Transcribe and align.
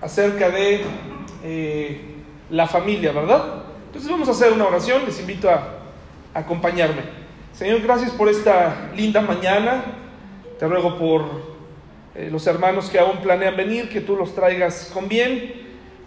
acerca 0.00 0.50
de 0.50 0.82
eh, 1.44 2.00
la 2.50 2.66
familia, 2.66 3.12
¿verdad? 3.12 3.64
Entonces 3.86 4.10
vamos 4.10 4.28
a 4.28 4.32
hacer 4.32 4.52
una 4.52 4.66
oración, 4.66 5.02
les 5.04 5.20
invito 5.20 5.50
a, 5.50 5.76
acompañarme. 6.32 7.02
Señor, 7.52 7.80
gracias 7.80 8.12
por 8.12 8.28
esta 8.28 8.90
linda 8.94 9.20
mañana. 9.20 9.84
Te 10.58 10.66
ruego 10.68 10.96
por 10.96 11.24
eh, 12.14 12.28
los 12.30 12.46
hermanos 12.46 12.88
que 12.88 12.98
aún 12.98 13.18
planean 13.18 13.56
venir, 13.56 13.88
que 13.88 14.00
tú 14.00 14.16
los 14.16 14.34
traigas 14.34 14.90
con 14.94 15.08
bien 15.08 15.54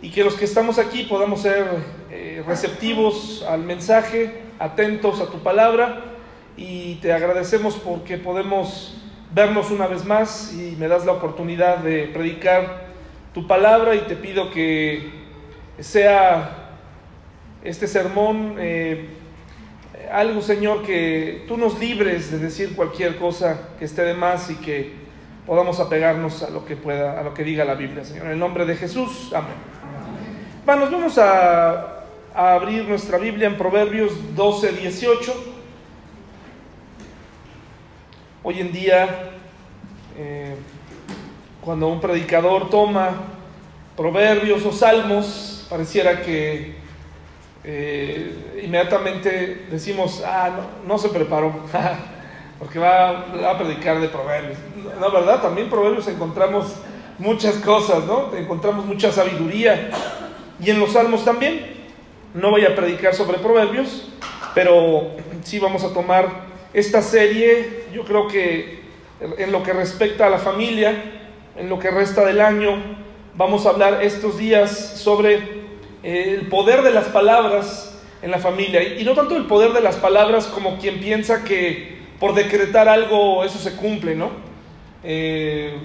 y 0.01 0.09
que 0.11 0.23
los 0.23 0.35
que 0.35 0.45
estamos 0.45 0.79
aquí 0.79 1.03
podamos 1.03 1.41
ser 1.41 1.65
eh, 2.09 2.43
receptivos 2.47 3.45
al 3.49 3.63
mensaje, 3.63 4.43
atentos 4.59 5.19
a 5.19 5.27
tu 5.27 5.39
palabra 5.39 6.05
y 6.55 6.95
te 6.95 7.11
agradecemos 7.11 7.75
porque 7.75 8.17
podemos 8.17 8.95
vernos 9.33 9.71
una 9.71 9.87
vez 9.87 10.05
más 10.05 10.53
y 10.53 10.75
me 10.77 10.87
das 10.87 11.05
la 11.05 11.13
oportunidad 11.13 11.79
de 11.79 12.07
predicar 12.07 12.92
tu 13.33 13.47
palabra 13.47 13.95
y 13.95 14.01
te 14.01 14.15
pido 14.15 14.51
que 14.51 15.11
sea 15.79 16.77
este 17.63 17.87
sermón 17.87 18.55
eh, 18.59 19.07
algo, 20.11 20.41
Señor, 20.41 20.83
que 20.83 21.45
tú 21.47 21.57
nos 21.57 21.79
libres 21.79 22.31
de 22.31 22.37
decir 22.37 22.75
cualquier 22.75 23.17
cosa 23.17 23.69
que 23.79 23.85
esté 23.85 24.03
de 24.03 24.13
más 24.13 24.49
y 24.51 24.55
que 24.55 24.93
podamos 25.47 25.79
apegarnos 25.79 26.43
a 26.43 26.49
lo 26.49 26.65
que 26.65 26.75
pueda, 26.75 27.19
a 27.19 27.23
lo 27.23 27.33
que 27.33 27.43
diga 27.43 27.65
la 27.65 27.73
Biblia, 27.73 28.03
Señor. 28.05 28.25
En 28.25 28.33
el 28.33 28.39
nombre 28.39 28.65
de 28.65 28.75
Jesús, 28.75 29.31
amén. 29.33 29.55
Bueno, 30.65 30.87
vamos 30.91 31.17
a, 31.17 32.05
a 32.35 32.53
abrir 32.53 32.87
nuestra 32.87 33.17
Biblia 33.17 33.47
en 33.47 33.57
Proverbios 33.57 34.35
12, 34.35 34.73
18. 34.73 35.53
Hoy 38.43 38.59
en 38.59 38.71
día, 38.71 39.31
eh, 40.17 40.55
cuando 41.61 41.87
un 41.87 41.99
predicador 41.99 42.69
toma 42.69 43.32
proverbios 43.95 44.65
o 44.65 44.71
salmos, 44.71 45.65
pareciera 45.69 46.21
que 46.21 46.75
eh, 47.63 48.61
inmediatamente 48.63 49.67
decimos, 49.71 50.21
ah, 50.25 50.49
no, 50.85 50.93
no 50.93 50.97
se 50.97 51.09
preparó, 51.09 51.53
porque 52.59 52.79
va, 52.79 53.25
a 53.49 53.57
predicar 53.57 53.99
de 53.99 54.09
proverbios. 54.09 54.57
No, 54.99 55.11
¿verdad? 55.11 55.41
También 55.41 55.69
proverbios 55.69 56.07
encontramos 56.07 56.73
muchas 57.17 57.55
cosas, 57.55 58.05
¿no? 58.05 58.35
Encontramos 58.35 58.85
mucha 58.85 59.11
sabiduría. 59.11 59.89
Y 60.59 60.69
en 60.69 60.79
los 60.79 60.93
salmos 60.93 61.25
también. 61.25 61.73
No 62.33 62.49
voy 62.49 62.65
a 62.65 62.75
predicar 62.75 63.13
sobre 63.13 63.37
proverbios, 63.37 64.09
pero 64.55 65.11
sí 65.43 65.59
vamos 65.59 65.83
a 65.83 65.93
tomar 65.93 66.27
esta 66.73 67.03
serie, 67.03 67.85
yo 67.93 68.03
creo 68.03 68.27
que 68.27 68.81
en 69.37 69.51
lo 69.51 69.61
que 69.61 69.71
respecta 69.71 70.25
a 70.25 70.29
la 70.31 70.39
familia, 70.39 70.95
en 71.55 71.69
lo 71.69 71.77
que 71.77 71.91
resta 71.91 72.25
del 72.25 72.41
año, 72.41 73.02
vamos 73.35 73.65
a 73.65 73.69
hablar 73.69 74.03
estos 74.03 74.37
días 74.37 74.71
sobre 74.97 75.35
eh, 76.03 76.37
el 76.39 76.47
poder 76.49 76.81
de 76.81 76.91
las 76.91 77.05
palabras 77.05 77.99
en 78.21 78.31
la 78.31 78.39
familia. 78.39 78.99
Y 78.99 79.03
no 79.03 79.13
tanto 79.13 79.35
el 79.35 79.45
poder 79.45 79.73
de 79.73 79.81
las 79.81 79.97
palabras 79.97 80.47
como 80.47 80.77
quien 80.77 80.99
piensa 80.99 81.43
que 81.43 81.97
por 82.19 82.33
decretar 82.33 82.87
algo 82.87 83.43
eso 83.43 83.59
se 83.59 83.75
cumple, 83.75 84.15
¿no? 84.15 84.31
Eh, 85.03 85.75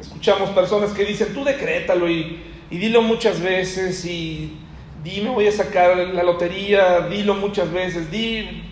escuchamos 0.00 0.50
personas 0.50 0.90
que 0.90 1.04
dicen, 1.04 1.32
tú 1.32 1.44
decrétalo 1.44 2.10
y, 2.10 2.42
y 2.70 2.78
dilo 2.78 3.02
muchas 3.02 3.40
veces 3.40 4.04
y 4.04 4.56
dime 5.04 5.30
voy 5.30 5.46
a 5.46 5.52
sacar 5.52 5.96
la 5.96 6.22
lotería, 6.24 7.00
dilo 7.08 7.34
muchas 7.34 7.72
veces, 7.72 8.10
di, 8.10 8.62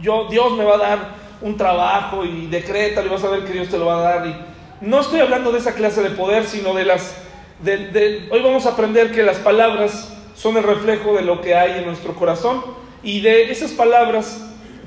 yo, 0.00 0.26
Dios 0.30 0.52
me 0.52 0.64
va 0.64 0.74
a 0.74 0.78
dar 0.78 1.22
un 1.40 1.56
trabajo 1.56 2.24
y 2.24 2.46
decrétalo 2.46 3.08
y 3.08 3.10
vas 3.10 3.24
a 3.24 3.30
ver 3.30 3.44
que 3.44 3.52
Dios 3.52 3.68
te 3.68 3.78
lo 3.78 3.86
va 3.86 3.98
a 3.98 4.02
dar. 4.02 4.26
Y 4.26 4.36
no 4.82 5.00
estoy 5.00 5.20
hablando 5.20 5.52
de 5.52 5.58
esa 5.58 5.74
clase 5.74 6.02
de 6.02 6.10
poder, 6.10 6.44
sino 6.44 6.74
de 6.74 6.84
las... 6.84 7.16
Hoy 7.64 8.42
vamos 8.42 8.66
a 8.66 8.70
aprender 8.70 9.12
que 9.12 9.22
las 9.22 9.36
palabras 9.36 10.12
son 10.34 10.56
el 10.56 10.64
reflejo 10.64 11.14
de 11.14 11.22
lo 11.22 11.40
que 11.40 11.54
hay 11.54 11.78
en 11.78 11.86
nuestro 11.86 12.12
corazón 12.16 12.60
y 13.04 13.20
de 13.20 13.52
esas 13.52 13.70
palabras 13.70 14.40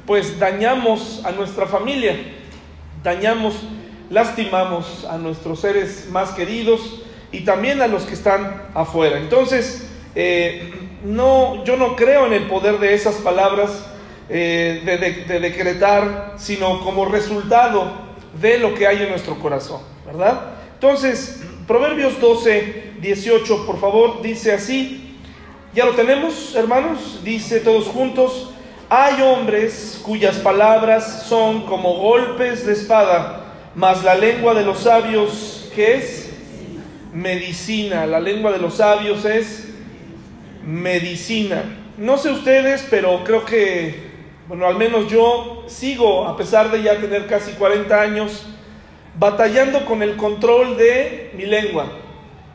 pues 0.05 0.39
dañamos 0.39 1.21
a 1.23 1.31
nuestra 1.31 1.67
familia, 1.67 2.17
dañamos, 3.01 3.55
lastimamos 4.09 5.05
a 5.09 5.17
nuestros 5.17 5.61
seres 5.61 6.09
más 6.11 6.31
queridos 6.31 7.01
y 7.31 7.45
también 7.45 7.81
a 7.81 7.87
los 7.87 8.03
que 8.03 8.13
están 8.13 8.63
afuera. 8.73 9.19
Entonces, 9.19 9.89
eh, 10.13 10.73
no, 11.05 11.63
yo 11.63 11.77
no 11.77 11.95
creo 11.95 12.27
en 12.27 12.33
el 12.33 12.43
poder 12.43 12.79
de 12.79 12.93
esas 12.93 13.15
palabras 13.15 13.85
eh, 14.27 14.81
de, 14.83 15.39
decretar, 15.39 16.33
sino 16.35 16.83
como 16.83 17.05
resultado 17.05 17.89
de 18.41 18.57
lo 18.57 18.75
que 18.75 18.85
hay 18.85 19.01
en 19.03 19.09
nuestro 19.11 19.39
corazón, 19.39 19.79
¿verdad? 20.05 20.55
Entonces, 20.73 21.41
Proverbios 21.67 22.19
12, 22.19 22.93
18, 23.01 23.65
por 23.65 23.79
favor, 23.79 24.21
dice 24.21 24.53
así, 24.53 25.17
ya 25.73 25.85
lo 25.85 25.93
tenemos, 25.93 26.55
hermanos, 26.55 27.21
dice 27.23 27.59
todos 27.59 27.87
juntos, 27.87 28.51
hay 28.87 29.21
hombres 29.21 29.99
cuyas 30.03 30.35
palabras 30.37 31.25
son 31.27 31.65
como 31.65 31.95
golpes 31.95 32.65
de 32.65 32.73
espada, 32.73 33.45
mas 33.73 34.03
la 34.03 34.15
lengua 34.15 34.53
de 34.53 34.63
los 34.63 34.79
sabios, 34.79 35.71
¿qué 35.73 35.95
es? 35.95 36.29
Medicina, 37.13 38.05
la 38.05 38.19
lengua 38.19 38.51
de 38.51 38.59
los 38.59 38.75
sabios 38.75 39.25
es 39.25 39.69
medicina. 40.63 41.63
No 41.97 42.17
sé 42.17 42.29
ustedes, 42.29 42.85
pero 42.89 43.23
creo 43.23 43.43
que 43.43 44.05
bueno, 44.47 44.67
al 44.67 44.77
menos 44.77 45.07
yo 45.07 45.63
sigo, 45.65 46.27
a 46.27 46.37
pesar 46.37 46.69
de 46.69 46.83
ya 46.83 46.99
tener 46.99 47.25
casi 47.25 47.53
40 47.53 47.99
años, 47.99 48.45
batallando 49.17 49.85
con 49.85 50.01
el 50.03 50.15
control 50.15 50.77
de 50.77 51.31
mi 51.35 51.45
lengua. 51.45 51.87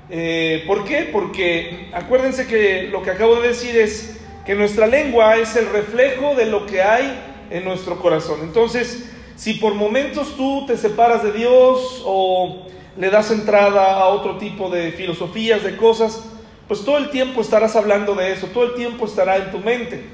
Eh, 0.09 0.65
¿Por 0.67 0.85
qué? 0.85 1.09
Porque 1.13 1.89
acuérdense 1.93 2.47
que 2.47 2.89
lo 2.91 3.03
que 3.03 3.11
acabo 3.11 3.41
de 3.41 3.49
decir 3.49 3.77
es 3.77 4.21
que 4.45 4.55
nuestra 4.55 4.87
lengua 4.87 5.37
es 5.37 5.55
el 5.57 5.67
reflejo 5.67 6.35
de 6.35 6.47
lo 6.47 6.67
que 6.67 6.83
hay 6.83 7.19
en 7.51 7.65
nuestro 7.65 7.99
corazón. 7.99 8.41
Entonces, 8.43 9.11
si 9.37 9.55
por 9.55 9.75
momentos 9.75 10.37
tú 10.37 10.67
te 10.67 10.77
separas 10.77 11.23
de 11.23 11.33
Dios 11.33 12.03
o 12.05 12.67
le 12.97 13.11
das 13.11 13.31
entrada 13.31 13.95
a 13.95 14.09
otro 14.09 14.37
tipo 14.37 14.69
de 14.69 14.93
filosofías, 14.93 15.63
de 15.63 15.77
cosas, 15.77 16.25
pues 16.67 16.85
todo 16.85 16.99
el 16.99 17.11
tiempo 17.11 17.41
estarás 17.41 17.77
hablando 17.77 18.15
de 18.15 18.33
eso, 18.33 18.49
todo 18.49 18.65
el 18.65 18.75
tiempo 18.75 19.07
estará 19.07 19.37
en 19.37 19.51
tu 19.51 19.59
mente. 19.59 20.05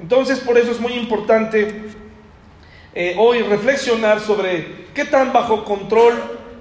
Entonces, 0.00 0.40
por 0.40 0.58
eso 0.58 0.72
es 0.72 0.80
muy 0.80 0.94
importante 0.94 1.84
eh, 2.94 3.16
hoy 3.18 3.42
reflexionar 3.42 4.20
sobre 4.20 4.86
qué 4.94 5.04
tan 5.04 5.32
bajo 5.32 5.64
control 5.64 6.14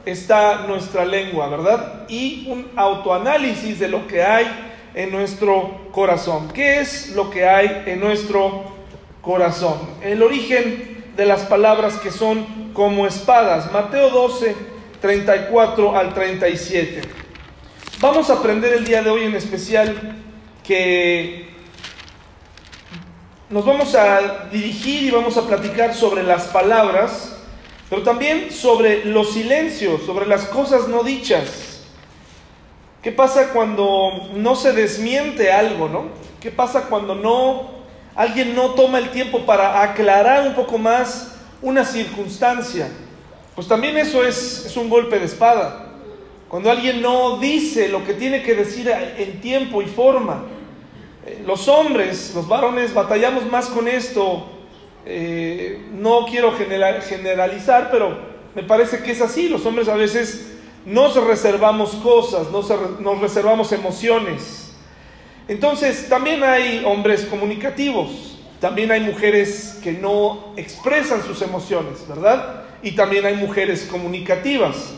está 0.06 0.66
nuestra 0.68 1.06
lengua, 1.06 1.48
¿verdad? 1.50 2.06
Y 2.08 2.48
un 2.48 2.68
autoanálisis 2.76 3.80
de 3.80 3.88
lo 3.88 4.08
que 4.08 4.24
hay 4.24 4.48
en 4.94 5.12
nuestro 5.12 5.90
corazón. 5.92 6.50
¿Qué 6.54 6.80
es 6.80 7.10
lo 7.16 7.30
que 7.30 7.46
hay 7.46 7.84
en 7.86 8.00
nuestro 8.00 8.64
corazón? 9.22 9.78
El 10.02 10.24
origen 10.24 11.04
de 11.16 11.26
las 11.26 11.42
palabras 11.42 11.98
que 11.98 12.12
son 12.12 12.72
como 12.74 13.06
espadas. 13.06 13.72
Mateo 13.72 14.10
12, 14.10 14.56
34 15.02 15.98
al 15.98 16.14
37. 16.14 17.02
Vamos 18.00 18.30
a 18.30 18.34
aprender 18.34 18.74
el 18.74 18.86
día 18.86 19.04
de 19.04 19.10
hoy 19.10 19.26
en 19.26 19.36
especial 19.36 20.18
que 20.64 21.51
nos 23.52 23.66
vamos 23.66 23.94
a 23.96 24.48
dirigir 24.50 25.04
y 25.04 25.12
vamos 25.12 25.36
a 25.36 25.46
platicar 25.46 25.94
sobre 25.94 26.24
las 26.24 26.46
palabras, 26.46 27.36
pero 27.90 28.02
también 28.02 28.50
sobre 28.50 29.04
los 29.04 29.34
silencios, 29.34 30.04
sobre 30.04 30.26
las 30.26 30.46
cosas 30.46 30.88
no 30.88 31.04
dichas. 31.04 31.82
¿Qué 33.04 33.12
pasa 33.12 33.50
cuando 33.50 34.30
no 34.36 34.56
se 34.56 34.72
desmiente 34.72 35.52
algo, 35.52 35.90
no? 35.90 36.06
¿Qué 36.40 36.50
pasa 36.50 36.84
cuando 36.84 37.14
no 37.14 37.72
alguien 38.16 38.56
no 38.56 38.70
toma 38.70 39.00
el 39.00 39.10
tiempo 39.10 39.46
para 39.46 39.84
aclarar 39.84 40.48
un 40.48 40.56
poco 40.56 40.78
más 40.78 41.36
una 41.62 41.84
circunstancia? 41.84 42.88
Pues 43.54 43.68
también 43.68 43.98
eso 43.98 44.24
es, 44.26 44.66
es 44.66 44.78
un 44.78 44.90
golpe 44.90 45.20
de 45.20 45.26
espada. 45.26 45.88
Cuando 46.48 46.72
alguien 46.72 47.02
no 47.02 47.38
dice 47.38 47.90
lo 47.90 48.06
que 48.06 48.14
tiene 48.14 48.44
que 48.44 48.56
decir 48.56 48.90
en 48.90 49.42
tiempo 49.42 49.82
y 49.82 49.88
forma. 49.88 50.46
Los 51.46 51.68
hombres, 51.68 52.34
los 52.36 52.48
varones, 52.48 52.94
batallamos 52.94 53.46
más 53.50 53.68
con 53.68 53.88
esto. 53.88 54.48
Eh, 55.06 55.88
no 55.94 56.26
quiero 56.30 56.54
generalizar, 56.54 57.90
pero 57.92 58.18
me 58.56 58.64
parece 58.64 59.00
que 59.00 59.12
es 59.12 59.22
así. 59.22 59.50
Los 59.50 59.66
hombres 59.66 59.88
a 59.88 59.96
veces 59.96 60.52
nos 60.86 61.16
reservamos 61.16 61.92
cosas, 61.96 62.48
nos 62.52 63.22
reservamos 63.22 63.72
emociones. 63.72 64.74
Entonces, 65.48 66.08
también 66.08 66.44
hay 66.44 66.84
hombres 66.86 67.26
comunicativos, 67.26 68.38
también 68.60 68.92
hay 68.92 69.02
mujeres 69.02 69.80
que 69.84 69.92
no 69.92 70.54
expresan 70.56 71.24
sus 71.24 71.42
emociones, 71.42 72.08
¿verdad? 72.08 72.64
Y 72.84 72.92
también 72.92 73.26
hay 73.26 73.36
mujeres 73.36 73.88
comunicativas. 73.90 74.94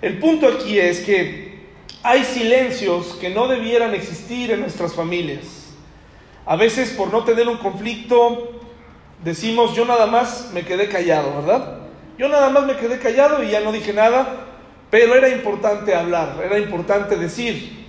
El 0.00 0.18
punto 0.18 0.48
aquí 0.48 0.78
es 0.78 1.00
que 1.00 1.50
hay 2.02 2.24
silencios 2.24 3.14
que 3.20 3.28
no 3.28 3.46
debieran 3.46 3.94
existir 3.94 4.52
en 4.52 4.60
nuestras 4.60 4.94
familias. 4.94 5.59
A 6.46 6.56
veces 6.56 6.90
por 6.90 7.12
no 7.12 7.24
tener 7.24 7.48
un 7.48 7.58
conflicto 7.58 8.60
decimos 9.22 9.74
yo 9.74 9.84
nada 9.84 10.06
más 10.06 10.50
me 10.52 10.64
quedé 10.64 10.88
callado, 10.88 11.34
¿verdad? 11.36 11.78
Yo 12.18 12.28
nada 12.28 12.50
más 12.50 12.66
me 12.66 12.76
quedé 12.76 12.98
callado 12.98 13.42
y 13.42 13.50
ya 13.50 13.60
no 13.60 13.72
dije 13.72 13.92
nada, 13.92 14.46
pero 14.90 15.14
era 15.14 15.28
importante 15.28 15.94
hablar, 15.94 16.36
era 16.44 16.58
importante 16.58 17.16
decir. 17.16 17.86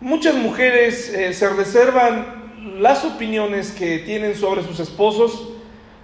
Muchas 0.00 0.34
mujeres 0.34 1.12
eh, 1.12 1.32
se 1.32 1.48
reservan 1.50 2.46
las 2.78 3.04
opiniones 3.04 3.72
que 3.72 3.98
tienen 4.00 4.34
sobre 4.34 4.62
sus 4.62 4.80
esposos, 4.80 5.48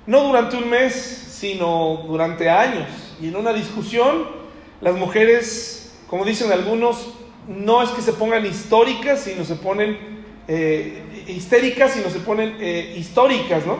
no 0.06 0.22
durante 0.24 0.56
un 0.56 0.68
mes, 0.68 0.94
sino 0.94 2.04
durante 2.06 2.48
años. 2.48 2.88
Y 3.20 3.28
en 3.28 3.36
una 3.36 3.52
discusión, 3.52 4.26
las 4.80 4.94
mujeres, 4.94 5.94
como 6.08 6.24
dicen 6.24 6.50
algunos, 6.52 7.14
no 7.46 7.82
es 7.82 7.90
que 7.90 8.02
se 8.02 8.12
pongan 8.12 8.46
históricas, 8.46 9.20
sino 9.20 9.44
se 9.44 9.56
ponen 9.56 10.22
eh, 10.48 11.02
histéricas, 11.36 11.92
sino 11.92 12.10
se 12.10 12.20
ponen 12.20 12.56
eh, 12.60 12.94
históricas, 12.96 13.66
¿no? 13.66 13.78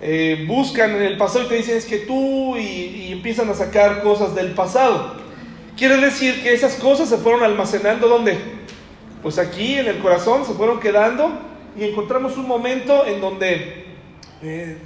Eh, 0.00 0.44
buscan 0.48 0.96
en 0.96 1.02
el 1.02 1.16
pasado 1.16 1.44
y 1.44 1.48
te 1.48 1.54
dicen 1.56 1.76
es 1.76 1.84
que 1.84 1.98
tú 1.98 2.56
y, 2.56 3.12
empiezan 3.12 3.48
a 3.50 3.54
sacar 3.54 4.02
cosas 4.02 4.34
del 4.34 4.52
pasado. 4.52 5.14
Quiere 5.76 5.96
decir 5.96 6.42
que 6.42 6.52
esas 6.52 6.74
cosas 6.74 7.08
se 7.08 7.16
fueron 7.16 7.42
almacenando 7.42 8.08
¿dónde? 8.08 8.36
Pues 9.22 9.38
aquí 9.38 9.74
en 9.74 9.86
el 9.86 9.98
corazón 9.98 10.44
se 10.44 10.52
fueron 10.54 10.80
quedando 10.80 11.30
y 11.78 11.84
encontramos 11.84 12.36
un 12.36 12.46
momento 12.46 13.06
en 13.06 13.20
donde 13.20 13.86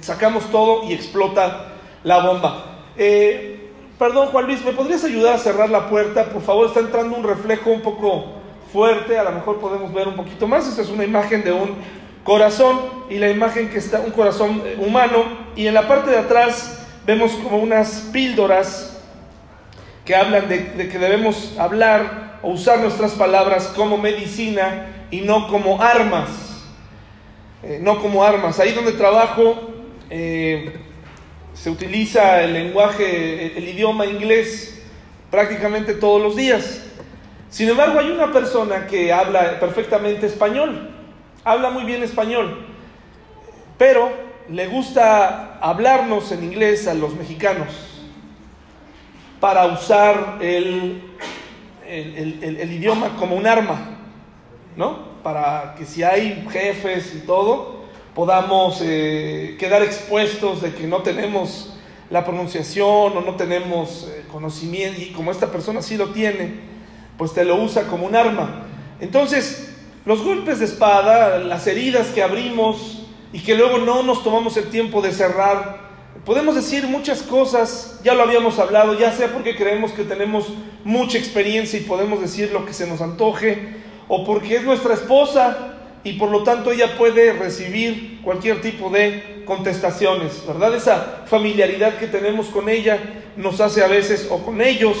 sacamos 0.01 0.49
todo 0.51 0.87
y 0.87 0.93
explota 0.93 1.73
la 2.03 2.19
bomba. 2.19 2.83
Perdón, 3.97 4.27
Juan 4.27 4.45
Luis, 4.45 4.63
¿me 4.63 4.73
podrías 4.73 5.03
ayudar 5.03 5.33
a 5.33 5.37
cerrar 5.39 5.71
la 5.71 5.89
puerta? 5.89 6.25
Por 6.25 6.43
favor, 6.43 6.67
está 6.67 6.79
entrando 6.79 7.17
un 7.17 7.23
reflejo 7.23 7.71
un 7.71 7.81
poco 7.81 8.36
fuerte, 8.71 9.17
a 9.17 9.23
lo 9.23 9.31
mejor 9.31 9.59
podemos 9.59 9.93
ver 9.93 10.07
un 10.07 10.15
poquito 10.15 10.47
más. 10.47 10.67
Esta 10.67 10.81
es 10.81 10.89
una 10.89 11.03
imagen 11.03 11.43
de 11.43 11.51
un 11.51 11.75
corazón 12.23 12.79
y 13.09 13.17
la 13.17 13.29
imagen 13.29 13.69
que 13.69 13.77
está 13.77 14.01
un 14.01 14.11
corazón 14.11 14.61
eh, 14.65 14.77
humano 14.79 15.23
y 15.55 15.67
en 15.67 15.73
la 15.73 15.87
parte 15.87 16.11
de 16.11 16.17
atrás 16.17 16.85
vemos 17.05 17.31
como 17.31 17.57
unas 17.57 18.09
píldoras 18.11 19.01
que 20.03 20.15
hablan 20.15 20.49
de, 20.49 20.89
que 20.89 20.99
debemos 20.99 21.55
hablar 21.57 22.39
o 22.41 22.51
usar 22.51 22.79
nuestras 22.79 23.13
palabras 23.13 23.67
como 23.75 23.97
medicina 23.97 25.07
y 25.09 25.21
no 25.21 25.47
como 25.47 25.81
armas. 25.81 26.29
Eh, 27.63 27.79
no 27.81 28.01
como 28.01 28.23
armas. 28.23 28.59
Ahí 28.59 28.73
donde 28.73 28.91
trabajo, 28.91 29.55
eh, 30.09 30.77
se 31.53 31.69
utiliza 31.69 32.43
el 32.43 32.53
lenguaje, 32.53 33.57
el 33.57 33.67
idioma 33.67 34.05
inglés 34.05 34.81
prácticamente 35.31 35.93
todos 35.93 36.21
los 36.21 36.35
días. 36.35 36.83
Sin 37.49 37.69
embargo, 37.69 37.99
hay 37.99 38.11
una 38.11 38.31
persona 38.31 38.87
que 38.87 39.13
habla 39.13 39.59
perfectamente 39.59 40.27
español, 40.27 40.89
habla 41.43 41.69
muy 41.69 41.83
bien 41.83 42.03
español, 42.03 42.65
pero 43.77 44.11
le 44.49 44.67
gusta 44.67 45.57
hablarnos 45.61 46.31
en 46.31 46.43
inglés 46.43 46.87
a 46.87 46.93
los 46.93 47.15
mexicanos 47.15 47.67
para 49.39 49.65
usar 49.67 50.39
el, 50.41 51.01
el, 51.85 52.71
idioma 52.71 53.15
como 53.17 53.35
un 53.35 53.47
arma, 53.47 53.97
¿no? 54.75 55.07
Para 55.23 55.75
que 55.77 55.85
si 55.85 56.03
hay 56.03 56.45
jefes 56.49 57.15
y 57.15 57.25
todo, 57.25 57.85
podamos 58.13 58.81
eh, 58.83 59.55
quedar 59.59 59.83
expuestos 59.83 60.61
de 60.61 60.73
que 60.73 60.87
no 60.87 61.01
tenemos 61.01 61.73
la 62.09 62.23
pronunciación 62.23 63.17
o 63.17 63.21
no 63.21 63.35
tenemos 63.35 64.09
eh, 64.09 64.25
conocimiento 64.31 65.01
y 65.01 65.11
como 65.11 65.31
esta 65.31 65.51
persona 65.51 65.81
sí 65.81 65.97
lo 65.97 66.09
tiene, 66.09 66.66
pues 67.17 67.33
te 67.33 67.43
lo 67.43 67.55
usa 67.55 67.83
como 67.83 68.05
un 68.05 68.15
arma. 68.15 68.63
Entonces, 68.99 69.75
los 70.05 70.23
golpes 70.23 70.59
de 70.59 70.65
espada, 70.65 71.39
las 71.39 71.67
heridas 71.67 72.07
que 72.07 72.23
abrimos 72.23 73.05
y 73.33 73.39
que 73.39 73.55
luego 73.55 73.79
no 73.79 74.03
nos 74.03 74.23
tomamos 74.23 74.55
el 74.57 74.69
tiempo 74.69 75.01
de 75.01 75.11
cerrar, 75.11 75.87
podemos 76.25 76.55
decir 76.55 76.87
muchas 76.87 77.23
cosas, 77.23 77.99
ya 78.03 78.13
lo 78.13 78.23
habíamos 78.23 78.59
hablado, 78.59 78.97
ya 78.97 79.11
sea 79.11 79.33
porque 79.33 79.55
creemos 79.55 79.91
que 79.91 80.03
tenemos 80.03 80.47
mucha 80.83 81.17
experiencia 81.17 81.79
y 81.79 81.83
podemos 81.83 82.21
decir 82.21 82.51
lo 82.51 82.65
que 82.65 82.73
se 82.73 82.87
nos 82.87 83.01
antoje, 83.01 83.75
o 84.07 84.25
porque 84.25 84.55
es 84.55 84.63
nuestra 84.63 84.93
esposa 84.93 85.75
y 86.03 86.13
por 86.13 86.29
lo 86.29 86.43
tanto 86.43 86.71
ella 86.71 86.97
puede 86.97 87.33
recibir 87.33 88.21
cualquier 88.21 88.61
tipo 88.61 88.89
de 88.89 89.43
contestaciones, 89.45 90.43
¿verdad? 90.47 90.73
Esa 90.73 91.23
familiaridad 91.25 91.97
que 91.97 92.07
tenemos 92.07 92.47
con 92.47 92.69
ella 92.69 92.97
nos 93.35 93.59
hace 93.59 93.83
a 93.83 93.87
veces, 93.87 94.27
o 94.29 94.39
con 94.39 94.61
ellos, 94.61 94.97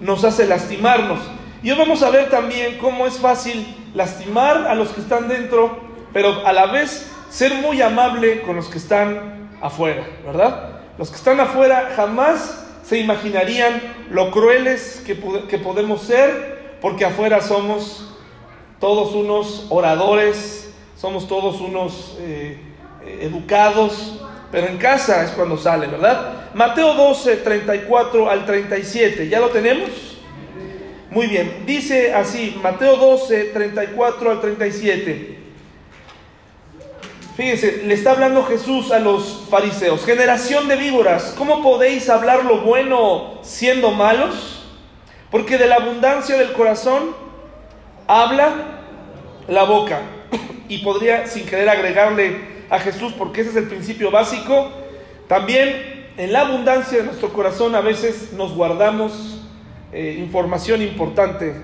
nos 0.00 0.24
hace 0.24 0.46
lastimarnos. 0.46 1.20
Y 1.60 1.70
hoy 1.72 1.76
vamos 1.76 2.04
a 2.04 2.10
ver 2.10 2.30
también 2.30 2.78
cómo 2.78 3.06
es 3.06 3.18
fácil 3.18 3.66
lastimar 3.92 4.68
a 4.68 4.76
los 4.76 4.90
que 4.90 5.00
están 5.00 5.26
dentro, 5.26 5.80
pero 6.12 6.46
a 6.46 6.52
la 6.52 6.66
vez 6.66 7.10
ser 7.30 7.54
muy 7.54 7.82
amable 7.82 8.42
con 8.42 8.54
los 8.54 8.68
que 8.68 8.78
están 8.78 9.50
afuera, 9.60 10.06
¿verdad? 10.24 10.82
Los 10.98 11.10
que 11.10 11.16
están 11.16 11.40
afuera 11.40 11.90
jamás 11.96 12.64
se 12.84 12.98
imaginarían 12.98 13.82
lo 14.10 14.30
crueles 14.30 15.02
que, 15.04 15.16
podemos 15.16 16.02
ser, 16.02 16.76
porque 16.80 17.04
afuera 17.04 17.40
somos 17.40 18.08
todos 18.78 19.14
unos 19.16 19.66
oradores, 19.68 20.72
somos 20.96 21.26
todos 21.26 21.60
unos 21.60 22.16
eh, 22.20 22.56
educados, 23.20 24.22
pero 24.52 24.68
en 24.68 24.78
casa 24.78 25.24
es 25.24 25.32
cuando 25.32 25.58
sale, 25.58 25.88
¿verdad? 25.88 26.52
Mateo 26.54 26.94
12, 26.94 27.38
34 27.38 28.30
al 28.30 28.46
37, 28.46 29.28
¿ya 29.28 29.40
lo 29.40 29.48
tenemos? 29.48 30.07
Muy 31.18 31.26
bien, 31.26 31.64
dice 31.66 32.14
así, 32.14 32.56
Mateo 32.62 32.96
12, 32.96 33.46
34 33.46 34.30
al 34.30 34.40
37. 34.40 35.38
Fíjense, 37.36 37.82
le 37.86 37.94
está 37.94 38.12
hablando 38.12 38.44
Jesús 38.44 38.92
a 38.92 39.00
los 39.00 39.46
fariseos, 39.50 40.04
generación 40.04 40.68
de 40.68 40.76
víboras, 40.76 41.34
¿cómo 41.36 41.60
podéis 41.60 42.08
hablar 42.08 42.44
lo 42.44 42.60
bueno 42.60 43.40
siendo 43.42 43.90
malos? 43.90 44.64
Porque 45.32 45.58
de 45.58 45.66
la 45.66 45.74
abundancia 45.74 46.38
del 46.38 46.52
corazón 46.52 47.16
habla 48.06 48.52
la 49.48 49.64
boca. 49.64 50.02
Y 50.68 50.78
podría 50.84 51.26
sin 51.26 51.46
querer 51.46 51.68
agregarle 51.68 52.42
a 52.70 52.78
Jesús, 52.78 53.12
porque 53.18 53.40
ese 53.40 53.50
es 53.50 53.56
el 53.56 53.66
principio 53.66 54.12
básico, 54.12 54.70
también 55.26 56.12
en 56.16 56.32
la 56.32 56.42
abundancia 56.42 56.98
de 56.98 57.04
nuestro 57.06 57.32
corazón 57.32 57.74
a 57.74 57.80
veces 57.80 58.34
nos 58.34 58.54
guardamos 58.54 59.37
eh, 59.92 60.16
información 60.18 60.82
importante. 60.82 61.54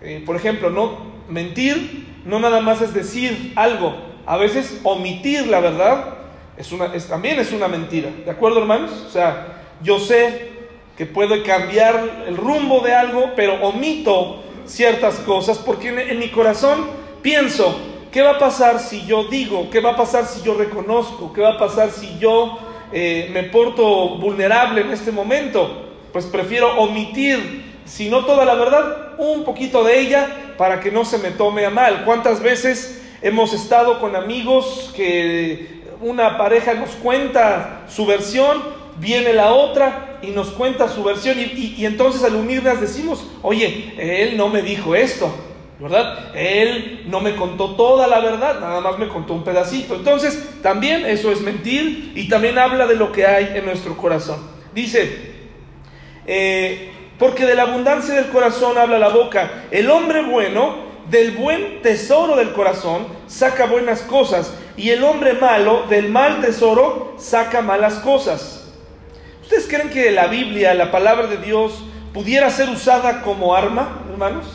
Eh, 0.00 0.22
por 0.24 0.36
ejemplo, 0.36 0.70
no 0.70 1.14
mentir 1.28 2.04
no 2.24 2.40
nada 2.40 2.60
más 2.60 2.80
es 2.80 2.94
decir 2.94 3.52
algo, 3.54 3.94
a 4.26 4.36
veces 4.36 4.80
omitir 4.82 5.46
la 5.46 5.60
verdad 5.60 6.14
es 6.56 6.72
una, 6.72 6.86
es, 6.94 7.06
también 7.06 7.38
es 7.38 7.52
una 7.52 7.68
mentira. 7.68 8.10
¿De 8.24 8.30
acuerdo, 8.30 8.60
hermanos? 8.60 8.90
O 9.06 9.10
sea, 9.10 9.62
yo 9.82 9.98
sé 9.98 10.52
que 10.96 11.06
puedo 11.06 11.42
cambiar 11.42 12.24
el 12.26 12.36
rumbo 12.36 12.80
de 12.80 12.94
algo, 12.94 13.32
pero 13.34 13.54
omito 13.66 14.42
ciertas 14.64 15.16
cosas 15.20 15.58
porque 15.58 15.88
en, 15.88 16.18
mi 16.18 16.28
corazón 16.28 16.86
pienso, 17.20 17.78
¿qué 18.10 18.22
va 18.22 18.32
a 18.32 18.38
pasar 18.38 18.78
si 18.78 19.04
yo 19.04 19.24
digo? 19.24 19.68
¿Qué 19.70 19.80
va 19.80 19.90
a 19.90 19.96
pasar 19.96 20.26
si 20.26 20.42
yo 20.42 20.54
reconozco? 20.54 21.32
¿Qué 21.32 21.42
va 21.42 21.54
a 21.54 21.58
pasar 21.58 21.90
si 21.90 22.18
yo 22.18 22.58
eh, 22.92 23.28
me 23.32 23.42
porto 23.44 24.16
vulnerable 24.16 24.82
en 24.82 24.90
este 24.92 25.10
momento? 25.10 25.83
Pues 26.14 26.26
prefiero 26.26 26.80
omitir, 26.80 27.64
si 27.84 28.08
no 28.08 28.24
toda 28.24 28.44
la 28.44 28.54
verdad, 28.54 29.14
un 29.18 29.42
poquito 29.42 29.82
de 29.82 29.98
ella 29.98 30.54
para 30.56 30.78
que 30.78 30.92
no 30.92 31.04
se 31.04 31.18
me 31.18 31.32
tome 31.32 31.66
a 31.66 31.70
mal. 31.70 32.04
¿Cuántas 32.04 32.40
veces 32.40 33.02
hemos 33.20 33.52
estado 33.52 33.98
con 33.98 34.14
amigos 34.14 34.92
que 34.94 35.82
una 36.00 36.38
pareja 36.38 36.74
nos 36.74 36.90
cuenta 36.90 37.82
su 37.88 38.06
versión, 38.06 38.62
viene 38.98 39.32
la 39.32 39.54
otra 39.54 40.20
y 40.22 40.28
nos 40.28 40.50
cuenta 40.50 40.88
su 40.88 41.02
versión 41.02 41.36
y, 41.36 41.84
entonces 41.84 42.22
al 42.22 42.36
unirlas 42.36 42.80
decimos, 42.80 43.26
oye, 43.42 43.94
él 43.98 44.36
no 44.36 44.48
me 44.48 44.62
dijo 44.62 44.94
esto, 44.94 45.34
¿verdad? 45.80 46.30
Él 46.36 47.06
no 47.08 47.18
me 47.22 47.34
contó 47.34 47.74
toda 47.74 48.06
la 48.06 48.20
verdad, 48.20 48.60
nada 48.60 48.80
más 48.80 49.00
me 49.00 49.08
contó 49.08 49.34
un 49.34 49.42
pedacito. 49.42 49.96
Entonces, 49.96 50.60
también 50.62 51.06
eso 51.06 51.32
es 51.32 51.40
mentir 51.40 52.12
y 52.14 52.28
también 52.28 52.56
habla 52.56 52.86
de 52.86 52.94
lo 52.94 53.10
que 53.10 53.26
hay 53.26 53.54
en 53.56 53.64
nuestro 53.64 53.96
corazón. 53.96 54.38
Dice, 54.72 55.33
eh, 56.26 56.92
porque 57.18 57.46
de 57.46 57.54
la 57.54 57.62
abundancia 57.62 58.14
del 58.14 58.28
corazón 58.28 58.76
habla 58.78 58.98
la 58.98 59.08
boca. 59.08 59.64
El 59.70 59.90
hombre 59.90 60.22
bueno, 60.22 60.76
del 61.10 61.32
buen 61.32 61.82
tesoro 61.82 62.36
del 62.36 62.52
corazón, 62.52 63.06
saca 63.26 63.66
buenas 63.66 64.02
cosas, 64.02 64.54
y 64.76 64.90
el 64.90 65.04
hombre 65.04 65.34
malo, 65.34 65.84
del 65.88 66.08
mal 66.08 66.40
tesoro, 66.40 67.14
saca 67.18 67.62
malas 67.62 67.94
cosas. 67.94 68.72
¿Ustedes 69.42 69.66
creen 69.68 69.90
que 69.90 70.10
la 70.10 70.26
Biblia, 70.26 70.74
la 70.74 70.90
palabra 70.90 71.26
de 71.26 71.36
Dios, 71.36 71.84
pudiera 72.12 72.50
ser 72.50 72.68
usada 72.70 73.22
como 73.22 73.54
arma, 73.54 74.00
hermanos, 74.10 74.46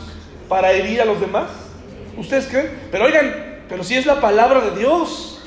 para 0.48 0.72
herir 0.72 1.00
a 1.00 1.04
los 1.04 1.20
demás? 1.20 1.48
¿Ustedes 2.16 2.46
creen? 2.48 2.70
Pero 2.90 3.04
oigan, 3.04 3.62
pero 3.68 3.84
si 3.84 3.96
es 3.96 4.04
la 4.04 4.20
palabra 4.20 4.60
de 4.60 4.78
Dios, 4.78 5.40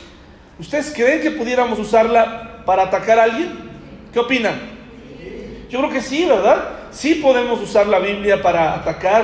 ¿ustedes 0.58 0.92
creen 0.96 1.22
que 1.22 1.32
pudiéramos 1.32 1.78
usarla 1.78 2.64
para 2.66 2.84
atacar 2.84 3.20
a 3.20 3.24
alguien? 3.24 3.70
¿Qué 4.14 4.20
opinan? 4.20 4.74
Yo 5.74 5.80
creo 5.80 5.92
que 5.92 6.02
sí, 6.02 6.24
¿verdad? 6.26 6.66
Sí 6.92 7.16
podemos 7.16 7.60
usar 7.60 7.88
la 7.88 7.98
Biblia 7.98 8.44
para 8.44 8.76
atacar, 8.76 9.24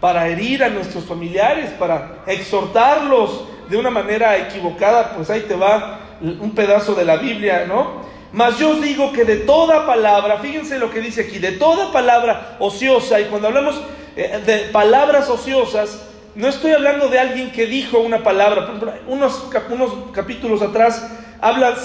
para 0.00 0.26
herir 0.26 0.64
a 0.64 0.68
nuestros 0.68 1.04
familiares, 1.04 1.70
para 1.78 2.24
exhortarlos 2.26 3.44
de 3.68 3.76
una 3.76 3.90
manera 3.90 4.36
equivocada, 4.38 5.12
pues 5.14 5.30
ahí 5.30 5.42
te 5.42 5.54
va 5.54 6.00
un 6.20 6.50
pedazo 6.52 6.96
de 6.96 7.04
la 7.04 7.14
Biblia, 7.14 7.66
¿no? 7.68 8.02
Mas 8.32 8.58
yo 8.58 8.70
os 8.70 8.82
digo 8.82 9.12
que 9.12 9.24
de 9.24 9.36
toda 9.36 9.86
palabra, 9.86 10.38
fíjense 10.38 10.80
lo 10.80 10.90
que 10.90 11.00
dice 11.00 11.20
aquí, 11.20 11.38
de 11.38 11.52
toda 11.52 11.92
palabra 11.92 12.56
ociosa, 12.58 13.20
y 13.20 13.26
cuando 13.26 13.46
hablamos 13.46 13.80
eh, 14.16 14.42
de 14.44 14.58
palabras 14.72 15.30
ociosas, 15.30 16.08
no 16.34 16.48
estoy 16.48 16.72
hablando 16.72 17.06
de 17.06 17.20
alguien 17.20 17.52
que 17.52 17.66
dijo 17.66 18.00
una 18.00 18.24
palabra. 18.24 18.68
Unos, 19.06 19.48
unos 19.70 19.92
capítulos 20.12 20.60
atrás 20.60 21.08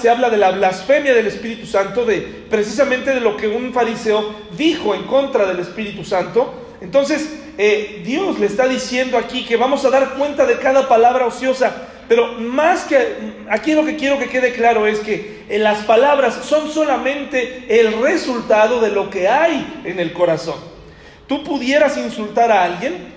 se 0.00 0.08
habla 0.08 0.30
de 0.30 0.36
la 0.36 0.52
blasfemia 0.52 1.14
del 1.14 1.26
Espíritu 1.26 1.66
Santo, 1.66 2.04
de 2.04 2.20
precisamente 2.48 3.10
de 3.10 3.20
lo 3.20 3.36
que 3.36 3.48
un 3.48 3.72
fariseo 3.72 4.34
dijo 4.56 4.94
en 4.94 5.04
contra 5.04 5.46
del 5.46 5.60
Espíritu 5.60 6.04
Santo. 6.04 6.54
Entonces, 6.80 7.28
eh, 7.58 8.02
Dios 8.04 8.38
le 8.38 8.46
está 8.46 8.66
diciendo 8.66 9.18
aquí 9.18 9.44
que 9.44 9.56
vamos 9.56 9.84
a 9.84 9.90
dar 9.90 10.14
cuenta 10.14 10.46
de 10.46 10.58
cada 10.58 10.88
palabra 10.88 11.26
ociosa. 11.26 11.88
Pero 12.08 12.32
más 12.32 12.84
que 12.84 12.96
aquí 13.48 13.72
lo 13.72 13.84
que 13.84 13.96
quiero 13.96 14.18
que 14.18 14.28
quede 14.28 14.52
claro 14.52 14.86
es 14.86 14.98
que 14.98 15.44
en 15.48 15.62
las 15.62 15.84
palabras 15.84 16.40
son 16.42 16.68
solamente 16.68 17.66
el 17.68 18.00
resultado 18.02 18.80
de 18.80 18.90
lo 18.90 19.10
que 19.10 19.28
hay 19.28 19.82
en 19.84 20.00
el 20.00 20.12
corazón. 20.12 20.56
Tú 21.28 21.44
pudieras 21.44 21.96
insultar 21.96 22.50
a 22.50 22.64
alguien, 22.64 23.09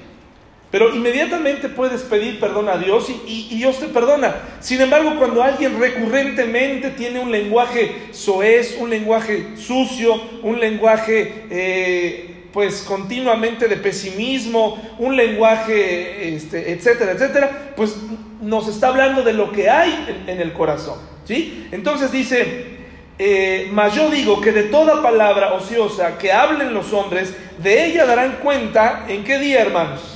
pero 0.74 0.92
inmediatamente 0.92 1.70
puedes 1.70 2.02
pedir 2.02 2.40
perdón 2.40 2.68
a 2.68 2.78
Dios 2.78 3.08
y, 3.28 3.56
Dios 3.58 3.80
te 3.80 3.86
perdona. 3.90 4.38
Sin 4.60 4.82
embargo, 4.82 5.14
cuando 5.20 5.44
alguien 5.44 5.80
recurrentemente 5.80 6.90
tiene 6.90 7.20
un 7.20 7.32
lenguaje 7.32 8.08
soez, 8.10 8.78
un 8.80 8.90
lenguaje 8.90 9.50
sucio, 9.56 10.20
un 10.42 10.60
lenguaje 10.60 11.46
eh, 11.52 12.46
pues 12.52 12.82
continuamente 12.82 13.68
de 13.68 13.78
pesimismo, 13.78 14.82
un 14.98 15.16
lenguaje, 15.16 16.34
este, 16.34 16.72
etcétera, 16.72 17.12
etcétera, 17.12 17.74
pues 17.76 17.96
nos 18.42 18.68
está 18.68 18.88
hablando 18.88 19.22
de 19.22 19.34
lo 19.34 19.52
que 19.52 19.70
hay 19.70 20.24
en, 20.26 20.42
el 20.42 20.54
corazón. 20.54 20.98
¿sí? 21.24 21.68
Entonces 21.72 22.12
dice, 22.12 22.78
eh, 23.20 23.70
mas 23.72 23.94
yo 23.94 24.10
digo 24.10 24.42
que 24.42 24.52
de 24.52 24.64
toda 24.64 25.04
palabra 25.04 25.54
ociosa 25.54 26.18
que 26.18 26.32
hablen 26.32 26.74
los 26.74 26.92
hombres, 26.94 27.32
de 27.60 27.86
ella 27.86 28.08
darán 28.08 28.40
cuenta 28.42 29.06
en 29.08 29.24
qué 29.24 29.38
día, 29.38 29.62
hermanos. 29.62 30.13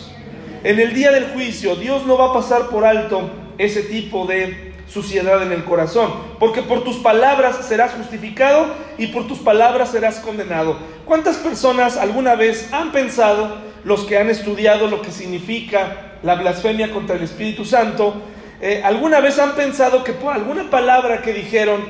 En 0.67 0.81
el 0.81 0.93
día 0.93 1.13
del 1.13 1.29
juicio, 1.29 1.77
Dios 1.77 2.05
no 2.05 2.17
va 2.17 2.31
a 2.31 2.33
pasar 2.33 2.67
por 2.67 2.83
alto 2.83 3.29
ese 3.57 3.83
tipo 3.83 4.25
de 4.25 4.73
suciedad 4.85 5.41
en 5.41 5.53
el 5.53 5.63
corazón, 5.63 6.11
porque 6.39 6.61
por 6.61 6.83
tus 6.83 6.97
palabras 6.97 7.65
serás 7.65 7.93
justificado 7.93 8.67
y 8.97 9.07
por 9.07 9.27
tus 9.27 9.39
palabras 9.39 9.91
serás 9.91 10.19
condenado. 10.19 10.77
¿Cuántas 11.05 11.37
personas 11.37 11.95
alguna 11.95 12.35
vez 12.35 12.67
han 12.73 12.91
pensado, 12.91 13.59
los 13.85 14.03
que 14.03 14.17
han 14.17 14.29
estudiado 14.29 14.89
lo 14.89 15.01
que 15.01 15.13
significa 15.13 16.17
la 16.21 16.35
blasfemia 16.35 16.91
contra 16.91 17.15
el 17.15 17.23
Espíritu 17.23 17.63
Santo, 17.63 18.21
eh, 18.59 18.81
alguna 18.83 19.21
vez 19.21 19.39
han 19.39 19.55
pensado 19.55 20.03
que 20.03 20.11
por 20.11 20.33
alguna 20.33 20.69
palabra 20.69 21.21
que 21.21 21.31
dijeron 21.31 21.81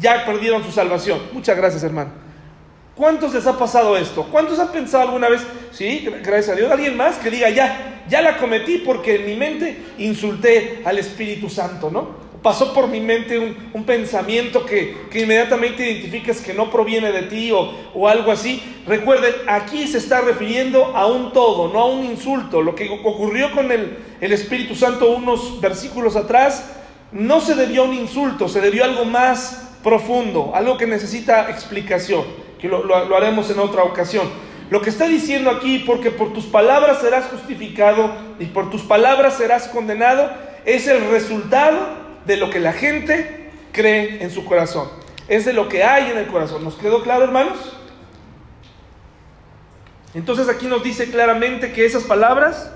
ya 0.00 0.26
perdieron 0.26 0.64
su 0.64 0.72
salvación? 0.72 1.20
Muchas 1.32 1.56
gracias, 1.56 1.84
hermano. 1.84 2.23
¿Cuántos 2.94 3.34
les 3.34 3.46
ha 3.46 3.58
pasado 3.58 3.96
esto? 3.96 4.24
¿Cuántos 4.30 4.58
han 4.58 4.70
pensado 4.70 5.04
alguna 5.04 5.28
vez, 5.28 5.42
sí, 5.72 6.06
gracias 6.22 6.50
a 6.50 6.54
Dios, 6.54 6.70
alguien 6.70 6.96
más 6.96 7.16
que 7.16 7.30
diga, 7.30 7.50
ya, 7.50 8.04
ya 8.08 8.22
la 8.22 8.36
cometí 8.36 8.78
porque 8.78 9.16
en 9.16 9.26
mi 9.26 9.34
mente 9.34 9.76
insulté 9.98 10.82
al 10.84 10.98
Espíritu 10.98 11.50
Santo, 11.50 11.90
¿no? 11.90 12.24
pasó 12.44 12.74
por 12.74 12.88
mi 12.88 13.00
mente 13.00 13.38
un, 13.38 13.84
pensamiento 13.84 14.66
que, 14.66 15.08
inmediatamente 15.14 15.90
identificas 15.90 16.42
que 16.42 16.52
no 16.52 16.70
proviene 16.70 17.10
de 17.10 17.22
ti 17.22 17.50
o, 17.50 17.72
o, 17.94 18.06
algo 18.06 18.30
así. 18.30 18.62
Recuerden, 18.86 19.32
aquí 19.48 19.88
se 19.88 19.96
está 19.96 20.20
refiriendo 20.20 20.94
a 20.94 21.06
un 21.06 21.32
todo, 21.32 21.72
no 21.72 21.80
a 21.80 21.86
un 21.86 22.04
insulto. 22.04 22.60
Lo 22.60 22.74
que 22.74 22.90
ocurrió 23.02 23.50
con 23.52 23.72
el, 23.72 23.96
el 24.20 24.32
Espíritu 24.32 24.74
Santo 24.74 25.10
unos 25.12 25.58
versículos 25.62 26.16
atrás 26.16 26.70
no 27.12 27.40
se 27.40 27.54
debió 27.54 27.82
a 27.82 27.86
un 27.86 27.94
insulto, 27.94 28.46
se 28.46 28.60
debió 28.60 28.84
a 28.84 28.88
algo 28.88 29.06
más 29.06 29.70
profundo, 29.82 30.52
algo 30.54 30.76
que 30.76 30.86
necesita 30.86 31.48
explicación, 31.48 32.24
lo, 32.68 32.84
lo 32.84 33.16
haremos 33.16 33.50
en 33.50 33.58
otra 33.58 33.82
ocasión. 33.82 34.28
Lo 34.70 34.80
que 34.80 34.90
está 34.90 35.06
diciendo 35.06 35.50
aquí, 35.50 35.80
porque 35.80 36.10
por 36.10 36.32
tus 36.32 36.46
palabras 36.46 37.00
serás 37.00 37.26
justificado 37.26 38.14
y 38.38 38.46
por 38.46 38.70
tus 38.70 38.82
palabras 38.82 39.36
serás 39.36 39.68
condenado, 39.68 40.30
es 40.64 40.86
el 40.88 41.10
resultado 41.10 41.78
de 42.24 42.36
lo 42.36 42.50
que 42.50 42.60
la 42.60 42.72
gente 42.72 43.50
cree 43.72 44.22
en 44.22 44.30
su 44.30 44.44
corazón. 44.44 44.88
Es 45.28 45.44
de 45.44 45.52
lo 45.52 45.68
que 45.68 45.84
hay 45.84 46.10
en 46.10 46.18
el 46.18 46.26
corazón. 46.26 46.64
¿Nos 46.64 46.76
quedó 46.76 47.02
claro, 47.02 47.24
hermanos? 47.24 47.76
Entonces 50.14 50.48
aquí 50.48 50.66
nos 50.66 50.82
dice 50.82 51.10
claramente 51.10 51.72
que 51.72 51.84
esas 51.84 52.04
palabras 52.04 52.70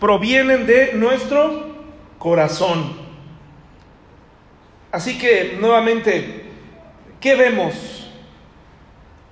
provienen 0.00 0.66
de 0.66 0.92
nuestro 0.94 1.74
corazón. 2.18 2.96
Así 4.92 5.18
que, 5.18 5.58
nuevamente, 5.60 6.44
¿qué 7.20 7.34
vemos? 7.34 8.07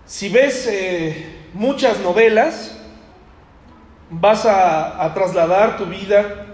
Si 0.07 0.29
ves 0.29 0.69
eh, 0.71 1.27
muchas 1.53 1.99
novelas, 1.99 2.79
vas 4.09 4.47
a, 4.47 5.13
trasladar 5.15 5.77
tu 5.77 5.87
vida 5.87 6.47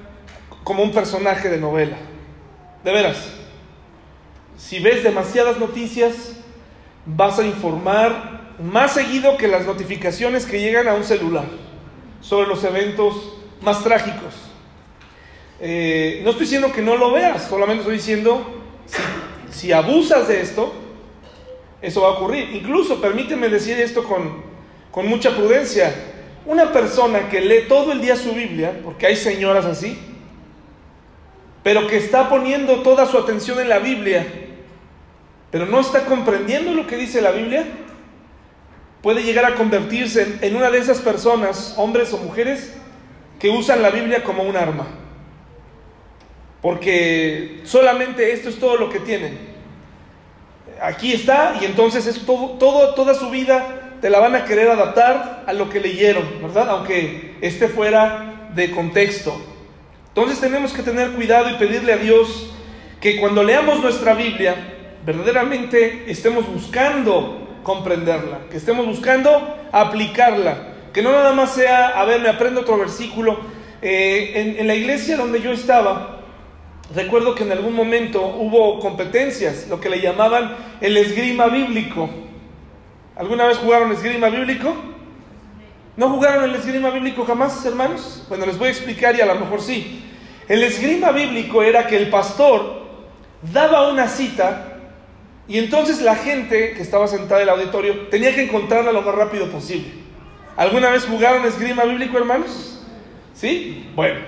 como 0.65 0.83
un 0.83 0.91
personaje 0.91 1.51
de 1.51 1.59
novela. 1.59 1.99
De 2.83 2.93
veras, 2.93 3.31
si 4.57 4.81
ves 4.81 5.05
demasiadas 5.05 5.59
noticias, 5.59 6.33
vas 7.05 7.39
a 7.39 7.45
informar 7.45 8.55
más 8.59 8.93
seguido 8.93 9.37
que 9.37 9.49
las 9.49 9.67
notificaciones 9.67 10.47
que 10.47 10.61
llegan 10.61 10.89
a 10.89 10.95
un 10.95 11.05
celular 11.05 11.45
sobre 12.23 12.49
los 12.49 12.65
eventos 12.65 13.35
más 13.61 13.85
trágicos. 13.85 14.35
Eh, 15.61 16.23
no 16.25 16.31
estoy 16.31 16.47
diciendo 16.47 16.73
que 16.73 16.81
no 16.81 16.97
lo 16.97 17.13
veas, 17.13 17.49
solamente 17.49 17.83
estoy 17.83 17.97
diciendo, 17.97 18.63
si 19.51 19.73
abusas 19.73 20.27
de 20.27 20.41
esto, 20.41 20.82
eso 21.83 22.03
va 22.03 22.09
a 22.09 22.13
ocurrir. 22.13 22.55
Incluso, 22.55 23.01
permíteme 23.01 23.49
decir 23.49 23.79
esto 23.79 24.05
con, 24.05 24.43
con 24.91 25.07
mucha 25.09 25.35
prudencia, 25.35 25.93
una 26.47 26.73
persona 26.73 27.29
que 27.29 27.41
lee 27.41 27.67
todo 27.69 27.93
el 27.93 28.01
día 28.01 28.17
su 28.17 28.33
Biblia, 28.33 28.81
porque 28.85 29.07
hay 29.07 29.17
señoras 29.17 29.65
así, 29.65 29.99
pero 31.63 31.87
que 31.87 31.97
está 31.97 32.29
poniendo 32.29 32.83
toda 32.83 33.07
su 33.07 33.19
atención 33.19 33.61
en 33.61 33.69
la 33.69 33.79
Biblia, 33.79 34.27
pero 35.51 35.67
no 35.67 35.81
está 35.81 36.05
comprendiendo 36.07 36.73
lo 36.73 36.87
que 36.87 36.97
dice 36.97 37.21
la 37.21 37.31
Biblia, 37.31 37.65
puede 39.03 39.23
llegar 39.23 39.45
a 39.45 39.55
convertirse 39.55 40.39
en, 40.41 40.57
una 40.57 40.71
de 40.71 40.79
esas 40.79 41.01
personas, 41.01 41.75
hombres 41.77 42.13
o 42.13 42.19
mujeres, 42.19 42.73
que 43.39 43.51
usan 43.51 43.83
la 43.83 43.91
Biblia 43.91 44.23
como 44.23 44.45
un 44.45 44.57
arma. 44.57 44.87
Porque 46.61 47.61
solamente 47.65 48.33
esto 48.33 48.49
es 48.49 48.59
todo 48.59 48.77
lo 48.77 48.89
que 48.89 49.01
tienen. 49.01 49.52
Aquí 50.83 51.13
está 51.13 51.55
y 51.61 51.65
entonces 51.65 52.09
es 52.09 52.27
todo, 52.27 52.95
toda 52.95 53.15
su 53.15 53.31
vida 53.31 53.99
te 54.01 54.11
la 54.11 54.19
van 54.19 54.35
a 54.35 54.45
querer 54.45 54.69
adaptar 54.69 55.45
a 55.47 55.53
lo 55.53 55.71
que 55.71 55.79
leyeron, 55.79 56.25
¿verdad? 56.43 56.71
Aunque 56.71 57.37
esté 57.41 57.69
fuera 57.69 58.49
de 58.53 58.73
contexto. 58.73 59.41
Entonces 60.09 60.41
tenemos 60.41 60.73
que 60.73 60.83
tener 60.83 61.13
cuidado 61.13 61.51
y 61.51 61.55
pedirle 61.55 61.93
a 61.93 61.99
Dios 61.99 62.53
que 63.01 63.21
cuando 63.21 63.45
leamos 63.45 63.79
nuestra 63.79 64.15
Biblia, 64.15 64.57
verdaderamente 65.07 66.11
estemos 66.11 66.53
buscando 66.53 67.61
comprenderla, 67.63 68.41
que 68.51 68.57
estemos 68.57 68.85
buscando 68.85 69.57
aplicarla, 69.71 70.75
que 70.93 71.01
no 71.01 71.13
nada 71.13 71.33
más 71.33 71.55
sea, 71.55 71.91
a 71.91 72.05
ver, 72.05 72.21
me 72.21 72.29
aprendo 72.29 72.63
otro 72.63 72.77
versículo. 72.77 73.39
Eh, 73.81 74.57
en 74.59 74.67
la 74.67 74.75
iglesia 74.75 75.17
donde 75.17 75.41
yo 75.41 75.53
estaba, 75.53 76.22
recuerdo 76.95 77.35
que 77.35 77.45
en 77.45 77.53
algún 77.53 77.75
momento 77.75 78.25
hubo 78.25 78.79
competencias, 78.81 79.67
lo 79.69 79.81
que 79.81 79.89
le 79.89 80.01
llamaban 80.01 80.57
el 80.81 80.97
esgrima 80.97 81.47
bíblico. 81.49 82.09
¿Alguna 83.17 83.47
vez 83.47 83.59
jugaron 83.59 83.93
esgrima 83.93 84.29
bíblico? 84.29 84.75
¿No 85.97 86.09
jugaron 86.09 86.45
el 86.45 86.55
esgrima 86.55 86.91
bíblico 86.91 87.25
jamás, 87.25 87.65
hermanos? 87.67 88.25
Bueno, 88.29 88.47
les 88.47 88.59
voy 88.59 88.69
a 88.69 88.71
explicar 88.71 89.15
y 89.15 89.21
a 89.21 89.27
lo 89.27 89.35
mejor 89.35 89.61
sí. 89.61 90.03
El 90.49 90.63
esgrima 90.63 91.13
bíblico 91.13 91.63
era 91.63 91.87
que 91.87 91.97
el 91.97 92.09
pastor 92.09 92.83
daba 93.53 93.91
una 93.91 94.09
cita 94.09 94.79
y 95.49 95.59
entonces 95.59 96.01
la 96.01 96.17
gente 96.17 96.73
que 96.73 96.83
estaba 96.83 97.07
sentada 97.09 97.43
en 97.43 97.49
el 97.49 97.55
auditorio 97.55 98.09
tenía 98.09 98.35
que 98.35 98.45
encontrarla 98.45 98.93
lo 98.93 99.03
más 99.03 99.15
rápido 99.15 99.49
posible. 99.49 99.89
¿Alguna 100.57 100.91
vez 100.91 101.05
jugaron 101.05 101.45
esgrima 101.45 101.85
bíblico, 101.85 102.17
hermanos? 102.17 102.83
¿Sí? 103.35 103.91
Bueno, 103.95 104.21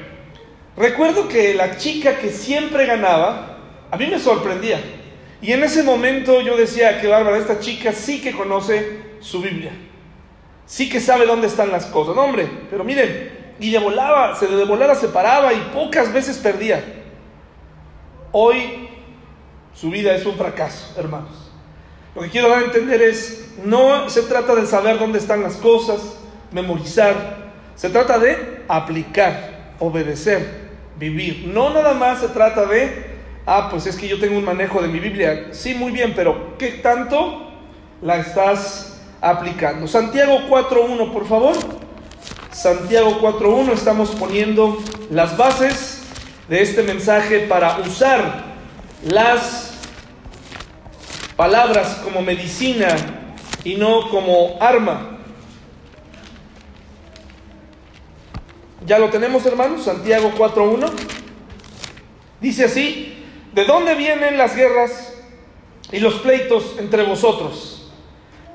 recuerdo 0.76 1.28
que 1.28 1.54
la 1.54 1.76
chica 1.76 2.18
que 2.18 2.30
siempre 2.30 2.86
ganaba, 2.86 3.58
a 3.90 3.96
mí 3.96 4.06
me 4.06 4.18
sorprendía. 4.18 4.80
Y 5.40 5.52
en 5.52 5.62
ese 5.62 5.82
momento 5.82 6.40
yo 6.40 6.56
decía, 6.56 7.00
que 7.00 7.08
bárbara, 7.08 7.38
esta 7.38 7.60
chica 7.60 7.92
sí 7.92 8.20
que 8.20 8.32
conoce 8.32 9.02
su 9.20 9.40
Biblia 9.40 9.72
sí 10.66 10.88
que 10.88 11.00
sabe 11.00 11.26
dónde 11.26 11.46
están 11.46 11.70
las 11.70 11.86
cosas. 11.86 12.14
No, 12.14 12.22
hombre, 12.22 12.48
pero 12.70 12.84
miren, 12.84 13.54
y 13.58 13.70
de 13.70 13.78
volaba, 13.78 14.34
se 14.36 14.46
de 14.46 14.64
volada 14.64 14.94
se 14.94 15.08
paraba 15.08 15.52
y 15.52 15.60
pocas 15.72 16.12
veces 16.12 16.38
perdía. 16.38 16.82
Hoy 18.32 18.88
su 19.74 19.90
vida 19.90 20.14
es 20.14 20.24
un 20.26 20.36
fracaso, 20.36 20.94
hermanos. 20.98 21.50
Lo 22.14 22.22
que 22.22 22.30
quiero 22.30 22.48
dar 22.48 22.60
a 22.60 22.64
entender 22.64 23.02
es, 23.02 23.54
no 23.64 24.08
se 24.08 24.22
trata 24.22 24.54
de 24.54 24.66
saber 24.66 24.98
dónde 24.98 25.18
están 25.18 25.42
las 25.42 25.56
cosas, 25.56 26.00
memorizar, 26.52 27.52
se 27.74 27.90
trata 27.90 28.18
de 28.18 28.62
aplicar, 28.68 29.74
obedecer, 29.80 30.63
vivir. 30.98 31.46
No 31.46 31.70
nada 31.70 31.94
más 31.94 32.20
se 32.20 32.28
trata 32.28 32.66
de, 32.66 33.16
ah, 33.46 33.68
pues 33.70 33.86
es 33.86 33.96
que 33.96 34.08
yo 34.08 34.18
tengo 34.18 34.38
un 34.38 34.44
manejo 34.44 34.80
de 34.82 34.88
mi 34.88 35.00
Biblia. 35.00 35.48
Sí, 35.52 35.74
muy 35.74 35.92
bien, 35.92 36.12
pero 36.14 36.56
¿qué 36.58 36.68
tanto 36.82 37.44
la 38.02 38.16
estás 38.16 38.94
aplicando. 39.20 39.88
Santiago 39.88 40.40
4.1, 40.48 41.12
por 41.12 41.26
favor. 41.26 41.54
Santiago 42.52 43.18
4.1 43.20 43.72
estamos 43.72 44.10
poniendo 44.10 44.78
las 45.10 45.36
bases 45.36 46.02
de 46.48 46.62
este 46.62 46.82
mensaje 46.82 47.40
para 47.40 47.78
usar 47.78 48.44
las 49.06 49.72
palabras 51.36 52.00
como 52.04 52.20
medicina 52.22 52.94
y 53.64 53.74
no 53.74 54.10
como 54.10 54.58
arma. 54.60 55.13
¿Ya 58.86 58.98
lo 58.98 59.08
tenemos, 59.08 59.46
hermanos? 59.46 59.84
Santiago 59.84 60.32
4.1. 60.36 60.90
Dice 62.40 62.64
así, 62.64 63.14
¿de 63.54 63.64
dónde 63.64 63.94
vienen 63.94 64.36
las 64.36 64.54
guerras 64.54 65.14
y 65.90 66.00
los 66.00 66.14
pleitos 66.16 66.76
entre 66.78 67.02
vosotros? 67.04 67.90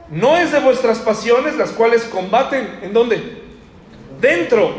¿No 0.09 0.37
es 0.37 0.51
de 0.51 0.59
vuestras 0.59 0.99
pasiones 0.99 1.55
las 1.55 1.71
cuales 1.71 2.03
combaten? 2.03 2.79
¿En 2.83 2.93
dónde? 2.93 3.41
Dentro 4.21 4.71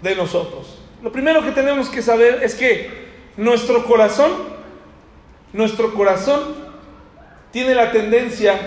de 0.00 0.16
nosotros. 0.16 0.78
Lo 1.02 1.12
primero 1.12 1.42
que 1.42 1.52
tenemos 1.52 1.90
que 1.90 2.00
saber 2.00 2.42
es 2.42 2.54
que 2.54 3.06
nuestro 3.36 3.84
corazón, 3.84 4.32
nuestro 5.52 5.92
corazón 5.92 6.54
tiene 7.50 7.74
la 7.74 7.92
tendencia 7.92 8.58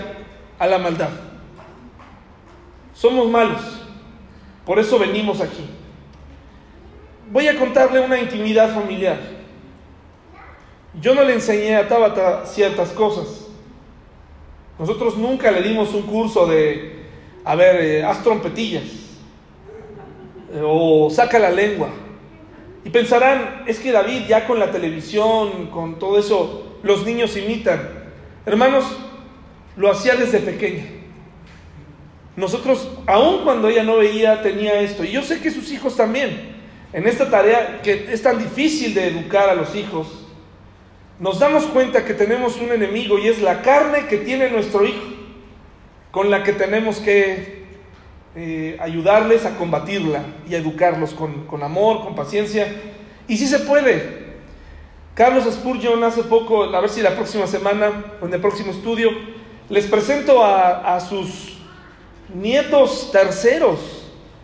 a 0.60 0.66
la 0.68 0.78
maldad. 0.78 1.10
Somos 2.94 3.28
malos. 3.28 3.60
Por 4.64 4.78
eso 4.78 4.98
venimos 4.98 5.40
aquí. 5.40 5.68
Voy 7.30 7.46
a 7.46 7.56
contarle 7.56 8.00
una 8.00 8.18
intimidad 8.18 8.74
familiar. 8.74 9.16
Yo 11.00 11.14
no 11.14 11.22
le 11.22 11.34
enseñé 11.34 11.76
a 11.76 11.86
Tabata 11.86 12.44
ciertas 12.44 12.90
cosas. 12.90 13.46
Nosotros 14.76 15.16
nunca 15.16 15.52
le 15.52 15.62
dimos 15.62 15.94
un 15.94 16.02
curso 16.02 16.48
de, 16.48 17.04
a 17.44 17.54
ver, 17.54 17.84
eh, 17.84 18.04
haz 18.04 18.24
trompetillas 18.24 18.82
eh, 20.52 20.60
o 20.60 21.08
saca 21.08 21.38
la 21.38 21.52
lengua. 21.52 21.90
Y 22.84 22.90
pensarán, 22.90 23.62
es 23.68 23.78
que 23.78 23.92
David 23.92 24.22
ya 24.26 24.44
con 24.44 24.58
la 24.58 24.72
televisión, 24.72 25.68
con 25.68 26.00
todo 26.00 26.18
eso, 26.18 26.78
los 26.82 27.06
niños 27.06 27.36
imitan. 27.36 28.10
Hermanos, 28.44 28.86
lo 29.76 29.88
hacía 29.88 30.16
desde 30.16 30.40
pequeña. 30.40 30.84
Nosotros, 32.34 32.88
aun 33.06 33.44
cuando 33.44 33.68
ella 33.68 33.84
no 33.84 33.98
veía, 33.98 34.42
tenía 34.42 34.80
esto. 34.80 35.04
Y 35.04 35.12
yo 35.12 35.22
sé 35.22 35.40
que 35.40 35.52
sus 35.52 35.70
hijos 35.70 35.94
también 35.94 36.58
en 36.92 37.06
esta 37.06 37.30
tarea 37.30 37.80
que 37.82 38.12
es 38.12 38.22
tan 38.22 38.38
difícil 38.38 38.94
de 38.94 39.08
educar 39.08 39.48
a 39.48 39.54
los 39.54 39.74
hijos, 39.74 40.08
nos 41.20 41.38
damos 41.38 41.64
cuenta 41.66 42.04
que 42.04 42.14
tenemos 42.14 42.56
un 42.60 42.72
enemigo 42.72 43.18
y 43.18 43.28
es 43.28 43.40
la 43.40 43.62
carne 43.62 44.06
que 44.08 44.18
tiene 44.18 44.50
nuestro 44.50 44.84
hijo, 44.84 45.04
con 46.10 46.30
la 46.30 46.42
que 46.42 46.52
tenemos 46.52 46.98
que 46.98 47.64
eh, 48.34 48.76
ayudarles 48.80 49.44
a 49.44 49.56
combatirla 49.56 50.22
y 50.48 50.54
a 50.54 50.58
educarlos 50.58 51.14
con, 51.14 51.62
amor, 51.62 52.02
con 52.02 52.14
paciencia. 52.16 52.66
Y 53.28 53.36
si 53.36 53.46
se 53.46 53.60
puede. 53.60 54.20
Carlos 55.14 55.44
Spurgeon 55.52 56.02
hace 56.02 56.22
poco, 56.22 56.64
a 56.64 56.80
ver 56.80 56.88
si 56.88 57.02
la 57.02 57.14
próxima 57.14 57.46
semana 57.46 58.16
o 58.20 58.26
en 58.26 58.32
el 58.32 58.40
próximo 58.40 58.72
estudio, 58.72 59.10
les 59.68 59.86
presento 59.86 60.42
a 60.42 60.98
sus 61.00 61.58
nietos 62.32 63.10
terceros 63.12 63.99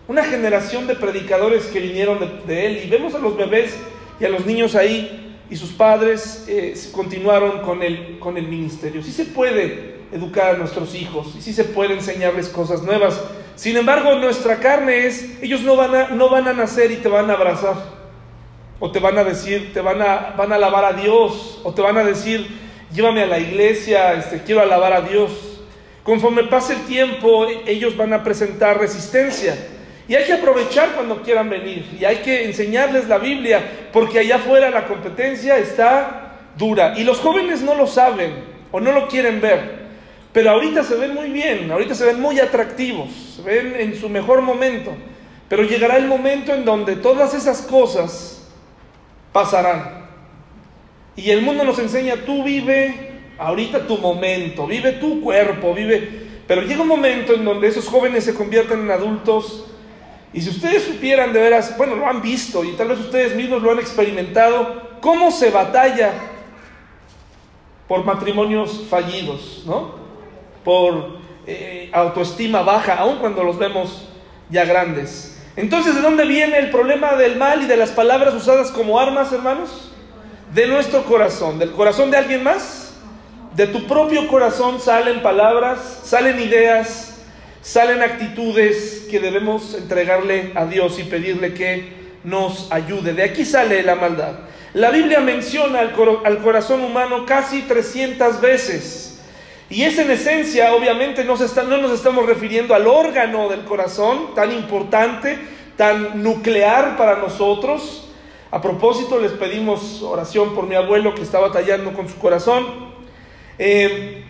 una 0.09 0.25
generación 0.25 0.87
de 0.87 0.95
predicadores 0.95 1.65
que 1.67 1.81
vinieron 1.81 2.19
de, 2.47 2.67
él 2.67 2.83
y 2.85 2.89
vemos 2.89 3.15
a 3.15 3.19
los 3.19 3.37
bebés 3.37 3.77
y 4.21 4.25
a 4.25 4.29
los 4.29 4.47
niños 4.47 4.75
ahí 4.75 5.37
y 5.51 5.57
sus 5.57 5.71
padres 5.71 6.45
eh, 6.49 6.75
continuaron 6.93 7.61
con 7.63 7.83
el, 7.83 8.19
con 8.19 8.37
el 8.37 8.47
ministerio. 8.47 9.03
Sí 9.03 9.13
se 9.13 9.25
puede 9.27 9.97
educar 10.13 10.55
a 10.55 10.59
nuestros 10.59 10.95
hijos 10.95 11.35
y 11.37 11.43
sí 11.43 11.53
se 11.53 11.65
puede 11.65 11.95
enseñarles 11.95 12.49
cosas 12.49 12.83
nuevas. 12.83 13.21
Sin 13.57 13.77
embargo, 13.77 14.15
nuestra 14.17 14.59
carne 14.59 15.07
es, 15.07 15.43
ellos 15.43 15.63
no 15.63 15.77
van 15.77 15.95
a, 15.95 16.09
no 16.09 16.29
van 16.29 16.47
a 16.47 16.53
nacer 16.53 16.91
y 16.91 16.97
te 16.97 17.09
van 17.09 17.31
a 17.31 17.35
abrazar. 17.35 17.97
O 18.79 18.93
te 18.93 19.01
van 19.01 19.17
a 19.19 19.25
decir, 19.25 19.73
te 19.73 19.81
van 19.81 20.03
a, 20.03 20.35
van 20.37 20.53
a 20.53 20.57
alabar 20.57 20.85
a 20.85 20.93
Dios. 20.93 21.61
O 21.65 21.73
te 21.73 21.83
van 21.83 21.97
a 21.97 22.04
decir, 22.04 22.47
llévame 22.93 23.23
a 23.23 23.26
la 23.26 23.39
iglesia, 23.39 24.13
este, 24.15 24.43
quiero 24.43 24.61
alabar 24.61 24.93
a 24.93 25.00
Dios. 25.00 25.33
Conforme 26.02 26.45
pase 26.45 26.75
el 26.75 26.83
tiempo, 26.83 27.47
ellos 27.67 27.97
van 27.97 28.13
a 28.13 28.23
presentar 28.23 28.78
resistencia. 28.78 29.57
Y 30.08 30.14
hay 30.14 30.25
que 30.25 30.34
aprovechar 30.34 30.92
cuando 30.95 31.23
quieran 31.23 31.50
venir 31.50 31.84
y 31.99 32.04
hay 32.04 32.19
que 32.19 32.45
enseñarles 32.45 33.08
la 33.08 33.19
Biblia 33.19 33.88
porque 33.92 34.21
allá 34.21 34.36
afuera 34.36 34.71
la 34.71 34.86
competencia 34.86 35.58
está 35.58 36.26
dura 36.56 36.95
y 36.97 37.02
los 37.02 37.19
jóvenes 37.19 37.62
no 37.62 37.75
lo 37.75 37.86
saben 37.86 38.32
o 38.71 38.80
no 38.80 38.92
lo 38.92 39.08
quieren 39.08 39.40
ver. 39.40 39.86
Pero 40.32 40.50
ahorita 40.50 40.84
se 40.84 40.97
ven 40.97 41.14
muy 41.14 41.30
bien, 41.30 41.71
ahorita 41.71 41.95
se 41.95 42.04
ven 42.04 42.21
muy 42.21 42.38
atractivos, 42.38 43.08
se 43.36 43.42
ven 43.42 43.75
en 43.75 43.99
su 43.99 44.08
mejor 44.08 44.42
momento. 44.42 44.92
Pero 45.49 45.62
llegará 45.62 45.97
el 45.97 46.06
momento 46.06 46.54
en 46.54 46.64
donde 46.64 46.97
todas 46.97 47.34
esas 47.34 47.62
cosas 47.62 48.47
pasarán. 49.32 50.06
Y 51.16 51.30
el 51.30 51.40
mundo 51.40 51.64
nos 51.64 51.78
enseña, 51.78 52.16
tú 52.26 52.45
vive 52.45 53.12
ahorita 53.38 53.86
tu 53.86 53.99
momento, 53.99 54.66
vive 54.66 54.92
tu 54.92 55.21
cuerpo, 55.21 55.75
vive... 55.75 56.26
Pero 56.47 56.62
llega 56.62 56.82
un 56.82 56.88
momento 56.88 57.32
en 57.32 57.45
donde 57.45 57.69
esos 57.69 57.88
jóvenes 57.88 58.25
se 58.25 58.34
convierten 58.34 58.80
en 58.80 58.90
adultos 58.90 59.66
y 60.37 60.43
si 60.43 60.51
ustedes 60.51 60.85
supieran 60.85 61.33
de 61.33 61.41
veras, 61.41 61.79
bueno, 61.79 61.97
lo 61.97 62.07
han 62.07 62.21
visto 62.21 62.63
y 62.63 62.73
tal 62.73 62.89
vez 62.89 62.99
ustedes 62.99 63.35
mismos 63.35 63.63
lo 63.63 63.73
han 63.73 63.79
experimentado, 63.79 64.83
cómo 65.01 65.31
se 65.31 65.49
batalla 65.51 66.13
por 67.89 68.05
matrimonios 68.05 68.85
fallidos, 68.91 69.63
¿no? 69.65 69.95
Por 70.63 71.17
eh, 71.47 71.89
autoestima 71.91 72.61
baja, 72.61 72.97
aun 72.97 73.17
cuando 73.17 73.43
los 73.45 73.57
vemos 73.57 74.09
ya 74.51 74.67
grandes. 74.67 75.43
Entonces, 75.57 75.95
¿de 75.95 76.03
dónde 76.03 76.27
viene 76.27 76.59
el 76.59 76.69
problema 76.69 77.15
del 77.15 77.37
mal 77.37 77.63
y 77.63 77.67
de 77.67 77.79
las 77.79 77.93
palabras 77.93 78.35
usadas 78.35 78.71
como 78.71 79.01
armas, 79.01 79.33
hermanos? 79.33 79.91
De 80.53 80.67
nuestro 80.67 81.05
corazón, 81.05 81.59
del 81.59 81.73
corazón 81.73 82.11
de 82.11 82.19
alguien 82.19 82.43
más. 82.43 82.95
De 83.55 83.67
tu 83.67 83.87
propio 83.87 84.29
corazón 84.29 84.81
salen 84.81 85.23
palabras, 85.23 86.03
salen 86.05 86.39
ideas, 86.39 87.16
salen 87.67 88.00
actitudes 88.00 89.09
que 89.11 89.19
debemos 89.19 89.75
entregarle 89.75 90.52
a 90.55 90.67
Dios 90.67 91.00
y 91.00 91.02
pedirle 91.02 91.52
que 91.52 91.89
nos 92.23 92.71
ayude. 92.71 93.13
De 93.13 93.25
aquí 93.25 93.45
sale 93.45 93.83
la 93.83 93.97
maldad. 93.97 94.35
La 94.73 94.93
Biblia 94.93 95.19
menciona 95.19 95.81
al, 95.81 95.93
corazón 96.43 96.83
humano 96.83 97.26
casi 97.26 97.63
300 97.63 98.41
veces. 98.41 99.21
Y 99.69 99.83
es 99.83 99.99
en 99.99 100.13
esencia, 100.13 100.75
obviamente, 100.75 101.25
no, 101.25 101.35
no 101.35 101.79
nos 101.79 101.91
estamos 101.91 102.25
refiriendo 102.26 102.73
al 102.73 102.87
órgano 102.87 103.49
del 103.49 103.65
corazón, 103.65 104.33
tan 104.37 104.52
importante, 104.52 105.37
tan 105.76 106.23
nuclear 106.23 106.97
para 106.97 107.17
nosotros. 107.17 108.09
A 108.52 108.63
propósito, 108.63 109.19
les 109.19 109.33
pedimos 109.33 110.02
oración 110.02 110.55
por 110.55 110.69
mi 110.69 110.76
abuelo 110.76 111.17
que 111.17 111.23
está 111.23 111.41
batallando 111.41 111.93
con 111.95 112.09
su 112.09 112.17
corazón. 112.17 112.65
Eh, 113.59 114.25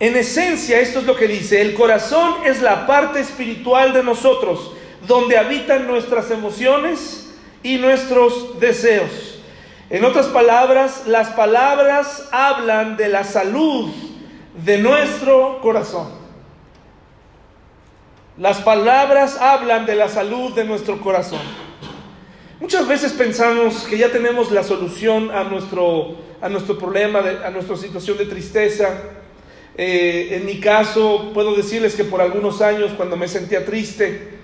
en 0.00 0.16
esencia, 0.16 0.80
esto 0.80 0.98
es 0.98 1.06
lo 1.06 1.16
que 1.16 1.28
dice, 1.28 1.60
el 1.60 1.74
corazón 1.74 2.34
es 2.44 2.60
la 2.60 2.86
parte 2.86 3.20
espiritual 3.20 3.92
de 3.92 4.02
nosotros, 4.02 4.72
donde 5.06 5.38
habitan 5.38 5.86
nuestras 5.86 6.30
emociones 6.30 7.32
y 7.62 7.76
nuestros 7.76 8.58
deseos. 8.58 9.38
En 9.90 10.04
otras 10.04 10.26
palabras, 10.26 11.06
las 11.06 11.30
palabras 11.30 12.28
hablan 12.32 12.96
de 12.96 13.08
la 13.08 13.22
salud 13.22 13.90
de 14.64 14.78
nuestro 14.78 15.60
corazón. 15.60 16.08
Las 18.36 18.60
palabras 18.62 19.36
hablan 19.40 19.86
de 19.86 19.94
la 19.94 20.08
salud 20.08 20.52
de 20.54 20.64
nuestro 20.64 21.00
corazón. 21.00 21.40
Muchas 22.58 22.88
veces 22.88 23.12
pensamos 23.12 23.84
que 23.84 23.98
ya 23.98 24.10
tenemos 24.10 24.50
la 24.50 24.64
solución 24.64 25.30
a 25.30 25.44
nuestro, 25.44 26.16
a 26.40 26.48
nuestro 26.48 26.76
problema, 26.76 27.20
a 27.44 27.50
nuestra 27.50 27.76
situación 27.76 28.18
de 28.18 28.26
tristeza, 28.26 28.88
eh, 29.76 30.28
en 30.32 30.46
mi 30.46 30.60
caso, 30.60 31.32
puedo 31.34 31.54
decirles 31.54 31.94
que 31.94 32.04
por 32.04 32.20
algunos 32.20 32.60
años, 32.60 32.92
cuando 32.96 33.16
me 33.16 33.26
sentía 33.26 33.64
triste, 33.64 34.38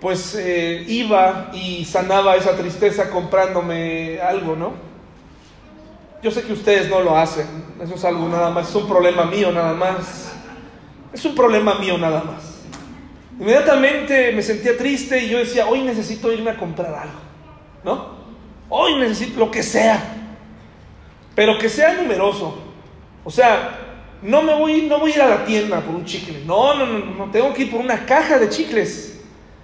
pues 0.00 0.34
eh, 0.34 0.84
iba 0.88 1.50
y 1.54 1.84
sanaba 1.84 2.36
esa 2.36 2.56
tristeza 2.56 3.10
comprándome 3.10 4.20
algo, 4.20 4.56
¿no? 4.56 4.74
Yo 6.22 6.30
sé 6.30 6.42
que 6.42 6.52
ustedes 6.52 6.90
no 6.90 7.00
lo 7.00 7.16
hacen, 7.16 7.46
eso 7.80 7.94
es 7.94 8.04
algo 8.04 8.28
nada 8.28 8.50
más, 8.50 8.68
es 8.68 8.74
un 8.74 8.88
problema 8.88 9.24
mío 9.24 9.52
nada 9.52 9.74
más, 9.74 10.32
es 11.12 11.24
un 11.24 11.34
problema 11.34 11.78
mío 11.78 11.96
nada 11.96 12.24
más. 12.24 12.56
Inmediatamente 13.38 14.32
me 14.32 14.42
sentía 14.42 14.76
triste 14.76 15.22
y 15.22 15.28
yo 15.28 15.38
decía, 15.38 15.66
hoy 15.66 15.82
necesito 15.82 16.32
irme 16.32 16.50
a 16.50 16.56
comprar 16.56 16.92
algo, 16.92 17.20
¿no? 17.84 18.16
Hoy 18.68 18.96
necesito 18.96 19.38
lo 19.38 19.50
que 19.50 19.62
sea, 19.62 20.02
pero 21.34 21.56
que 21.58 21.68
sea 21.68 21.94
numeroso. 21.94 22.58
O 23.24 23.30
sea, 23.30 23.85
no 24.26 24.42
me 24.42 24.54
voy, 24.54 24.82
no 24.82 24.98
voy 24.98 25.12
a 25.12 25.14
ir 25.14 25.22
a 25.22 25.28
la 25.28 25.44
tienda 25.44 25.80
por 25.80 25.94
un 25.94 26.04
chicle. 26.04 26.42
No, 26.44 26.74
no, 26.74 26.84
no, 26.84 26.98
no, 27.14 27.30
tengo 27.30 27.54
que 27.54 27.62
ir 27.62 27.70
por 27.70 27.80
una 27.80 28.04
caja 28.04 28.38
de 28.38 28.48
chicles. 28.48 29.20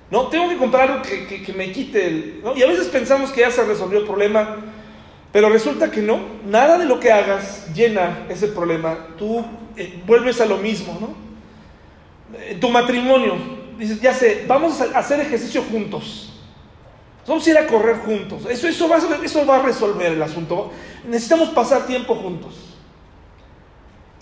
No, 0.09 0.29
tengo 0.29 0.48
que 0.48 0.57
comprar 0.57 0.88
algo 0.88 1.03
que, 1.03 1.42
que, 1.42 1.53
me 1.53 1.72
quite 1.72 2.07
el... 2.07 2.42
Y 2.55 2.62
a 2.62 2.66
veces 2.66 2.87
pensamos 2.87 3.33
que 3.33 3.40
ya 3.40 3.51
se 3.51 3.64
resolvió 3.64 3.98
el 3.98 4.07
problema, 4.07 4.59
pero 5.33 5.48
resulta 5.48 5.90
que 5.90 6.01
no. 6.01 6.20
Nada 6.46 6.79
de 6.79 6.85
lo 6.85 7.01
que 7.01 7.11
hagas 7.11 7.75
llena 7.75 8.25
ese 8.29 8.48
problema. 8.48 9.09
Tú 9.18 9.44
eh, 9.77 10.01
vuelves 10.07 10.40
a 10.40 10.46
lo 10.46 10.59
mismo, 10.59 10.96
¿no? 11.01 11.16
En 12.38 12.61
tu 12.61 12.68
matrimonio, 12.68 13.35
dices, 13.79 14.01
ya 14.01 14.14
sé, 14.14 14.44
vamos 14.46 14.81
a 14.81 14.96
hacer 14.96 15.18
ejercicio 15.18 15.62
juntos. 15.62 16.40
Vamos 17.27 17.44
a 17.44 17.51
ir 17.51 17.59
a 17.59 17.66
correr 17.66 17.96
juntos. 17.96 18.46
Eso, 18.48 18.68
eso, 18.68 18.88
va, 18.88 18.98
eso 19.25 19.44
va 19.44 19.57
a 19.57 19.62
resolver 19.62 20.12
el 20.12 20.22
asunto. 20.22 20.70
Necesitamos 21.05 21.48
pasar 21.48 21.85
tiempo 21.87 22.14
juntos. 22.14 22.72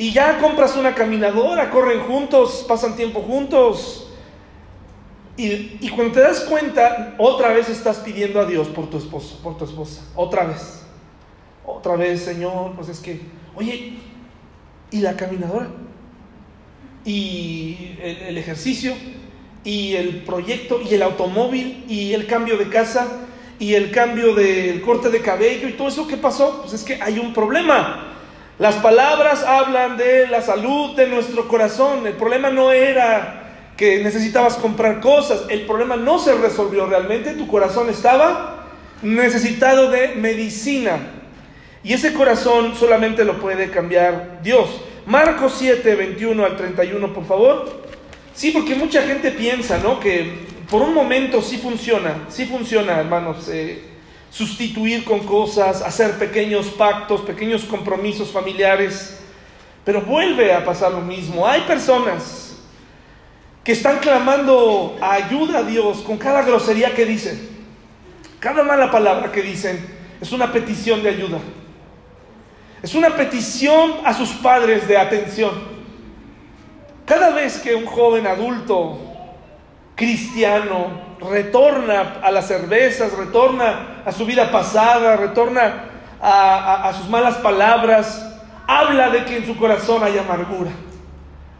Y 0.00 0.12
ya 0.12 0.38
compras 0.38 0.76
una 0.76 0.94
caminadora, 0.94 1.70
corren 1.70 2.00
juntos, 2.00 2.64
pasan 2.66 2.96
tiempo 2.96 3.20
juntos. 3.20 4.08
Y, 5.36 5.76
y, 5.80 5.90
cuando 5.94 6.14
te 6.14 6.20
das 6.20 6.40
cuenta, 6.40 7.14
otra 7.18 7.52
vez 7.52 7.68
estás 7.68 7.98
pidiendo 7.98 8.40
a 8.40 8.46
Dios 8.46 8.68
por 8.68 8.88
tu 8.88 8.96
esposo, 8.96 9.38
por 9.42 9.58
tu 9.58 9.66
esposa. 9.66 10.02
Otra 10.16 10.46
vez. 10.46 10.82
Otra 11.66 11.96
vez, 11.96 12.22
Señor, 12.22 12.72
pues 12.76 12.88
es 12.88 12.98
que, 12.98 13.20
oye, 13.54 13.98
¿y 14.90 15.00
la 15.00 15.16
caminadora? 15.16 15.68
¿Y 17.04 17.96
el, 18.02 18.16
el 18.22 18.38
ejercicio? 18.38 18.94
y 19.64 19.94
el 19.94 20.22
proyecto 20.22 20.80
y 20.80 20.94
el 20.94 21.02
automóvil 21.02 21.84
y 21.88 22.14
el 22.14 22.26
cambio 22.26 22.56
de 22.56 22.68
casa 22.68 23.26
y 23.58 23.74
el 23.74 23.90
cambio 23.90 24.34
del 24.34 24.80
corte 24.80 25.10
de 25.10 25.20
cabello 25.20 25.68
y 25.68 25.72
todo 25.72 25.88
eso, 25.88 26.06
¿qué 26.06 26.16
pasó? 26.16 26.62
Pues 26.62 26.72
es 26.72 26.82
que 26.82 27.00
hay 27.00 27.18
un 27.18 27.34
problema. 27.34 28.06
Las 28.60 28.74
palabras 28.74 29.42
hablan 29.42 29.96
de 29.96 30.26
la 30.26 30.42
salud 30.42 30.94
de 30.94 31.06
nuestro 31.06 31.48
corazón. 31.48 32.06
El 32.06 32.12
problema 32.12 32.50
no 32.50 32.72
era 32.72 33.72
que 33.74 34.04
necesitabas 34.04 34.56
comprar 34.56 35.00
cosas, 35.00 35.44
el 35.48 35.62
problema 35.62 35.96
no 35.96 36.18
se 36.18 36.34
resolvió 36.34 36.84
realmente, 36.84 37.32
tu 37.32 37.46
corazón 37.46 37.88
estaba 37.88 38.66
necesitado 39.00 39.90
de 39.90 40.08
medicina. 40.08 40.98
Y 41.82 41.94
ese 41.94 42.12
corazón 42.12 42.76
solamente 42.76 43.24
lo 43.24 43.40
puede 43.40 43.70
cambiar 43.70 44.40
Dios. 44.42 44.82
Marcos 45.06 45.54
7, 45.56 45.94
21 45.94 46.44
al 46.44 46.58
31, 46.58 47.14
por 47.14 47.24
favor. 47.24 47.80
Sí, 48.34 48.50
porque 48.50 48.74
mucha 48.74 49.00
gente 49.04 49.30
piensa, 49.30 49.78
¿no? 49.78 49.98
Que 49.98 50.34
por 50.70 50.82
un 50.82 50.92
momento 50.92 51.40
sí 51.40 51.56
funciona, 51.56 52.26
sí 52.28 52.44
funciona, 52.44 53.00
hermanos, 53.00 53.48
eh, 53.48 53.89
sustituir 54.30 55.04
con 55.04 55.20
cosas, 55.20 55.82
hacer 55.82 56.18
pequeños 56.18 56.66
pactos, 56.68 57.20
pequeños 57.22 57.64
compromisos 57.64 58.30
familiares, 58.30 59.18
pero 59.84 60.00
vuelve 60.02 60.52
a 60.54 60.64
pasar 60.64 60.92
lo 60.92 61.00
mismo. 61.00 61.46
Hay 61.46 61.62
personas 61.62 62.56
que 63.64 63.72
están 63.72 63.98
clamando 63.98 64.96
ayuda 65.00 65.58
a 65.58 65.62
Dios 65.64 65.98
con 65.98 66.16
cada 66.16 66.42
grosería 66.42 66.94
que 66.94 67.04
dicen, 67.04 67.48
cada 68.38 68.62
mala 68.62 68.90
palabra 68.90 69.30
que 69.30 69.42
dicen 69.42 69.84
es 70.20 70.32
una 70.32 70.52
petición 70.52 71.02
de 71.02 71.10
ayuda, 71.10 71.38
es 72.82 72.94
una 72.94 73.14
petición 73.16 73.94
a 74.04 74.14
sus 74.14 74.30
padres 74.30 74.86
de 74.88 74.96
atención. 74.96 75.80
Cada 77.04 77.30
vez 77.30 77.58
que 77.58 77.74
un 77.74 77.86
joven 77.86 78.26
adulto 78.26 79.09
cristiano 80.00 81.18
retorna 81.20 82.20
a 82.22 82.30
las 82.30 82.48
cervezas, 82.48 83.12
retorna 83.12 84.02
a 84.06 84.10
su 84.12 84.24
vida 84.24 84.50
pasada, 84.50 85.14
retorna 85.16 85.84
a, 86.22 86.90
sus 86.96 87.06
malas 87.10 87.36
palabras, 87.36 88.26
habla 88.66 89.10
de 89.10 89.26
que 89.26 89.36
en 89.36 89.46
su 89.46 89.58
corazón 89.58 90.02
hay 90.02 90.16
amargura. 90.16 90.70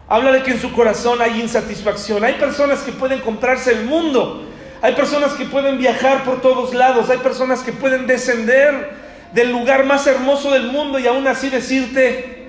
Habla 0.09 0.33
de 0.33 0.42
que 0.42 0.53
en 0.53 0.61
su 0.61 0.72
corazón 0.72 1.20
hay 1.20 1.38
insatisfacción. 1.38 2.24
Hay 2.24 2.35
personas 2.35 2.81
que 2.81 2.92
pueden 2.92 3.20
comprarse 3.20 3.72
el 3.72 3.85
mundo. 3.85 4.48
Hay 4.81 4.94
personas 4.94 5.35
que 5.35 5.44
pueden 5.44 5.76
viajar 5.76 6.24
por 6.24 6.40
todos 6.40 6.72
lados. 6.72 7.11
Hay 7.11 7.18
personas 7.18 7.61
que 7.61 7.72
pueden 7.72 8.07
descender 8.07 8.96
del 9.35 9.53
lugar 9.53 9.85
más 9.85 10.07
hermoso 10.07 10.50
del 10.50 10.72
mundo 10.72 10.98
y 10.98 11.07
aún 11.07 11.29
así 11.29 11.50
decirte, 11.50 12.48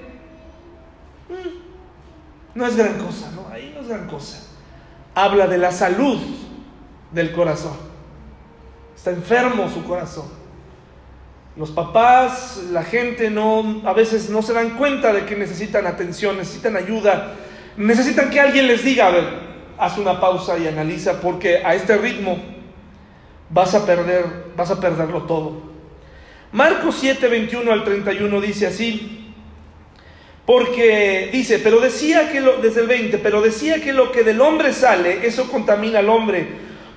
no 2.56 2.66
es 2.66 2.78
gran 2.78 2.98
cosa, 2.98 3.30
¿no? 3.36 3.48
Ahí 3.54 3.74
no 3.76 3.82
es 3.82 3.90
gran 3.90 4.08
cosa. 4.08 4.51
Habla 5.14 5.48
de 5.48 5.58
la 5.58 5.72
salud 5.72 6.20
del 7.12 7.32
corazón. 7.32 7.74
Está 8.96 9.12
enfermo 9.12 9.70
su 9.70 9.84
corazón. 9.84 10.26
Los 11.58 11.72
papás, 11.72 12.62
la 12.72 12.84
gente 12.84 13.30
no 13.30 13.82
a 13.84 13.94
veces 13.94 14.30
no 14.30 14.42
se 14.42 14.54
dan 14.54 14.78
cuenta 14.78 15.12
de 15.12 15.26
que 15.26 15.36
necesitan 15.36 15.86
atención, 15.86 16.38
necesitan 16.38 16.78
ayuda, 16.78 17.34
necesitan 17.76 18.30
que 18.30 18.40
alguien 18.40 18.68
les 18.68 18.86
diga, 18.86 19.08
a 19.08 19.12
ver, 19.12 19.26
haz 19.78 19.98
una 19.98 20.20
pausa 20.20 20.58
y 20.58 20.68
analiza 20.68 21.20
porque 21.20 21.58
a 21.58 21.76
este 21.76 21.98
ritmo 21.98 22.38
vas 23.50 23.76
a 23.76 23.86
perder, 23.86 24.26
vas 24.56 24.72
a 24.72 24.80
perderlo 24.80 25.24
todo. 25.24 25.72
Marcos 26.54 26.98
7, 27.00 27.28
21 27.28 27.72
al 27.72 27.84
31 27.84 28.42
dice 28.42 28.68
así, 28.68 29.21
porque 30.52 31.30
dice, 31.32 31.60
pero 31.60 31.80
decía 31.80 32.30
que 32.30 32.42
lo, 32.42 32.58
desde 32.58 32.82
el 32.82 32.88
20, 32.88 33.20
pero 33.20 33.42
decía 33.42 33.80
que 33.80 33.94
lo 33.94 34.12
que 34.12 34.26
del 34.26 34.42
hombre 34.42 34.74
sale, 34.74 35.26
eso 35.26 35.50
contamina 35.50 36.00
al 36.00 36.10
hombre. 36.10 36.46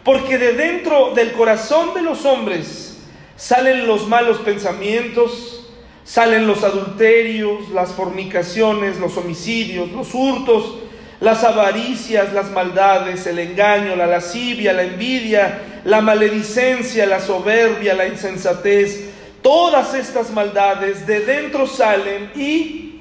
Porque 0.03 0.39
de 0.39 0.55
dentro 0.55 1.13
del 1.15 1.31
corazón 1.31 1.95
de 1.95 2.03
los 2.03 2.25
hombres 2.25 2.99
salen 3.37 3.87
los 3.87 4.09
malos 4.09 4.39
pensamientos, 4.39 5.69
salen 6.03 6.49
los 6.49 6.65
adulterios, 6.65 7.69
las 7.69 7.93
fornicaciones, 7.93 8.99
los 8.99 9.17
homicidios, 9.17 9.89
los 9.93 10.13
hurtos, 10.15 10.79
las 11.21 11.45
avaricias, 11.45 12.33
las 12.33 12.51
maldades, 12.51 13.25
el 13.29 13.39
engaño, 13.39 13.95
la 13.95 14.09
lascivia, 14.09 14.73
la 14.73 14.83
envidia, 14.83 15.63
la 15.85 16.01
maledicencia, 16.01 17.07
la 17.07 17.21
soberbia, 17.21 17.95
la 17.95 18.09
insensatez. 18.09 19.11
Todas 19.43 19.95
estas 19.95 20.33
maldades 20.33 21.07
de 21.07 21.21
dentro 21.21 21.69
salen 21.69 22.33
y 22.35 22.94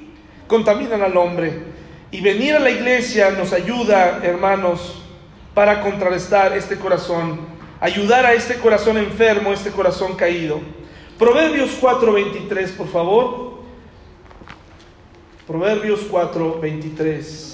contaminan 0.46 1.02
al 1.02 1.16
hombre. 1.16 1.74
Y 2.10 2.20
venir 2.20 2.54
a 2.54 2.60
la 2.60 2.70
iglesia 2.70 3.30
nos 3.30 3.52
ayuda, 3.52 4.20
hermanos, 4.22 5.02
para 5.52 5.80
contrarrestar 5.80 6.56
este 6.56 6.76
corazón, 6.76 7.40
ayudar 7.80 8.26
a 8.26 8.34
este 8.34 8.56
corazón 8.56 8.98
enfermo, 8.98 9.52
este 9.52 9.70
corazón 9.70 10.14
caído. 10.14 10.60
Proverbios 11.18 11.70
4:23, 11.80 12.70
por 12.72 12.88
favor. 12.88 13.54
Proverbios 15.46 16.00
4:23. 16.10 17.52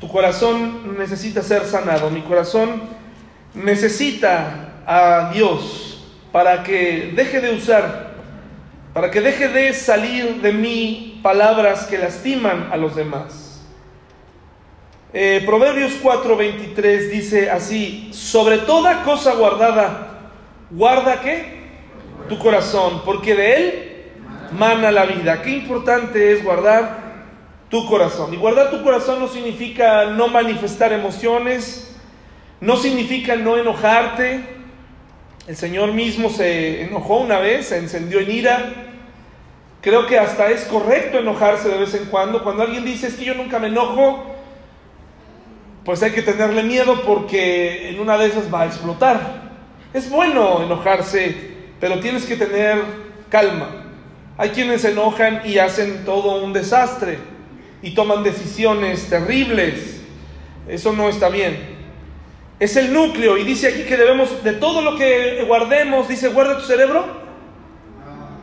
Tu 0.00 0.08
corazón 0.08 0.98
necesita 0.98 1.42
ser 1.42 1.64
sanado, 1.64 2.10
mi 2.10 2.22
corazón 2.22 2.82
necesita 3.54 4.82
a 4.86 5.30
Dios 5.32 5.85
para 6.36 6.62
que 6.62 7.14
deje 7.16 7.40
de 7.40 7.54
usar, 7.54 8.10
para 8.92 9.10
que 9.10 9.22
deje 9.22 9.48
de 9.48 9.72
salir 9.72 10.42
de 10.42 10.52
mí 10.52 11.18
palabras 11.22 11.86
que 11.86 11.96
lastiman 11.96 12.68
a 12.70 12.76
los 12.76 12.94
demás. 12.94 13.64
Eh, 15.14 15.42
Proverbios 15.46 15.94
4:23 16.02 17.08
dice 17.08 17.50
así, 17.50 18.10
sobre 18.12 18.58
toda 18.58 19.02
cosa 19.02 19.32
guardada, 19.32 20.28
guarda 20.70 21.22
qué? 21.22 21.70
Tu 22.28 22.38
corazón, 22.38 23.00
porque 23.02 23.34
de 23.34 23.56
él 23.56 24.02
mana 24.52 24.92
la 24.92 25.06
vida. 25.06 25.40
Qué 25.40 25.52
importante 25.52 26.34
es 26.34 26.44
guardar 26.44 26.98
tu 27.70 27.86
corazón. 27.86 28.34
Y 28.34 28.36
guardar 28.36 28.70
tu 28.70 28.82
corazón 28.82 29.20
no 29.20 29.28
significa 29.28 30.04
no 30.04 30.28
manifestar 30.28 30.92
emociones, 30.92 31.96
no 32.60 32.76
significa 32.76 33.36
no 33.36 33.56
enojarte, 33.56 34.55
el 35.46 35.56
Señor 35.56 35.92
mismo 35.92 36.28
se 36.28 36.82
enojó 36.82 37.18
una 37.18 37.38
vez, 37.38 37.66
se 37.66 37.78
encendió 37.78 38.18
en 38.18 38.30
ira. 38.30 38.72
Creo 39.80 40.06
que 40.06 40.18
hasta 40.18 40.50
es 40.50 40.64
correcto 40.64 41.18
enojarse 41.18 41.68
de 41.68 41.78
vez 41.78 41.94
en 41.94 42.06
cuando. 42.06 42.42
Cuando 42.42 42.64
alguien 42.64 42.84
dice 42.84 43.06
es 43.06 43.14
que 43.14 43.24
yo 43.24 43.34
nunca 43.34 43.60
me 43.60 43.68
enojo, 43.68 44.34
pues 45.84 46.02
hay 46.02 46.10
que 46.10 46.22
tenerle 46.22 46.64
miedo 46.64 47.02
porque 47.02 47.90
en 47.90 48.00
una 48.00 48.18
de 48.18 48.26
esas 48.26 48.52
va 48.52 48.62
a 48.62 48.66
explotar. 48.66 49.46
Es 49.94 50.10
bueno 50.10 50.64
enojarse, 50.64 51.36
pero 51.78 52.00
tienes 52.00 52.26
que 52.26 52.34
tener 52.34 52.82
calma. 53.28 53.84
Hay 54.36 54.50
quienes 54.50 54.82
se 54.82 54.90
enojan 54.90 55.42
y 55.44 55.58
hacen 55.58 56.04
todo 56.04 56.42
un 56.42 56.52
desastre 56.52 57.18
y 57.82 57.94
toman 57.94 58.24
decisiones 58.24 59.08
terribles. 59.08 60.00
Eso 60.66 60.92
no 60.92 61.08
está 61.08 61.28
bien. 61.28 61.75
Es 62.58 62.76
el 62.76 62.92
núcleo 62.92 63.36
y 63.36 63.44
dice 63.44 63.68
aquí 63.68 63.82
que 63.82 63.96
debemos, 63.96 64.42
de 64.42 64.52
todo 64.54 64.80
lo 64.80 64.96
que 64.96 65.44
guardemos, 65.46 66.08
dice, 66.08 66.28
guarda 66.28 66.56
tu 66.56 66.64
cerebro. 66.64 67.04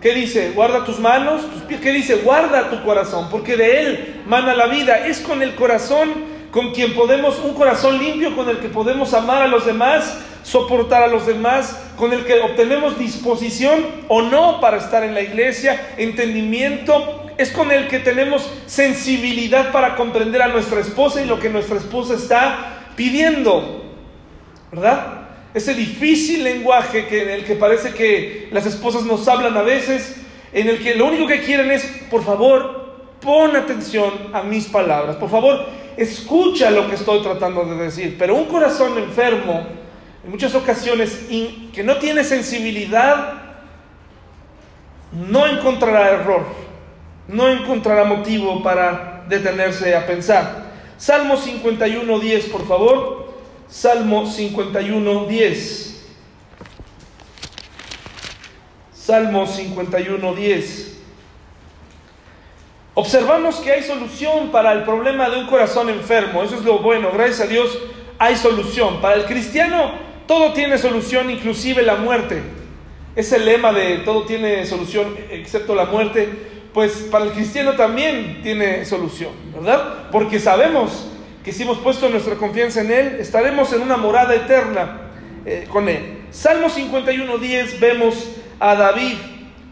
¿Qué 0.02 0.14
dice? 0.14 0.52
Guarda 0.52 0.84
tus 0.84 1.00
manos, 1.00 1.50
tus 1.50 1.62
pies. 1.64 1.80
¿Qué 1.80 1.92
dice? 1.92 2.16
Guarda 2.18 2.70
tu 2.70 2.84
corazón, 2.84 3.30
porque 3.32 3.56
de 3.56 3.80
él 3.80 4.22
mana 4.28 4.54
la 4.54 4.68
vida. 4.68 5.08
Es 5.08 5.20
con 5.20 5.42
el 5.42 5.56
corazón 5.56 6.34
con 6.52 6.72
quien 6.72 6.94
podemos, 6.94 7.40
un 7.40 7.56
corazón 7.56 7.98
limpio 7.98 8.36
con 8.36 8.48
el 8.48 8.60
que 8.60 8.68
podemos 8.68 9.16
amar 9.16 9.42
a 9.42 9.48
los 9.48 9.66
demás, 9.66 10.20
soportar 10.44 11.02
a 11.02 11.08
los 11.08 11.26
demás, 11.26 11.82
con 11.98 12.14
el 12.14 12.26
que 12.26 12.42
obtenemos 12.42 13.00
disposición 13.00 13.84
o 14.08 14.22
no 14.22 14.62
para 14.62 14.78
estar 14.78 15.04
en 15.04 15.16
la 15.16 15.22
iglesia, 15.22 15.94
entendimiento, 15.98 17.26
es 17.38 17.52
con 17.52 17.72
el 17.72 17.88
que 17.88 17.98
tenemos 17.98 18.48
sensibilidad 18.68 19.72
para 19.72 19.96
comprender 19.96 20.44
a 20.44 20.50
nuestra 20.50 20.80
esposa 20.82 21.24
y 21.24 21.26
lo 21.26 21.40
que 21.40 21.50
nuestra 21.50 21.78
esposa 21.78 22.14
está 22.14 22.92
pidiendo. 22.96 23.83
¿Verdad? 24.74 25.22
Ese 25.54 25.76
difícil 25.76 26.44
lenguaje 26.44 27.06
que, 27.06 27.24
en 27.24 27.30
el 27.30 27.46
que 27.46 27.56
parece 27.56 27.94
que 27.94 28.50
las 28.52 28.66
esposas 28.66 29.04
nos 29.04 29.28
hablan 29.28 29.56
a 29.56 29.62
veces, 29.62 30.16
en 30.52 30.68
el 30.68 30.82
que 30.82 30.96
lo 30.96 31.06
único 31.06 31.28
que 31.28 31.44
quieren 31.44 31.70
es, 31.72 31.84
por 32.10 32.24
favor, 32.24 32.84
pon 33.22 33.56
atención 33.56 34.12
a 34.34 34.42
mis 34.42 34.66
palabras. 34.66 35.16
Por 35.18 35.30
favor, 35.30 35.66
escucha 35.96 36.72
lo 36.72 36.90
que 36.90 36.96
estoy 36.96 37.22
tratando 37.22 37.66
de 37.66 37.76
decir. 37.76 38.16
Pero 38.18 38.36
un 38.36 38.46
corazón 38.46 38.98
enfermo, 38.98 39.64
en 40.24 40.32
muchas 40.32 40.56
ocasiones, 40.56 41.28
que 41.72 41.84
no 41.84 41.98
tiene 41.98 42.24
sensibilidad, 42.24 43.34
no 45.12 45.46
encontrará 45.46 46.10
error, 46.10 46.46
no 47.28 47.48
encontrará 47.50 48.06
motivo 48.06 48.64
para 48.64 49.24
detenerse 49.30 49.96
a 49.96 50.08
pensar. 50.08 50.64
Salmo 50.98 51.38
51, 51.38 52.20
10, 52.20 52.46
por 52.46 52.68
favor. 52.68 53.23
Salmo 53.74 54.28
51, 54.28 55.26
10. 55.26 56.06
Salmo 58.94 59.48
51, 59.48 60.36
10. 60.36 60.98
Observamos 62.94 63.56
que 63.56 63.72
hay 63.72 63.82
solución 63.82 64.52
para 64.52 64.74
el 64.74 64.84
problema 64.84 65.28
de 65.28 65.40
un 65.40 65.48
corazón 65.48 65.90
enfermo. 65.90 66.44
Eso 66.44 66.58
es 66.58 66.64
lo 66.64 66.80
bueno. 66.84 67.10
Gracias 67.12 67.42
a 67.42 67.48
Dios 67.48 67.80
hay 68.20 68.36
solución. 68.36 69.02
Para 69.02 69.16
el 69.16 69.26
cristiano 69.26 69.94
todo 70.28 70.54
tiene 70.54 70.78
solución, 70.78 71.32
inclusive 71.32 71.82
la 71.82 71.96
muerte. 71.96 72.44
Es 73.16 73.32
el 73.32 73.44
lema 73.44 73.74
de 73.74 73.98
todo 74.06 74.22
tiene 74.26 74.68
solución 74.68 75.18
excepto 75.32 75.74
la 75.74 75.86
muerte. 75.86 76.30
Pues 76.76 77.08
para 77.10 77.26
el 77.26 77.32
cristiano 77.32 77.74
también 77.74 78.42
tiene 78.44 78.86
solución, 78.86 79.32
¿verdad? 79.52 80.12
Porque 80.12 80.40
sabemos 80.40 81.08
que 81.44 81.52
si 81.52 81.64
hemos 81.64 81.78
puesto 81.80 82.10
nuestra 82.10 82.36
confianza 82.36 82.82
en 82.82 82.92
Él, 82.92 83.18
estaremos 83.20 83.72
en 83.74 83.82
una 83.82 83.98
morada 83.98 84.34
eterna 84.34 85.12
eh, 85.46 85.66
con 85.70 85.90
Él. 85.90 86.24
Salmo 86.32 86.70
51, 86.70 87.38
10 87.38 87.80
vemos 87.80 88.38
a 88.60 88.76
David, 88.76 89.18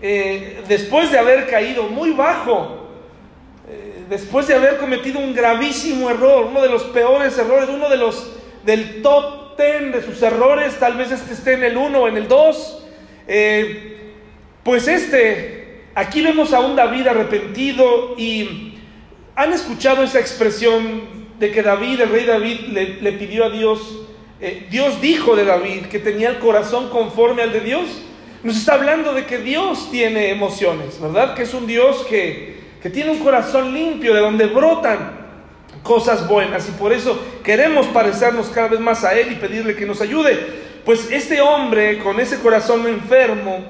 eh, 0.01 0.63
después 0.67 1.11
de 1.11 1.17
haber 1.17 1.49
caído 1.49 1.83
muy 1.83 2.11
bajo, 2.11 2.87
eh, 3.69 4.03
después 4.09 4.47
de 4.47 4.55
haber 4.55 4.77
cometido 4.77 5.19
un 5.19 5.33
gravísimo 5.33 6.09
error, 6.09 6.47
uno 6.49 6.61
de 6.61 6.69
los 6.69 6.83
peores 6.83 7.37
errores, 7.37 7.69
uno 7.69 7.89
de 7.89 7.97
los 7.97 8.37
del 8.65 9.01
top 9.01 9.55
ten 9.55 9.91
de 9.91 10.03
sus 10.03 10.21
errores, 10.21 10.77
tal 10.77 10.97
vez 10.97 11.11
este 11.11 11.33
esté 11.33 11.53
en 11.53 11.63
el 11.63 11.77
1 11.77 11.99
o 11.99 12.07
en 12.07 12.17
el 12.17 12.27
2, 12.27 12.83
eh, 13.27 14.11
pues 14.63 14.87
este, 14.87 15.83
aquí 15.95 16.21
vemos 16.21 16.53
a 16.53 16.59
un 16.59 16.75
David 16.75 17.07
arrepentido 17.07 18.15
y 18.17 18.77
han 19.35 19.53
escuchado 19.53 20.03
esa 20.03 20.19
expresión 20.19 21.20
de 21.41 21.51
que 21.51 21.63
David, 21.63 22.01
el 22.01 22.09
rey 22.09 22.25
David, 22.25 22.59
le, 23.01 23.11
pidió 23.13 23.45
a 23.45 23.49
Dios, 23.49 23.97
Dios 24.69 25.01
dijo 25.01 25.35
de 25.35 25.43
David 25.43 25.87
que 25.87 25.97
tenía 25.97 26.29
el 26.29 26.37
corazón 26.37 26.89
conforme 26.89 27.41
al 27.41 27.51
de 27.51 27.61
Dios. 27.61 27.87
Nos 28.43 28.57
está 28.57 28.75
hablando 28.75 29.11
de 29.13 29.25
que 29.25 29.39
Dios 29.39 29.89
tiene 29.89 30.29
emociones, 30.29 31.01
¿verdad? 31.01 31.33
Que 31.33 31.41
es 31.41 31.53
un 31.55 31.65
Dios 31.65 32.05
que, 32.07 32.59
que 32.81 32.91
tiene 32.91 33.09
un 33.09 33.17
corazón 33.17 33.73
limpio, 33.73 34.13
de 34.13 34.21
donde 34.21 34.45
brotan 34.45 35.19
cosas 35.81 36.27
buenas 36.27 36.69
y 36.69 36.73
por 36.73 36.93
eso 36.93 37.19
queremos 37.43 37.87
parecernos 37.87 38.47
cada 38.49 38.67
vez 38.67 38.79
más 38.79 39.03
a 39.03 39.15
Él 39.15 39.31
y 39.31 39.35
pedirle 39.35 39.75
que 39.75 39.87
nos 39.87 39.99
ayude. 39.99 40.37
Pues 40.85 41.11
este 41.11 41.41
hombre 41.41 41.97
con 41.97 42.19
ese 42.19 42.39
corazón 42.39 42.87
enfermo 42.87 43.63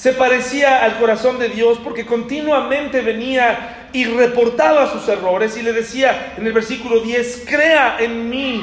se 0.00 0.14
parecía 0.14 0.82
al 0.82 0.96
corazón 0.96 1.38
de 1.38 1.50
Dios 1.50 1.78
porque 1.84 2.06
continuamente 2.06 3.02
venía 3.02 3.90
y 3.92 4.06
reportaba 4.06 4.90
sus 4.90 5.06
errores 5.08 5.58
y 5.58 5.62
le 5.62 5.74
decía 5.74 6.36
en 6.38 6.46
el 6.46 6.54
versículo 6.54 7.00
10, 7.00 7.44
crea 7.46 7.98
en 8.00 8.30
mí, 8.30 8.62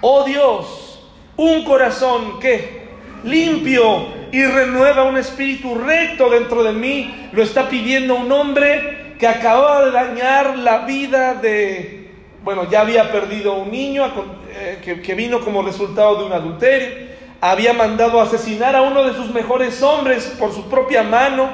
oh 0.00 0.24
Dios, 0.24 1.08
un 1.36 1.62
corazón 1.62 2.40
que 2.40 2.88
limpio 3.22 4.08
y 4.32 4.44
renueva 4.44 5.04
un 5.04 5.16
espíritu 5.16 5.76
recto 5.76 6.28
dentro 6.30 6.64
de 6.64 6.72
mí. 6.72 7.28
Lo 7.30 7.44
está 7.44 7.68
pidiendo 7.68 8.16
un 8.16 8.32
hombre 8.32 9.14
que 9.20 9.28
acababa 9.28 9.84
de 9.84 9.92
dañar 9.92 10.58
la 10.58 10.78
vida 10.78 11.34
de, 11.34 12.10
bueno, 12.42 12.68
ya 12.68 12.80
había 12.80 13.12
perdido 13.12 13.54
un 13.54 13.70
niño 13.70 14.04
eh, 14.50 15.00
que, 15.00 15.14
vino 15.14 15.38
como 15.38 15.62
resultado 15.62 16.16
de 16.16 16.24
un 16.24 16.32
adulterio. 16.32 17.06
Había 17.40 17.72
mandado 17.72 18.20
asesinar 18.20 18.74
a 18.74 18.82
uno 18.82 19.04
de 19.04 19.14
sus 19.14 19.32
mejores 19.32 19.82
hombres 19.82 20.34
por 20.38 20.52
su 20.52 20.64
propia 20.68 21.02
mano. 21.02 21.48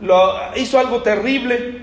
Lo, 0.00 0.34
hizo 0.56 0.78
algo 0.78 1.02
terrible. 1.02 1.82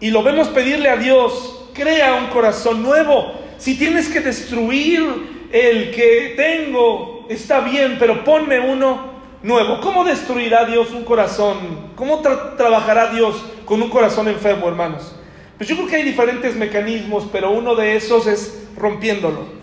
Y 0.00 0.10
lo 0.10 0.22
vemos 0.22 0.48
pedirle 0.48 0.88
a 0.88 0.96
Dios, 0.96 1.68
crea 1.74 2.14
un 2.14 2.26
corazón 2.26 2.82
nuevo. 2.82 3.32
Si 3.56 3.78
tienes 3.78 4.08
que 4.08 4.20
destruir 4.20 5.48
el 5.52 5.90
que 5.92 6.34
tengo, 6.36 7.26
está 7.28 7.60
bien, 7.60 7.96
pero 7.98 8.24
ponme 8.24 8.58
uno 8.60 9.12
nuevo. 9.42 9.80
¿Cómo 9.80 10.04
destruirá 10.04 10.64
Dios 10.64 10.90
un 10.90 11.04
corazón? 11.04 11.92
¿Cómo 11.94 12.20
trabajará 12.56 13.12
Dios 13.12 13.42
con 13.64 13.80
un 13.80 13.88
corazón 13.88 14.28
enfermo, 14.28 14.68
hermanos? 14.68 15.14
Pues 15.56 15.68
yo 15.68 15.76
creo 15.76 15.88
que 15.88 15.96
hay 15.96 16.02
diferentes 16.02 16.56
mecanismos, 16.56 17.28
pero 17.30 17.52
uno 17.52 17.74
de 17.74 17.96
esos 17.96 18.26
es 18.26 18.66
rompiéndolo 18.76 19.61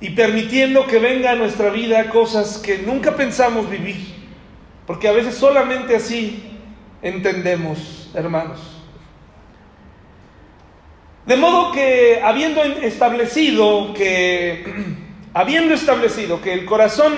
y 0.00 0.10
permitiendo 0.10 0.86
que 0.86 0.98
venga 0.98 1.32
a 1.32 1.34
nuestra 1.34 1.70
vida 1.70 2.08
cosas 2.08 2.58
que 2.58 2.78
nunca 2.78 3.16
pensamos 3.16 3.68
vivir, 3.68 3.96
porque 4.86 5.08
a 5.08 5.12
veces 5.12 5.34
solamente 5.34 5.94
así 5.94 6.42
entendemos, 7.02 8.10
hermanos. 8.14 8.80
De 11.26 11.36
modo 11.36 11.70
que 11.72 12.20
habiendo 12.22 12.62
establecido 12.62 13.92
que 13.94 14.64
habiendo 15.34 15.74
establecido 15.74 16.40
que 16.40 16.52
el 16.52 16.64
corazón 16.64 17.12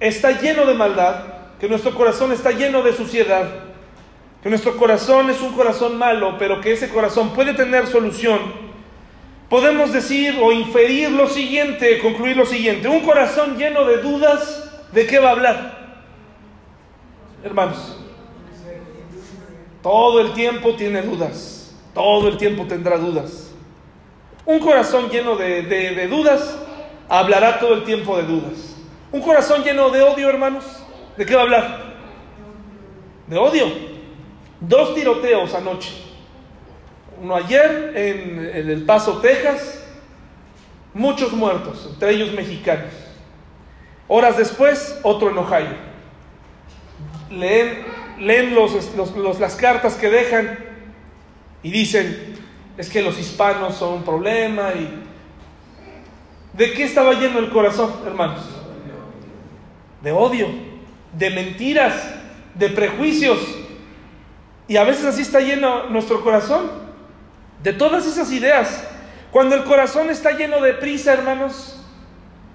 está 0.00 0.40
lleno 0.40 0.66
de 0.66 0.74
maldad, 0.74 1.24
que 1.60 1.68
nuestro 1.68 1.94
corazón 1.94 2.32
está 2.32 2.50
lleno 2.50 2.82
de 2.82 2.92
suciedad, 2.92 3.48
que 4.42 4.50
nuestro 4.50 4.76
corazón 4.76 5.30
es 5.30 5.40
un 5.40 5.52
corazón 5.52 5.96
malo, 5.96 6.36
pero 6.38 6.60
que 6.60 6.72
ese 6.72 6.90
corazón 6.90 7.32
puede 7.32 7.54
tener 7.54 7.86
solución, 7.86 8.63
podemos 9.48 9.92
decir 9.92 10.38
o 10.40 10.52
inferir 10.52 11.10
lo 11.10 11.28
siguiente, 11.28 11.98
concluir 11.98 12.36
lo 12.36 12.46
siguiente, 12.46 12.88
un 12.88 13.00
corazón 13.00 13.56
lleno 13.56 13.84
de 13.84 13.98
dudas, 13.98 14.70
¿de 14.92 15.06
qué 15.06 15.18
va 15.18 15.28
a 15.28 15.32
hablar? 15.32 15.84
Hermanos, 17.42 17.98
todo 19.82 20.20
el 20.20 20.32
tiempo 20.32 20.74
tiene 20.74 21.02
dudas, 21.02 21.74
todo 21.92 22.28
el 22.28 22.38
tiempo 22.38 22.64
tendrá 22.66 22.96
dudas. 22.96 23.52
Un 24.46 24.58
corazón 24.58 25.08
lleno 25.10 25.36
de, 25.36 26.06
dudas 26.08 26.58
hablará 27.08 27.58
todo 27.58 27.74
el 27.74 27.84
tiempo 27.84 28.16
de 28.16 28.24
dudas. 28.24 28.76
Un 29.10 29.22
corazón 29.22 29.62
lleno 29.62 29.90
de 29.90 30.02
odio, 30.02 30.28
hermanos. 30.28 30.64
¿De 31.16 31.24
qué 31.24 31.34
va 31.34 31.42
a 31.42 31.44
hablar? 31.44 31.94
De 33.26 33.38
odio. 33.38 33.66
Dos 34.60 34.94
tiroteos 34.94 35.54
anoche. 35.54 36.03
Uno 37.20 37.36
ayer 37.36 37.92
en, 37.94 38.70
El 38.70 38.84
Paso, 38.84 39.18
Texas. 39.18 39.80
Muchos 40.92 41.32
muertos, 41.32 41.88
entre 41.92 42.10
ellos 42.12 42.32
mexicanos. 42.32 42.92
Horas 44.06 44.36
después, 44.36 44.98
otro 45.02 45.30
en 45.30 45.38
Ohio. 45.38 45.94
Leen, 47.30 47.84
leen 48.20 48.54
las 49.40 49.56
cartas 49.56 49.94
que 49.94 50.08
dejan 50.08 50.58
y 51.62 51.70
dicen, 51.70 52.36
es 52.76 52.88
que 52.88 53.02
los 53.02 53.18
hispanos 53.18 53.74
son 53.74 53.94
un 53.94 54.04
problema. 54.04 54.72
Y... 54.72 55.02
¿De 56.52 56.72
qué 56.72 56.84
estaba 56.84 57.14
lleno 57.14 57.40
el 57.40 57.50
corazón, 57.50 57.92
hermanos? 58.06 58.54
de 60.04 60.12
odio, 60.12 60.48
de 61.14 61.30
mentiras, 61.30 62.14
de 62.54 62.68
prejuicios. 62.68 63.38
Y 64.68 64.76
a 64.76 64.84
veces 64.84 65.06
así 65.06 65.22
está 65.22 65.40
lleno 65.40 65.88
nuestro 65.88 66.22
corazón, 66.22 66.70
de 67.64 67.72
todas 67.72 68.06
esas 68.06 68.30
ideas. 68.30 68.86
Cuando 69.32 69.56
el 69.56 69.64
corazón 69.64 70.10
está 70.10 70.32
lleno 70.32 70.60
de 70.60 70.74
prisa, 70.74 71.14
hermanos, 71.14 71.82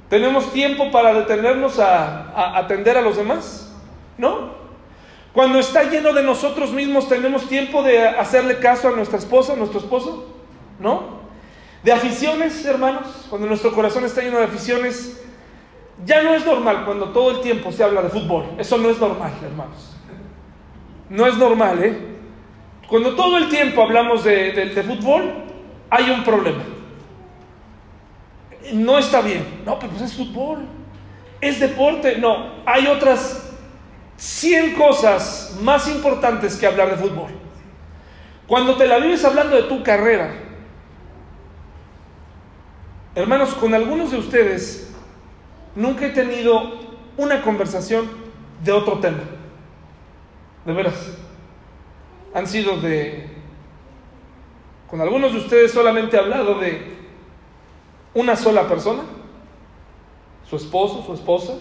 ¿tenemos 0.08 0.54
tiempo 0.54 0.92
para 0.92 1.14
detenernos 1.14 1.80
a, 1.80 2.58
atender 2.58 2.96
a 2.96 3.02
los 3.02 3.18
demás? 3.18 3.74
¿No? 4.18 4.60
Cuando 5.34 5.60
está 5.60 5.84
lleno 5.84 6.14
de 6.14 6.24
nosotros 6.24 6.72
mismos, 6.72 7.10
¿tenemos 7.10 7.50
tiempo 7.50 7.84
de 7.84 8.08
hacerle 8.08 8.60
caso 8.60 8.90
a 8.90 8.92
nuestra 8.92 9.18
esposa, 9.18 9.54
a 9.54 9.56
nuestro 9.56 9.80
esposo? 9.80 10.36
¿No? 10.80 11.20
De 11.84 11.92
aficiones, 11.92 12.64
hermanos, 12.66 13.26
cuando 13.30 13.48
nuestro 13.48 13.74
corazón 13.74 14.06
está 14.06 14.22
lleno 14.22 14.38
de 14.38 14.46
aficiones, 14.46 15.22
ya 16.06 16.22
no 16.22 16.36
es 16.36 16.46
normal 16.46 16.86
cuando 16.86 17.10
todo 17.10 17.32
el 17.32 17.42
tiempo 17.42 17.72
se 17.72 17.84
habla 17.84 18.04
de 18.04 18.10
fútbol. 18.10 18.46
Eso 18.60 18.78
no 18.78 18.90
es 18.90 19.00
normal, 19.00 19.34
hermanos. 19.44 19.96
No 21.10 21.26
es 21.26 21.36
normal, 21.36 21.84
¿eh? 21.84 22.19
Cuando 22.90 23.16
todo 23.16 23.38
el 23.38 23.50
tiempo 23.50 23.84
hablamos 23.84 24.24
de, 24.24 24.84
fútbol, 24.86 25.32
hay 25.92 26.10
un 26.10 26.24
problema. 26.24 26.64
No 28.74 28.98
está 28.98 29.22
bien. 29.22 29.62
No, 29.64 29.78
pero 29.78 29.92
pues 29.92 30.04
es 30.04 30.14
fútbol. 30.16 30.66
Es 31.40 31.60
deporte. 31.60 32.18
No, 32.18 32.64
hay 32.66 32.88
otras 32.88 33.56
100 34.18 34.74
cosas 34.74 35.58
más 35.62 35.88
importantes 35.88 36.58
que 36.58 36.66
hablar 36.66 36.90
de 36.90 36.98
fútbol. 36.98 37.30
Cuando 38.48 38.76
te 38.76 38.88
la 38.88 38.98
vives 38.98 39.24
hablando 39.24 39.56
de 39.56 39.64
tu 39.64 39.84
carrera, 39.84 40.34
hermanos, 43.14 43.54
con 43.54 43.76
algunos 43.76 44.10
de 44.10 44.18
ustedes 44.18 44.92
nunca 45.76 46.08
he 46.08 46.10
tenido 46.10 46.80
una 47.18 47.44
conversación 47.44 48.10
de 48.64 48.72
otro 48.72 48.98
tema. 48.98 49.22
De 50.66 50.74
veras. 50.74 51.29
Han 52.34 52.48
sido 52.48 52.78
de 52.78 53.28
Con 54.90 55.02
algunos 55.02 55.34
de 55.34 55.40
ustedes 55.40 55.72
solamente 55.72 56.16
he 56.16 56.20
hablado 56.20 56.60
de 56.60 56.98
una 58.14 58.36
sola 58.36 58.68
persona, 58.68 59.04
su 60.50 60.56
esposo, 60.56 61.04
su 61.06 61.14
esposa, 61.14 61.54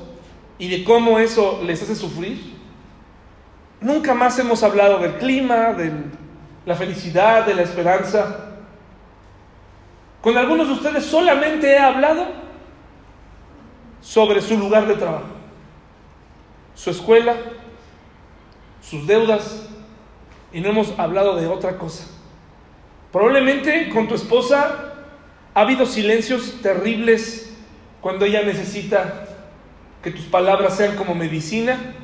y 0.58 0.68
de 0.68 0.84
cómo 0.84 1.18
eso 1.18 1.60
les 1.64 1.82
hace 1.82 1.94
sufrir. 1.94 2.56
Nunca 3.80 4.14
más 4.14 4.38
hemos 4.38 4.62
hablado 4.62 4.98
del 4.98 5.18
clima, 5.18 5.72
de 5.74 5.92
la 6.66 6.74
felicidad, 6.74 7.46
de 7.46 7.54
la 7.54 7.62
esperanza. 7.62 8.56
Con 10.20 10.36
algunos 10.36 10.66
de 10.66 10.72
ustedes 10.74 11.04
solamente 11.04 11.70
he 11.70 11.78
hablado 11.78 12.26
sobre 14.00 14.40
su 14.40 14.58
lugar 14.58 14.86
de 14.86 14.94
trabajo, 14.94 15.26
su 16.74 16.90
escuela, 16.90 17.36
sus 18.80 19.06
deudas, 19.06 19.68
y 20.52 20.60
no 20.60 20.70
hemos 20.70 20.98
hablado 20.98 21.36
de 21.36 21.46
otra 21.46 21.76
cosa. 21.76 22.04
Probablemente 23.12 23.88
con 23.90 24.08
tu 24.08 24.14
esposa 24.14 24.94
ha 25.54 25.60
habido 25.60 25.86
silencios 25.86 26.60
terribles 26.62 27.54
cuando 28.00 28.24
ella 28.24 28.42
necesita 28.42 29.26
que 30.02 30.10
tus 30.10 30.26
palabras 30.26 30.76
sean 30.76 30.96
como 30.96 31.14
medicina. 31.14 31.94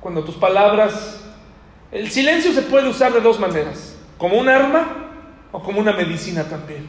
Cuando 0.00 0.24
tus 0.24 0.34
palabras... 0.34 1.18
El 1.92 2.10
silencio 2.10 2.52
se 2.52 2.62
puede 2.62 2.88
usar 2.88 3.12
de 3.12 3.20
dos 3.20 3.38
maneras, 3.38 3.94
como 4.16 4.38
un 4.38 4.48
arma 4.48 5.10
o 5.52 5.62
como 5.62 5.78
una 5.78 5.92
medicina 5.92 6.44
también. 6.44 6.88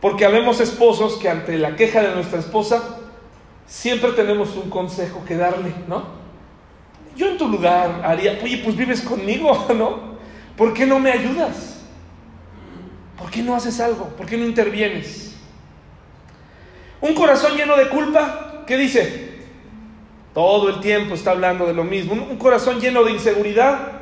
Porque 0.00 0.24
habemos 0.24 0.60
esposos 0.60 1.14
que 1.14 1.28
ante 1.28 1.56
la 1.56 1.76
queja 1.76 2.02
de 2.02 2.12
nuestra 2.16 2.40
esposa 2.40 2.98
siempre 3.64 4.10
tenemos 4.10 4.56
un 4.56 4.70
consejo 4.70 5.24
que 5.24 5.36
darle, 5.36 5.72
¿no? 5.86 6.23
Yo 7.16 7.28
en 7.28 7.38
tu 7.38 7.48
lugar 7.48 8.02
haría, 8.04 8.38
oye, 8.42 8.58
pues 8.58 8.76
vives 8.76 9.00
conmigo, 9.00 9.66
¿no? 9.76 10.14
¿Por 10.56 10.72
qué 10.72 10.86
no 10.86 10.98
me 10.98 11.10
ayudas? 11.10 11.82
¿Por 13.18 13.30
qué 13.30 13.42
no 13.42 13.54
haces 13.54 13.80
algo? 13.80 14.06
¿Por 14.16 14.26
qué 14.26 14.36
no 14.36 14.44
intervienes? 14.44 15.34
Un 17.00 17.14
corazón 17.14 17.56
lleno 17.56 17.76
de 17.76 17.88
culpa, 17.88 18.64
¿qué 18.66 18.76
dice? 18.76 19.34
Todo 20.32 20.68
el 20.68 20.80
tiempo 20.80 21.14
está 21.14 21.30
hablando 21.30 21.66
de 21.66 21.74
lo 21.74 21.84
mismo. 21.84 22.14
Un 22.14 22.36
corazón 22.38 22.80
lleno 22.80 23.04
de 23.04 23.12
inseguridad, 23.12 23.92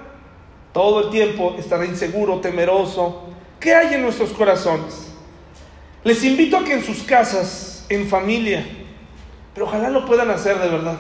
todo 0.72 1.04
el 1.04 1.10
tiempo 1.10 1.54
estará 1.58 1.84
inseguro, 1.84 2.40
temeroso. 2.40 3.24
¿Qué 3.60 3.74
hay 3.74 3.94
en 3.94 4.02
nuestros 4.02 4.30
corazones? 4.32 5.12
Les 6.04 6.24
invito 6.24 6.56
a 6.56 6.64
que 6.64 6.72
en 6.72 6.82
sus 6.82 7.02
casas, 7.02 7.86
en 7.88 8.08
familia, 8.08 8.66
pero 9.54 9.66
ojalá 9.66 9.90
lo 9.90 10.06
puedan 10.06 10.30
hacer 10.30 10.58
de 10.58 10.68
verdad. 10.68 10.98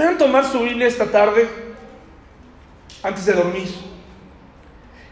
Puedan 0.00 0.16
tomar 0.16 0.46
su 0.46 0.60
Biblia 0.60 0.86
esta 0.88 1.10
tarde, 1.10 1.46
antes 3.02 3.26
de 3.26 3.34
dormir, 3.34 3.68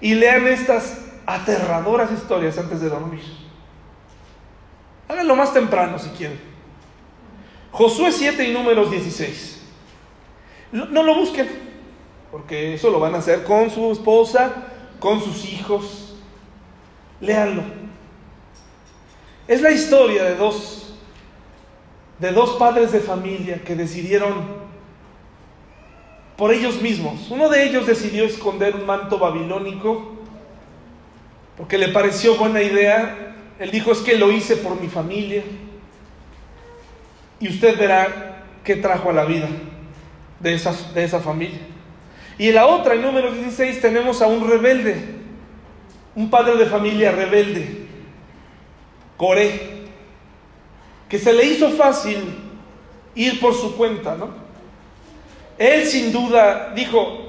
y 0.00 0.14
lean 0.14 0.46
estas 0.46 1.04
aterradoras 1.26 2.10
historias 2.10 2.56
antes 2.56 2.80
de 2.80 2.88
dormir. 2.88 3.20
Háganlo 5.06 5.36
más 5.36 5.52
temprano 5.52 5.98
si 5.98 6.08
quieren. 6.08 6.40
Josué 7.70 8.10
7 8.10 8.48
y 8.48 8.54
números 8.54 8.90
16. 8.90 9.60
No, 10.72 11.02
lo 11.02 11.14
busquen, 11.16 11.50
porque 12.30 12.72
eso 12.72 12.88
lo 12.88 12.98
van 12.98 13.14
a 13.14 13.18
hacer 13.18 13.44
con 13.44 13.68
su 13.68 13.92
esposa, 13.92 14.50
con 14.98 15.20
sus 15.22 15.44
hijos. 15.52 16.16
Léanlo. 17.20 17.62
Es 19.46 19.60
la 19.60 19.70
historia 19.70 20.24
de 20.24 20.34
dos, 20.36 20.94
de 22.18 22.32
dos 22.32 22.56
padres 22.56 22.90
de 22.90 23.00
familia 23.00 23.62
que 23.62 23.76
decidieron 23.76 24.57
por 26.38 26.52
ellos 26.52 26.80
mismos. 26.80 27.28
Uno 27.30 27.48
de 27.48 27.64
ellos 27.64 27.84
decidió 27.84 28.24
esconder 28.24 28.76
un 28.76 28.86
manto 28.86 29.18
babilónico 29.18 30.14
porque 31.56 31.76
le 31.76 31.88
pareció 31.88 32.36
buena 32.36 32.62
idea. 32.62 33.34
Él 33.58 33.72
dijo, 33.72 33.90
es 33.90 33.98
que 33.98 34.16
lo 34.16 34.30
hice 34.30 34.56
por 34.56 34.80
mi 34.80 34.86
familia. 34.86 35.42
Y 37.40 37.48
usted 37.48 37.76
verá 37.76 38.44
qué 38.62 38.76
trajo 38.76 39.10
a 39.10 39.12
la 39.12 39.24
vida 39.24 39.48
de 40.38 40.50
de 40.94 41.04
esa 41.04 41.18
familia. 41.18 41.58
Y 42.38 42.50
en 42.50 42.54
la 42.54 42.68
otra, 42.68 42.94
en 42.94 43.02
número 43.02 43.32
16, 43.32 43.80
tenemos 43.80 44.22
a 44.22 44.28
un 44.28 44.48
rebelde, 44.48 44.94
un 46.14 46.30
padre 46.30 46.56
de 46.56 46.66
familia 46.66 47.10
rebelde, 47.10 47.88
Coré, 49.16 49.88
que 51.08 51.18
se 51.18 51.32
le 51.32 51.44
hizo 51.44 51.70
fácil 51.70 52.18
ir 53.16 53.40
por 53.40 53.54
su 53.54 53.76
cuenta, 53.76 54.14
¿no? 54.14 54.47
Él 55.58 55.86
sin 55.86 56.12
duda 56.12 56.72
dijo, 56.74 57.28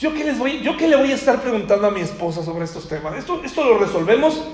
¿Yo 0.00 0.14
qué, 0.14 0.22
les 0.22 0.38
voy, 0.38 0.60
¿Yo 0.60 0.76
qué 0.76 0.86
le 0.86 0.96
voy 0.96 1.10
a 1.10 1.14
estar 1.14 1.40
preguntando 1.40 1.86
a 1.86 1.90
mi 1.90 2.00
esposa 2.00 2.44
sobre 2.44 2.64
estos 2.64 2.88
temas? 2.88 3.16
Esto, 3.16 3.40
esto 3.44 3.64
lo 3.64 3.78
resolvemos 3.78 4.44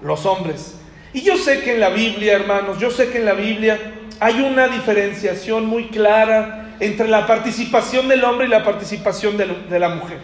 los 0.00 0.24
hombres. 0.24 0.76
Y 1.12 1.20
yo 1.22 1.36
sé 1.36 1.60
que 1.60 1.74
en 1.74 1.80
la 1.80 1.90
Biblia, 1.90 2.34
hermanos, 2.34 2.78
yo 2.78 2.90
sé 2.90 3.10
que 3.10 3.18
en 3.18 3.26
la 3.26 3.34
Biblia 3.34 3.78
hay 4.20 4.40
una 4.40 4.68
diferenciación 4.68 5.66
muy 5.66 5.88
clara 5.88 6.76
entre 6.80 7.08
la 7.08 7.26
participación 7.26 8.08
del 8.08 8.24
hombre 8.24 8.46
y 8.46 8.50
la 8.50 8.64
participación 8.64 9.36
de 9.36 9.78
la 9.78 9.88
mujer. 9.90 10.18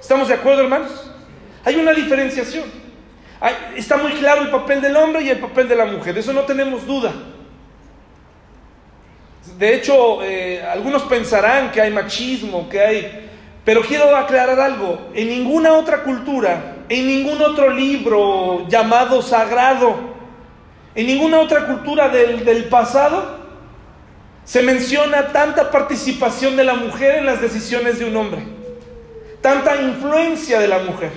¿Estamos 0.00 0.28
de 0.28 0.34
acuerdo, 0.34 0.62
hermanos? 0.62 1.10
Hay 1.64 1.76
una 1.76 1.92
diferenciación. 1.92 2.64
está 3.76 3.96
muy 3.96 4.12
claro 4.12 4.42
el 4.42 4.50
papel 4.50 4.80
del 4.80 4.96
hombre 4.96 5.22
y 5.22 5.30
el 5.30 5.38
papel 5.38 5.68
de 5.68 5.76
la 5.76 5.86
mujer. 5.86 6.16
Eso 6.18 6.32
no 6.32 6.42
tenemos 6.42 6.86
duda. 6.86 7.12
De 9.58 9.74
hecho, 9.74 10.22
eh, 10.22 10.62
algunos 10.62 11.02
pensarán 11.02 11.72
que 11.72 11.80
hay 11.80 11.90
machismo, 11.90 12.68
que 12.68 12.80
hay 12.80 13.28
pero 13.68 13.82
quiero 13.82 14.16
aclarar 14.16 14.58
algo, 14.58 15.10
en 15.12 15.28
ninguna 15.28 15.74
otra 15.74 16.02
cultura, 16.02 16.76
en 16.88 17.06
ningún 17.06 17.42
otro 17.42 17.68
libro 17.68 18.66
llamado 18.66 19.20
sagrado, 19.20 19.94
en 20.94 21.06
ninguna 21.06 21.38
otra 21.40 21.66
cultura 21.66 22.08
del, 22.08 22.46
del 22.46 22.64
pasado, 22.64 23.40
se 24.42 24.62
menciona 24.62 25.32
tanta 25.32 25.70
participación 25.70 26.56
de 26.56 26.64
la 26.64 26.76
mujer 26.76 27.16
en 27.16 27.26
las 27.26 27.42
decisiones 27.42 27.98
de 27.98 28.06
un 28.06 28.16
hombre, 28.16 28.42
tanta 29.42 29.76
influencia 29.82 30.60
de 30.60 30.68
la 30.68 30.78
mujer. 30.78 31.12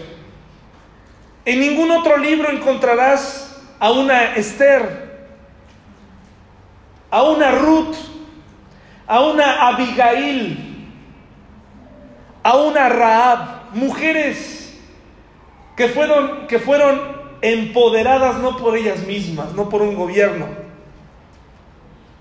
En 1.46 1.62
ningún 1.62 1.90
otro 1.90 2.18
libro 2.18 2.52
encontrarás 2.52 3.62
a 3.80 3.92
una 3.92 4.36
Esther, 4.36 5.10
a 7.10 7.24
una 7.24 7.52
Ruth, 7.52 7.96
a 9.12 9.20
una 9.20 9.68
Abigail, 9.68 10.58
a 12.44 12.56
una 12.56 12.88
Raab, 12.88 13.74
mujeres 13.74 14.74
que 15.76 15.90
fueron, 15.90 16.48
que 16.48 16.60
fueron 16.60 17.02
empoderadas 17.42 18.38
no 18.38 18.56
por 18.56 18.78
ellas 18.78 19.06
mismas, 19.06 19.52
no 19.52 19.68
por 19.68 19.82
un 19.82 19.96
gobierno, 19.96 20.48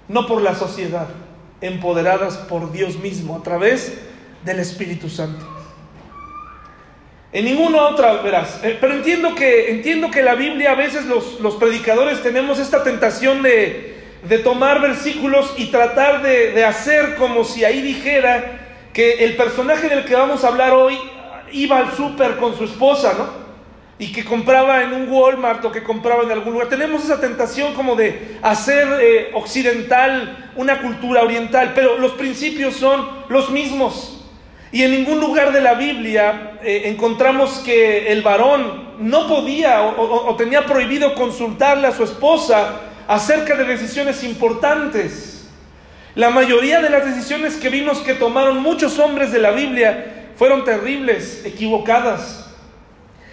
no 0.09 0.26
por 0.26 0.42
la 0.42 0.57
sociedad, 0.57 1.07
empoderadas 1.61 2.38
por 2.38 2.72
Dios 2.72 2.98
mismo 2.98 3.37
a 3.37 3.42
través 3.44 3.96
del 4.44 4.59
Espíritu 4.59 5.09
Santo. 5.09 5.46
En 7.31 7.44
ninguna 7.44 7.83
otra, 7.83 8.14
verás. 8.14 8.59
Eh, 8.64 8.76
pero 8.81 8.94
entiendo 8.94 9.37
que, 9.37 9.70
entiendo 9.70 10.11
que 10.11 10.24
la 10.24 10.35
Biblia 10.35 10.72
a 10.72 10.74
veces 10.74 11.07
los, 11.07 11.38
los 11.38 11.55
predicadores 11.55 12.20
tenemos 12.20 12.59
esta 12.59 12.83
tentación 12.83 13.44
de, 13.44 13.89
de 14.23 14.39
tomar 14.39 14.81
versículos 14.81 15.55
y 15.57 15.67
tratar 15.67 16.23
de, 16.23 16.53
de 16.53 16.65
hacer 16.65 17.17
como 17.17 17.45
si 17.45 17.65
ahí 17.65 17.81
dijera 17.81 18.61
que 18.93 19.25
el 19.25 19.37
personaje 19.37 19.89
del 19.89 20.05
que 20.05 20.15
vamos 20.15 20.45
a 20.45 20.49
hablar 20.49 20.73
hoy 20.73 20.99
iba 21.53 21.79
al 21.79 21.93
súper 21.95 22.37
con 22.37 22.57
su 22.57 22.65
esposa, 22.65 23.15
¿no? 23.17 23.41
Y 23.99 24.13
que 24.13 24.25
compraba 24.25 24.83
en 24.83 24.93
un 24.93 25.11
Walmart 25.11 25.65
o 25.65 25.73
que 25.73 25.83
compraba 25.83 26.23
en 26.23 26.31
algún 26.31 26.55
lugar. 26.55 26.69
Tenemos 26.69 27.05
esa 27.05 27.21
tentación 27.21 27.75
como 27.75 27.97
de 27.97 28.39
hacer 28.43 28.89
eh, 29.01 29.31
occidental 29.35 30.51
una 30.57 30.81
cultura 30.81 31.23
oriental, 31.23 31.73
pero 31.75 31.99
los 31.99 32.13
principios 32.13 32.77
son 32.77 33.07
los 33.29 33.51
mismos. 33.51 34.25
Y 34.73 34.85
en 34.85 34.93
ningún 34.93 35.21
lugar 35.21 35.53
de 35.53 35.61
la 35.61 35.75
Biblia 35.75 36.59
eh, 36.62 36.83
encontramos 36.87 37.59
que 37.59 38.11
el 38.11 38.23
varón 38.23 38.91
no 39.01 39.27
podía 39.27 39.83
o 39.83 40.35
tenía 40.37 40.64
prohibido 40.64 41.14
consultarle 41.14 41.87
a 41.87 41.93
su 41.93 42.05
esposa 42.05 42.89
acerca 43.11 43.57
de 43.57 43.65
decisiones 43.65 44.23
importantes. 44.23 45.49
La 46.15 46.31
mayoría 46.31 46.81
de 46.81 46.91
las 46.91 47.05
decisiones 47.05 47.57
que 47.57 47.69
vimos 47.69 47.99
que 47.99 48.15
tomaron 48.15 48.63
muchos 48.63 49.01
hombres 49.01 49.33
de 49.33 49.41
la 49.41 49.51
Biblia 49.51 50.29
fueron 50.37 50.65
terribles, 50.65 51.45
equivocadas. 51.45 52.49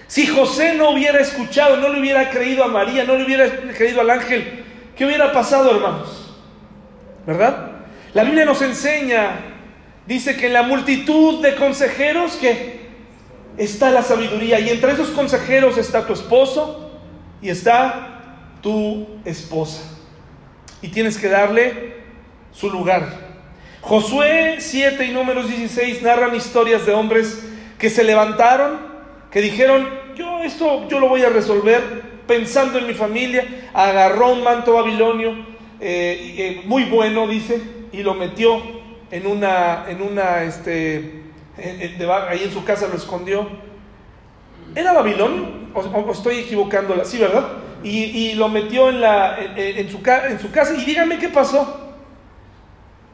Si 0.07 0.25
José 0.25 0.73
no 0.73 0.89
hubiera 0.89 1.19
escuchado, 1.19 1.77
no 1.77 1.89
le 1.89 1.99
hubiera 1.99 2.31
creído 2.31 2.63
a 2.63 2.69
María, 2.69 3.03
no 3.03 3.17
le 3.17 3.25
hubiera 3.25 3.47
creído 3.77 4.01
al 4.01 4.09
ángel, 4.09 4.65
¿qué 4.95 5.05
hubiera 5.05 5.31
pasado, 5.31 5.69
hermanos? 5.69 6.33
¿Verdad? 7.27 7.73
La 8.15 8.23
Biblia 8.23 8.45
nos 8.45 8.63
enseña, 8.63 9.29
dice 10.07 10.35
que 10.37 10.47
en 10.47 10.53
la 10.53 10.63
multitud 10.63 11.39
de 11.43 11.53
consejeros 11.53 12.35
que 12.37 12.87
está 13.57 13.91
la 13.91 14.01
sabiduría 14.01 14.59
y 14.59 14.69
entre 14.69 14.93
esos 14.93 15.09
consejeros 15.09 15.77
está 15.77 16.07
tu 16.07 16.13
esposo 16.13 16.99
y 17.43 17.49
está 17.49 18.16
tu 18.67 19.07
esposa. 19.23 19.81
Y 20.81 20.89
tienes 20.89 21.17
que 21.17 21.29
darle 21.29 21.93
su 22.51 22.69
lugar. 22.69 23.07
Josué 23.79 24.57
7 24.59 25.05
y 25.05 25.11
números 25.11 25.47
16 25.47 26.01
narran 26.01 26.35
historias 26.35 26.85
de 26.85 26.91
hombres 26.91 27.47
que 27.79 27.89
se 27.89 28.03
levantaron 28.03 28.77
que 29.31 29.39
dijeron, 29.39 29.87
yo 30.17 30.43
esto 30.43 30.85
yo 30.89 30.99
lo 30.99 31.07
voy 31.07 31.23
a 31.23 31.29
resolver 31.29 31.81
pensando 32.27 32.77
en 32.77 32.87
mi 32.87 32.93
familia, 32.93 33.69
agarró 33.73 34.33
un 34.33 34.43
manto 34.43 34.73
babilonio 34.73 35.31
eh, 35.79 36.35
eh, 36.37 36.61
muy 36.65 36.83
bueno, 36.83 37.25
dice, 37.25 37.61
y 37.93 38.03
lo 38.03 38.15
metió 38.15 38.61
en 39.11 39.27
una, 39.27 39.85
en 39.87 40.01
una, 40.01 40.43
este, 40.43 41.23
ahí 42.27 42.43
en 42.43 42.51
su 42.51 42.65
casa 42.65 42.89
lo 42.89 42.95
escondió. 42.95 43.47
¿Era 44.75 44.91
Babilonio? 44.91 45.45
¿O, 45.73 46.11
estoy 46.11 46.39
equivocándola? 46.39 47.05
Sí, 47.05 47.17
¿verdad? 47.17 47.66
Y, 47.83 48.33
lo 48.33 48.49
metió 48.49 48.89
en, 48.89 49.01
la, 49.01 49.37
en, 49.55 49.89
su, 49.89 49.97
en 49.97 50.39
su 50.39 50.51
casa 50.51 50.73
y 50.73 50.85
dígame 50.85 51.19
qué 51.19 51.29
pasó. 51.29 51.95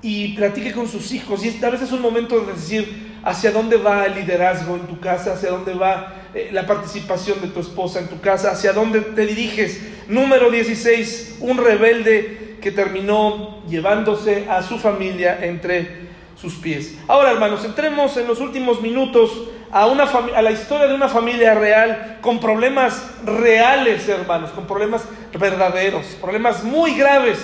Y 0.02 0.36
platique 0.36 0.74
con 0.74 0.88
sus 0.88 1.12
hijos. 1.12 1.44
Y 1.46 1.64
a 1.64 1.70
veces 1.70 1.88
es 1.88 1.94
un 1.94 2.02
momento 2.02 2.40
de 2.40 2.54
decir 2.54 3.14
hacia 3.24 3.52
dónde 3.52 3.78
va 3.78 4.06
el 4.06 4.16
liderazgo 4.16 4.76
en 4.76 4.88
tu 4.88 5.00
casa, 5.00 5.34
hacia 5.34 5.50
dónde 5.50 5.74
va 5.74 6.14
eh, 6.34 6.50
la 6.52 6.66
participación 6.66 7.42
de 7.42 7.48
tu 7.48 7.60
esposa 7.60 8.00
en 8.00 8.08
tu 8.08 8.20
casa, 8.20 8.52
hacia 8.52 8.74
dónde 8.74 9.02
te 9.02 9.26
diriges. 9.26 9.82
Número 10.08 10.52
16, 10.52 11.38
un 11.40 11.58
rebelde 11.58 12.58
que 12.62 12.72
terminó 12.72 13.64
llevándose 13.68 14.46
a 14.50 14.64
su 14.64 14.78
familia 14.78 15.46
entre 15.46 16.04
sus 16.36 16.56
pies. 16.56 16.98
Ahora, 17.08 17.32
hermanos, 17.32 17.64
entremos 17.64 18.18
en 18.18 18.28
los 18.28 18.40
últimos 18.40 18.82
minutos 18.82 19.32
a, 19.74 19.88
una 19.88 20.04
a 20.04 20.42
la 20.44 20.52
historia 20.52 20.88
de 20.88 20.94
una 20.94 21.10
familia 21.10 21.56
real 21.56 22.20
con 22.22 22.40
problemas 22.40 23.04
reales, 23.26 24.08
hermanos, 24.08 24.52
con 24.52 24.68
problemas 24.68 25.04
verdaderos, 25.38 26.06
problemas 26.22 26.64
muy 26.64 26.96
graves. 26.96 27.40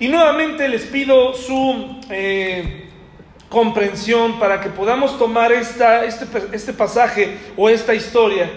Y 0.00 0.08
nuevamente 0.08 0.68
les 0.68 0.82
pido 0.82 1.34
su 1.34 2.00
eh, 2.10 2.88
comprensión 3.48 4.40
para 4.40 4.60
que 4.60 4.70
podamos 4.70 5.16
tomar 5.18 5.52
esta, 5.52 6.04
este, 6.04 6.26
este 6.52 6.72
pasaje 6.72 7.38
o 7.56 7.68
esta 7.68 7.94
historia 7.94 8.50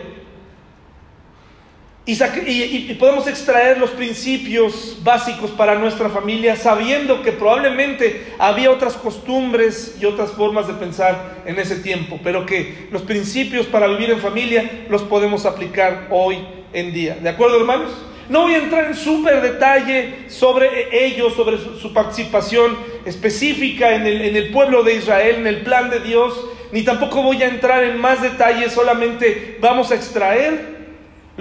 y, 2.03 2.95
podemos 2.95 3.27
extraer 3.27 3.77
los 3.77 3.91
principios 3.91 4.97
básicos 5.03 5.51
para 5.51 5.75
nuestra 5.75 6.09
familia 6.09 6.55
sabiendo 6.55 7.21
que 7.21 7.31
probablemente 7.31 8.33
había 8.39 8.71
otras 8.71 8.95
costumbres 8.95 9.97
y 10.01 10.05
otras 10.05 10.31
formas 10.31 10.67
de 10.67 10.73
pensar 10.73 11.43
en 11.45 11.59
ese 11.59 11.75
tiempo, 11.75 12.19
pero 12.23 12.45
que 12.45 12.87
los 12.91 13.03
principios 13.03 13.67
para 13.67 13.87
vivir 13.87 14.09
en 14.09 14.19
familia 14.19 14.85
los 14.89 15.03
podemos 15.03 15.45
aplicar 15.45 16.07
hoy 16.09 16.39
en 16.73 16.91
día. 16.91 17.17
¿De 17.21 17.29
acuerdo, 17.29 17.59
hermanos? 17.59 17.91
No 18.29 18.43
voy 18.43 18.55
a 18.55 18.59
entrar 18.59 18.85
en 18.85 18.95
súper 18.95 19.41
detalle 19.41 20.27
sobre 20.27 21.05
ellos, 21.05 21.35
sobre 21.35 21.57
su, 21.57 21.93
participación 21.93 22.77
específica 23.05 23.93
en 23.93 24.07
el, 24.07 24.21
en 24.21 24.35
el 24.37 24.51
pueblo 24.51 24.83
de 24.83 24.95
Israel, 24.95 25.35
en 25.35 25.47
el 25.47 25.61
plan 25.61 25.91
de 25.91 25.99
Dios, 25.99 26.33
ni 26.71 26.81
tampoco 26.83 27.21
voy 27.21 27.43
a 27.43 27.47
entrar 27.47 27.83
en 27.83 27.99
más 27.99 28.21
detalles, 28.21 28.71
solamente 28.71 29.57
vamos 29.59 29.91
a 29.91 29.95
extraer 29.95 30.70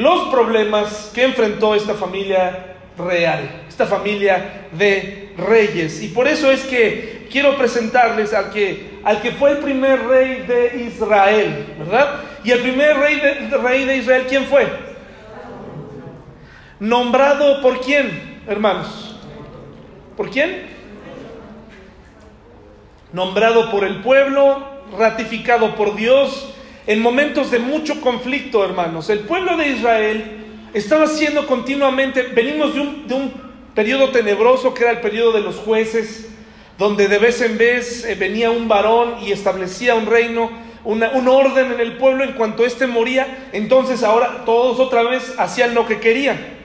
los 0.01 0.29
problemas 0.29 1.11
que 1.15 1.25
enfrentó 1.25 1.75
esta 1.75 1.93
familia 1.93 2.75
real, 2.97 3.65
esta 3.69 3.85
familia 3.85 4.69
de 4.73 5.35
reyes. 5.37 6.03
Y 6.03 6.09
por 6.09 6.27
eso 6.27 6.51
es 6.51 6.63
que 6.63 7.29
quiero 7.31 7.55
presentarles 7.59 8.33
al 8.33 8.51
que, 8.51 8.99
al 9.05 9.21
que 9.21 9.33
fue 9.33 9.51
el 9.51 9.59
primer 9.59 10.03
rey 10.07 10.47
de 10.49 10.85
Israel, 10.87 11.67
¿verdad? 11.79 12.21
Y 12.43 12.51
el 12.51 12.61
primer 12.61 12.97
rey 12.97 13.21
de, 13.21 13.59
rey 13.59 13.85
de 13.85 13.97
Israel, 13.99 14.25
¿quién 14.27 14.47
fue? 14.47 14.67
Nombrado 16.79 17.61
por 17.61 17.83
quién, 17.83 18.41
hermanos? 18.49 19.19
¿Por 20.17 20.31
quién? 20.31 20.67
Nombrado 23.13 23.71
por 23.71 23.85
el 23.85 24.01
pueblo, 24.01 24.65
ratificado 24.99 25.75
por 25.75 25.95
Dios 25.95 26.55
en 26.91 27.01
momentos 27.01 27.53
de 27.53 27.61
mucho 27.61 28.01
conflicto, 28.01 28.65
hermanos. 28.65 29.11
El 29.11 29.21
pueblo 29.21 29.57
de 29.57 29.69
Israel 29.69 30.25
estaba 30.75 31.07
siendo 31.07 31.47
continuamente, 31.47 32.23
venimos 32.23 32.75
de 32.75 32.81
un, 32.81 33.07
de 33.07 33.15
un 33.15 33.33
periodo 33.77 34.09
tenebroso 34.09 34.75
que 34.75 34.83
era 34.83 34.91
el 34.91 35.01
periodo 35.01 35.31
de 35.31 35.41
los 35.41 35.55
jueces, 35.55 36.29
donde 36.79 37.07
de 37.07 37.19
vez 37.19 37.41
en 37.43 37.57
vez 37.59 38.05
eh, 38.05 38.17
venía 38.17 38.51
un 38.51 38.67
varón 38.67 39.19
y 39.23 39.31
establecía 39.31 39.95
un 39.95 40.07
reino, 40.07 40.51
un 40.83 41.29
orden 41.29 41.71
en 41.71 41.79
el 41.79 41.97
pueblo, 41.97 42.25
en 42.25 42.33
cuanto 42.33 42.67
éste 42.67 42.89
moría, 42.89 43.51
entonces 43.53 44.03
ahora 44.03 44.45
todos 44.45 44.81
otra 44.81 45.05
vez 45.05 45.35
hacían 45.39 45.77
lo 45.77 45.87
que 45.87 46.01
querían. 46.01 46.60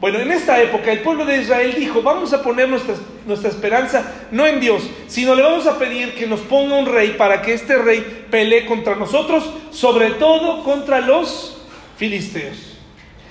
Bueno, 0.00 0.18
en 0.18 0.32
esta 0.32 0.60
época 0.60 0.90
el 0.90 1.00
pueblo 1.00 1.24
de 1.24 1.38
Israel 1.38 1.74
dijo, 1.76 2.02
vamos 2.02 2.32
a 2.32 2.42
poner 2.42 2.68
nuestra, 2.68 2.94
nuestra, 3.26 3.48
esperanza 3.48 4.26
no 4.30 4.46
en 4.46 4.60
Dios, 4.60 4.82
sino 5.06 5.34
le 5.34 5.42
vamos 5.42 5.66
a 5.66 5.78
pedir 5.78 6.14
que 6.14 6.26
nos 6.26 6.40
ponga 6.40 6.76
un 6.76 6.86
rey 6.86 7.14
para 7.16 7.40
que 7.40 7.54
este 7.54 7.78
rey 7.78 8.26
pelee 8.30 8.66
contra 8.66 8.96
nosotros, 8.96 9.48
sobre 9.70 10.10
todo 10.10 10.62
contra 10.64 11.00
los 11.00 11.62
filisteos. 11.96 12.76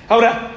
Ahora, 0.08 0.52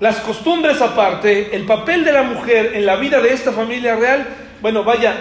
las 0.00 0.20
costumbres 0.20 0.80
aparte, 0.80 1.54
el 1.54 1.66
papel 1.66 2.04
de 2.04 2.12
la 2.12 2.22
mujer 2.22 2.72
en 2.74 2.86
la 2.86 2.96
vida 2.96 3.20
de 3.20 3.32
esta 3.32 3.52
familia 3.52 3.96
real, 3.96 4.26
bueno, 4.60 4.84
vaya, 4.84 5.14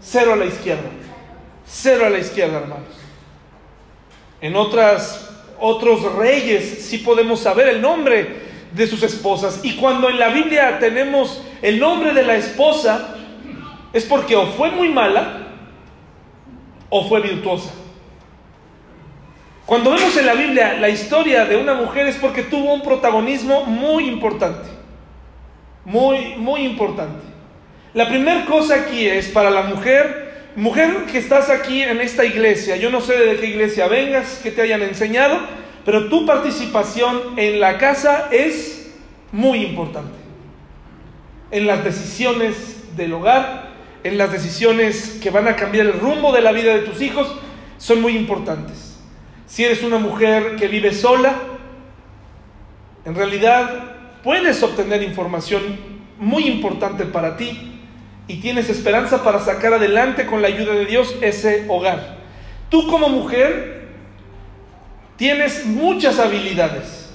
cero 0.00 0.32
a 0.32 0.36
la 0.36 0.46
izquierda, 0.46 0.88
cero 1.66 2.06
a 2.06 2.10
la 2.10 2.18
izquierda, 2.18 2.58
hermanos. 2.58 2.96
En 4.40 4.56
otras 4.56 5.27
otros 5.60 6.14
reyes 6.14 6.86
sí 6.86 6.98
podemos 6.98 7.40
saber 7.40 7.68
el 7.68 7.80
nombre 7.80 8.48
de 8.72 8.86
sus 8.86 9.02
esposas. 9.02 9.60
Y 9.62 9.76
cuando 9.76 10.08
en 10.08 10.18
la 10.18 10.28
Biblia 10.28 10.78
tenemos 10.78 11.42
el 11.62 11.78
nombre 11.78 12.12
de 12.12 12.22
la 12.22 12.36
esposa, 12.36 13.16
es 13.92 14.04
porque 14.04 14.36
o 14.36 14.46
fue 14.46 14.70
muy 14.70 14.88
mala 14.88 15.48
o 16.88 17.08
fue 17.08 17.20
virtuosa. 17.20 17.70
Cuando 19.66 19.90
vemos 19.90 20.16
en 20.16 20.26
la 20.26 20.34
Biblia 20.34 20.78
la 20.80 20.88
historia 20.88 21.44
de 21.44 21.56
una 21.56 21.74
mujer 21.74 22.06
es 22.06 22.16
porque 22.16 22.42
tuvo 22.42 22.72
un 22.72 22.82
protagonismo 22.82 23.64
muy 23.64 24.08
importante. 24.08 24.68
Muy, 25.84 26.36
muy 26.36 26.62
importante. 26.62 27.24
La 27.94 28.08
primera 28.08 28.44
cosa 28.44 28.76
aquí 28.76 29.06
es 29.06 29.28
para 29.28 29.50
la 29.50 29.62
mujer 29.62 30.27
Mujer 30.58 31.04
que 31.04 31.18
estás 31.18 31.50
aquí 31.50 31.82
en 31.82 32.00
esta 32.00 32.24
iglesia, 32.24 32.74
yo 32.74 32.90
no 32.90 33.00
sé 33.00 33.16
de 33.16 33.36
qué 33.36 33.46
iglesia 33.46 33.86
vengas, 33.86 34.40
que 34.42 34.50
te 34.50 34.60
hayan 34.60 34.82
enseñado, 34.82 35.38
pero 35.84 36.08
tu 36.08 36.26
participación 36.26 37.38
en 37.38 37.60
la 37.60 37.78
casa 37.78 38.26
es 38.32 38.92
muy 39.30 39.64
importante. 39.64 40.18
En 41.52 41.64
las 41.68 41.84
decisiones 41.84 42.96
del 42.96 43.12
hogar, 43.12 43.68
en 44.02 44.18
las 44.18 44.32
decisiones 44.32 45.20
que 45.22 45.30
van 45.30 45.46
a 45.46 45.54
cambiar 45.54 45.86
el 45.86 45.92
rumbo 45.92 46.32
de 46.32 46.40
la 46.40 46.50
vida 46.50 46.74
de 46.74 46.80
tus 46.80 47.00
hijos, 47.02 47.32
son 47.76 48.02
muy 48.02 48.16
importantes. 48.16 48.98
Si 49.46 49.64
eres 49.64 49.84
una 49.84 49.98
mujer 49.98 50.56
que 50.56 50.66
vive 50.66 50.92
sola, 50.92 51.36
en 53.04 53.14
realidad 53.14 53.94
puedes 54.24 54.60
obtener 54.64 55.04
información 55.04 55.62
muy 56.18 56.48
importante 56.48 57.04
para 57.04 57.36
ti 57.36 57.77
y 58.28 58.36
tienes 58.36 58.68
esperanza 58.68 59.24
para 59.24 59.40
sacar 59.40 59.72
adelante 59.72 60.26
con 60.26 60.42
la 60.42 60.48
ayuda 60.48 60.74
de 60.74 60.84
Dios 60.84 61.16
ese 61.22 61.64
hogar. 61.68 62.18
Tú 62.68 62.86
como 62.86 63.08
mujer 63.08 63.88
tienes 65.16 65.64
muchas 65.64 66.18
habilidades. 66.18 67.10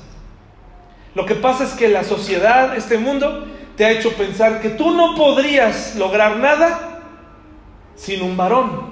Lo 1.16 1.26
que 1.28 1.36
pasa 1.36 1.64
es 1.64 1.72
que 1.72 1.88
la 1.88 2.04
sociedad, 2.04 2.76
este 2.76 2.98
mundo, 2.98 3.48
te 3.78 3.86
ha 3.86 3.92
hecho 3.92 4.14
pensar 4.14 4.60
que 4.60 4.70
tú 4.70 4.92
no 4.92 5.16
podrías 5.16 5.96
lograr 5.96 6.38
nada 6.38 7.00
sin 7.96 8.24
un 8.24 8.36
varón. 8.36 8.92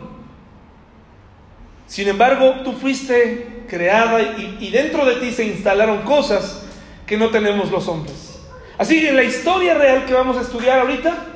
Sin 1.88 2.08
embargo, 2.08 2.56
tú 2.64 2.74
fuiste 2.74 3.64
creada 3.68 4.22
y, 4.22 4.70
dentro 4.70 5.06
de 5.06 5.16
ti 5.16 5.32
se 5.32 5.46
instalaron 5.46 6.04
cosas 6.04 6.64
que 7.06 7.18
no 7.18 7.30
tenemos 7.30 7.72
los 7.72 7.88
hombres. 7.88 8.40
Así 8.78 9.02
que 9.02 9.10
en 9.10 9.16
la 9.16 9.24
historia 9.24 9.74
real 9.74 10.06
que 10.06 10.14
vamos 10.14 10.38
a 10.38 10.42
estudiar 10.42 10.80
ahorita, 10.80 11.31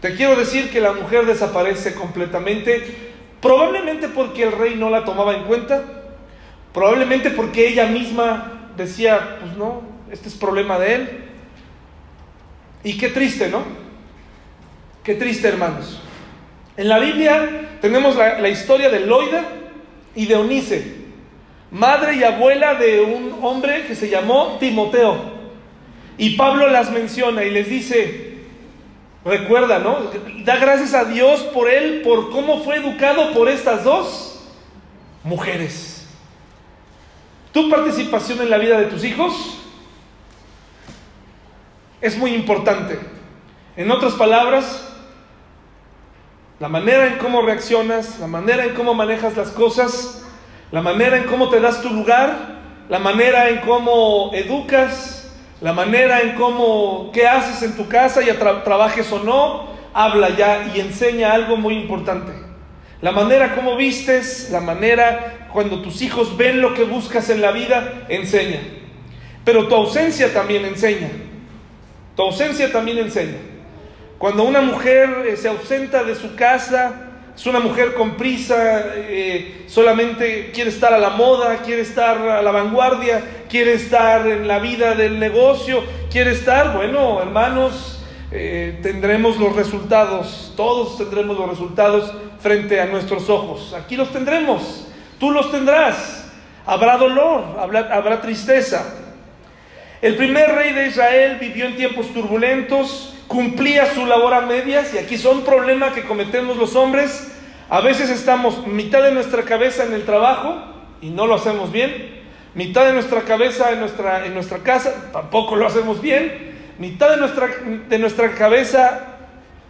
te 0.00 0.14
quiero 0.14 0.36
decir 0.36 0.70
que 0.70 0.80
la 0.80 0.92
mujer 0.92 1.26
desaparece 1.26 1.94
completamente, 1.94 2.84
probablemente 3.40 4.08
porque 4.08 4.44
el 4.44 4.52
rey 4.52 4.74
no 4.74 4.90
la 4.90 5.04
tomaba 5.04 5.34
en 5.34 5.44
cuenta, 5.44 5.82
probablemente 6.72 7.30
porque 7.30 7.68
ella 7.68 7.86
misma 7.86 8.70
decía, 8.76 9.38
pues 9.40 9.56
no, 9.56 9.82
este 10.10 10.28
es 10.28 10.34
problema 10.34 10.78
de 10.78 10.94
él. 10.94 11.08
Y 12.84 12.98
qué 12.98 13.08
triste, 13.08 13.48
¿no? 13.48 13.62
Qué 15.02 15.14
triste, 15.14 15.48
hermanos. 15.48 16.00
En 16.76 16.88
la 16.88 16.98
Biblia 16.98 17.78
tenemos 17.80 18.16
la, 18.16 18.48
historia 18.48 18.90
de 18.90 19.00
Loida 19.00 19.44
y 20.14 20.26
de 20.26 20.34
Eunice, 20.34 20.94
madre 21.70 22.16
y 22.16 22.22
abuela 22.22 22.74
de 22.74 23.00
un 23.00 23.38
hombre 23.42 23.86
que 23.86 23.94
se 23.94 24.08
llamó 24.10 24.58
Timoteo. 24.60 25.36
Y 26.18 26.36
Pablo 26.36 26.68
las 26.68 26.90
menciona 26.90 27.44
y 27.44 27.50
les 27.50 27.68
dice, 27.68 28.25
Recuerda, 29.26 29.80
¿no? 29.80 30.10
Da 30.44 30.56
gracias 30.56 30.94
a 30.94 31.04
Dios 31.04 31.40
por 31.52 31.68
él, 31.68 32.02
por 32.02 32.30
cómo 32.30 32.62
fue 32.62 32.76
educado 32.76 33.32
por 33.32 33.48
estas 33.48 33.82
dos 33.82 34.40
mujeres. 35.24 36.06
Tu 37.50 37.68
participación 37.68 38.40
en 38.40 38.50
la 38.50 38.58
vida 38.58 38.78
de 38.78 38.84
tus 38.84 39.02
hijos 39.02 39.58
es 42.00 42.16
muy 42.16 42.34
importante. 42.34 43.00
En 43.76 43.90
otras 43.90 44.12
palabras, 44.12 44.88
la 46.60 46.68
manera 46.68 47.08
en 47.08 47.18
cómo 47.18 47.42
reaccionas, 47.42 48.20
la 48.20 48.28
manera 48.28 48.64
en 48.64 48.74
cómo 48.74 48.94
manejas 48.94 49.36
las 49.36 49.48
cosas, 49.48 50.22
La 50.72 50.82
manera 50.82 51.16
en 51.16 51.24
cómo 51.24 51.48
te 51.48 51.60
das 51.60 51.80
tu 51.80 51.90
lugar, 51.90 52.56
la 52.88 52.98
manera 52.98 53.48
en 53.48 53.58
cómo 53.58 54.32
educas, 54.34 55.15
la 55.60 55.72
manera 55.72 56.20
en 56.20 56.34
cómo, 56.34 57.10
qué 57.12 57.26
haces 57.26 57.62
en 57.62 57.76
tu 57.76 57.88
casa, 57.88 58.20
ya 58.22 58.38
trabajes 58.38 59.10
o 59.12 59.20
no, 59.20 59.68
habla 59.94 60.30
ya 60.36 60.72
y 60.74 60.80
enseña 60.80 61.32
algo 61.32 61.56
muy 61.56 61.74
importante. 61.74 62.32
La 63.00 63.12
manera 63.12 63.54
como 63.54 63.76
vistes, 63.76 64.50
la 64.50 64.60
manera 64.60 65.48
cuando 65.52 65.80
tus 65.80 66.02
hijos 66.02 66.36
ven 66.36 66.60
lo 66.60 66.74
que 66.74 66.84
buscas 66.84 67.30
en 67.30 67.40
la 67.40 67.52
vida, 67.52 68.04
enseña. 68.08 68.60
Pero 69.44 69.68
tu 69.68 69.74
ausencia 69.74 70.32
también 70.34 70.64
enseña. 70.64 71.08
Tu 72.14 72.22
ausencia 72.22 72.72
también 72.72 72.98
enseña. 72.98 73.38
Cuando 74.18 74.44
una 74.44 74.60
mujer 74.60 75.26
eh, 75.28 75.36
se 75.36 75.48
ausenta 75.48 76.02
de 76.02 76.14
su 76.14 76.34
casa, 76.34 77.05
es 77.36 77.44
una 77.44 77.60
mujer 77.60 77.92
con 77.92 78.16
prisa, 78.16 78.94
eh, 78.94 79.64
solamente 79.66 80.50
quiere 80.52 80.70
estar 80.70 80.94
a 80.94 80.98
la 80.98 81.10
moda, 81.10 81.58
quiere 81.58 81.82
estar 81.82 82.16
a 82.16 82.40
la 82.40 82.50
vanguardia, 82.50 83.22
quiere 83.50 83.74
estar 83.74 84.26
en 84.26 84.48
la 84.48 84.58
vida 84.58 84.94
del 84.94 85.20
negocio, 85.20 85.84
quiere 86.10 86.30
estar, 86.30 86.74
bueno, 86.74 87.20
hermanos, 87.20 88.02
eh, 88.32 88.78
tendremos 88.82 89.36
los 89.36 89.54
resultados, 89.54 90.54
todos 90.56 90.96
tendremos 90.96 91.36
los 91.36 91.50
resultados 91.50 92.10
frente 92.40 92.80
a 92.80 92.86
nuestros 92.86 93.28
ojos. 93.28 93.74
Aquí 93.74 93.96
los 93.96 94.10
tendremos, 94.12 94.88
tú 95.20 95.30
los 95.30 95.50
tendrás. 95.50 96.32
Habrá 96.64 96.96
dolor, 96.96 97.58
habrá, 97.60 97.80
habrá 97.94 98.22
tristeza. 98.22 98.94
El 100.00 100.16
primer 100.16 100.54
rey 100.54 100.72
de 100.72 100.86
Israel 100.86 101.36
vivió 101.38 101.66
en 101.66 101.76
tiempos 101.76 102.12
turbulentos, 102.14 103.14
cumplía 103.26 103.92
su 103.94 104.06
labor 104.06 104.34
a 104.34 104.42
medias 104.42 104.94
y 104.94 104.98
aquí 104.98 105.18
son 105.18 105.42
problemas 105.42 105.92
que 105.92 106.02
cometemos 106.02 106.56
los 106.56 106.76
hombres. 106.76 107.32
A 107.68 107.80
veces 107.80 108.10
estamos 108.10 108.66
mitad 108.66 109.02
de 109.02 109.12
nuestra 109.12 109.42
cabeza 109.42 109.84
en 109.84 109.92
el 109.92 110.04
trabajo 110.04 110.56
y 111.00 111.10
no 111.10 111.26
lo 111.26 111.34
hacemos 111.34 111.72
bien, 111.72 112.22
mitad 112.54 112.86
de 112.86 112.92
nuestra 112.92 113.22
cabeza 113.22 113.72
en 113.72 113.80
nuestra, 113.80 114.24
en 114.26 114.34
nuestra 114.34 114.58
casa, 114.58 115.10
tampoco 115.12 115.56
lo 115.56 115.66
hacemos 115.66 116.00
bien, 116.00 116.54
mitad 116.78 117.10
de 117.10 117.16
nuestra, 117.16 117.48
de 117.88 117.98
nuestra 117.98 118.32
cabeza 118.32 119.16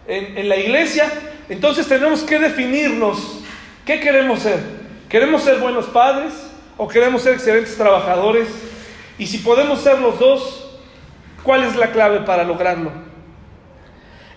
en, 0.07 0.37
en 0.37 0.49
la 0.49 0.57
iglesia. 0.57 1.11
Entonces 1.49 1.87
tenemos 1.87 2.23
que 2.23 2.39
definirnos 2.39 3.41
qué 3.85 3.99
queremos 3.99 4.39
ser. 4.39 4.59
¿Queremos 5.09 5.43
ser 5.43 5.59
buenos 5.59 5.85
padres 5.85 6.33
o 6.75 6.87
queremos 6.87 7.21
ser 7.23 7.33
excelentes 7.33 7.77
trabajadores? 7.77 8.47
Y 9.17 9.25
si 9.25 9.39
podemos 9.39 9.81
ser 9.81 9.99
los 9.99 10.19
dos, 10.19 10.69
¿cuál 11.43 11.63
es 11.63 11.75
la 11.75 11.91
clave 11.91 12.19
para 12.19 12.43
lograrlo? 12.43 13.06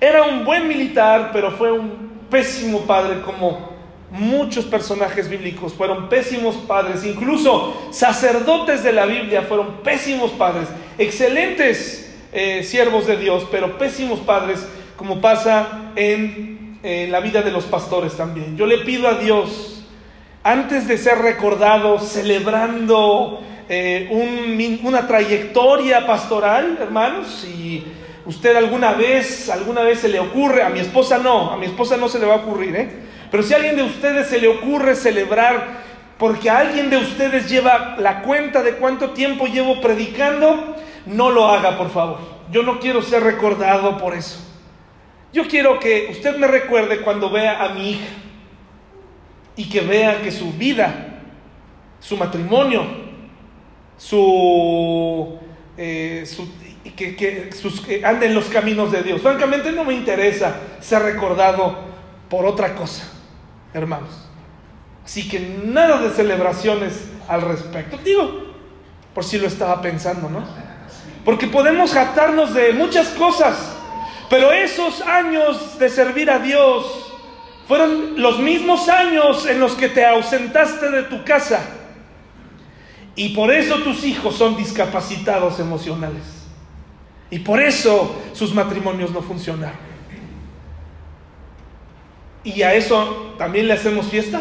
Era 0.00 0.22
un 0.22 0.46
buen 0.46 0.66
militar, 0.66 1.30
pero 1.30 1.50
fue 1.50 1.70
un 1.70 2.10
pésimo 2.30 2.80
padre 2.86 3.20
como 3.20 3.70
muchos 4.10 4.64
personajes 4.64 5.28
bíblicos. 5.28 5.74
Fueron 5.74 6.08
pésimos 6.08 6.56
padres, 6.56 7.04
incluso 7.04 7.88
sacerdotes 7.92 8.82
de 8.82 8.92
la 8.92 9.04
Biblia 9.04 9.42
fueron 9.42 9.82
pésimos 9.84 10.30
padres, 10.32 10.68
excelentes 10.96 12.16
eh, 12.32 12.62
siervos 12.64 13.06
de 13.06 13.16
Dios, 13.16 13.46
pero 13.50 13.76
pésimos 13.76 14.20
padres, 14.20 14.66
como 14.96 15.20
pasa 15.20 15.92
en, 15.96 16.58
la 16.82 17.20
vida 17.20 17.42
de 17.42 17.50
los 17.50 17.64
pastores 17.64 18.16
también. 18.16 18.56
Yo 18.56 18.64
le 18.64 18.78
pido 18.78 19.06
a 19.06 19.14
Dios, 19.14 19.84
antes 20.42 20.88
de 20.88 20.96
ser 20.96 21.18
recordado, 21.18 21.98
celebrando 21.98 23.42
eh, 23.68 24.78
una 24.82 25.06
trayectoria 25.06 26.06
pastoral, 26.06 26.78
hermanos, 26.80 27.44
y 27.44 27.84
usted 28.26 28.56
alguna 28.56 28.92
vez, 28.92 29.48
alguna 29.48 29.82
vez 29.82 30.00
se 30.00 30.08
le 30.08 30.20
ocurre, 30.20 30.62
a 30.62 30.68
mi 30.68 30.80
esposa 30.80 31.18
no, 31.18 31.50
a 31.50 31.56
mi 31.56 31.66
esposa 31.66 31.96
no 31.96 32.08
se 32.08 32.18
le 32.18 32.26
va 32.26 32.34
a 32.34 32.38
ocurrir, 32.38 32.76
¿eh? 32.76 32.90
Pero 33.30 33.42
si 33.42 33.54
a 33.54 33.56
alguien 33.56 33.76
de 33.76 33.82
ustedes 33.82 34.26
se 34.26 34.40
le 34.40 34.48
ocurre 34.48 34.94
celebrar 34.96 35.90
porque 36.18 36.50
alguien 36.50 36.90
de 36.90 36.98
ustedes 36.98 37.48
lleva 37.48 37.96
la 37.98 38.22
cuenta 38.22 38.62
de 38.62 38.74
cuánto 38.74 39.10
tiempo 39.10 39.46
llevo 39.46 39.80
predicando, 39.80 40.76
no 41.06 41.30
lo 41.30 41.46
haga, 41.46 41.78
por 41.78 41.90
favor. 41.90 42.18
Yo 42.50 42.62
no 42.62 42.78
quiero 42.78 43.00
ser 43.00 43.22
recordado 43.22 43.96
por 43.96 44.14
eso. 44.14 44.38
Yo 45.32 45.46
quiero 45.46 45.78
que 45.78 46.08
usted 46.10 46.36
me 46.36 46.46
recuerde 46.46 47.00
cuando 47.00 47.30
vea 47.30 47.64
a 47.64 47.70
mi 47.70 47.92
hija 47.92 48.08
y 49.56 49.68
que 49.68 49.80
vea 49.80 50.20
que 50.20 50.30
su 50.30 50.52
vida, 50.52 51.22
su 52.00 52.16
matrimonio, 52.16 52.84
su, 53.96 55.38
eh, 55.76 56.24
su 56.26 56.46
que, 57.00 57.50
sus, 57.52 57.80
que 57.80 58.04
ande 58.04 58.26
en 58.26 58.34
los 58.34 58.46
caminos 58.46 58.92
de 58.92 59.02
Dios. 59.02 59.22
Francamente 59.22 59.72
no 59.72 59.84
me 59.84 59.94
interesa 59.94 60.56
ser 60.80 61.02
recordado 61.02 61.78
por 62.28 62.46
otra 62.46 62.74
cosa, 62.74 63.04
hermanos. 63.74 64.28
Así 65.04 65.28
que 65.28 65.40
nada 65.64 66.00
de 66.00 66.10
celebraciones 66.10 67.04
al 67.26 67.42
respecto. 67.42 67.98
Digo, 68.04 68.54
por 69.14 69.24
si 69.24 69.38
lo 69.38 69.46
estaba 69.46 69.80
pensando, 69.82 70.28
¿no? 70.28 70.44
Porque 71.24 71.46
podemos 71.46 71.92
jactarnos 71.92 72.54
de 72.54 72.72
muchas 72.72 73.08
cosas, 73.08 73.76
pero 74.28 74.52
esos 74.52 75.02
años 75.02 75.78
de 75.78 75.88
servir 75.88 76.30
a 76.30 76.38
Dios 76.38 77.12
fueron 77.66 78.20
los 78.20 78.38
mismos 78.38 78.88
años 78.88 79.46
en 79.46 79.60
los 79.60 79.72
que 79.72 79.88
te 79.88 80.04
ausentaste 80.04 80.90
de 80.90 81.02
tu 81.04 81.24
casa. 81.24 81.60
Y 83.16 83.30
por 83.30 83.52
eso 83.52 83.76
tus 83.78 84.04
hijos 84.04 84.36
son 84.36 84.56
discapacitados 84.56 85.60
emocionales. 85.60 86.39
Y 87.30 87.38
por 87.38 87.60
eso 87.60 88.20
sus 88.32 88.52
matrimonios 88.52 89.12
no 89.12 89.22
funcionaron. 89.22 89.78
¿Y 92.42 92.62
a 92.62 92.74
eso 92.74 93.34
también 93.38 93.68
le 93.68 93.74
hacemos 93.74 94.06
fiesta? 94.06 94.40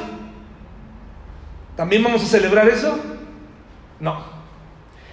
¿También 1.75 2.03
vamos 2.03 2.23
a 2.23 2.25
celebrar 2.25 2.67
eso? 2.67 2.97
No. 3.99 4.23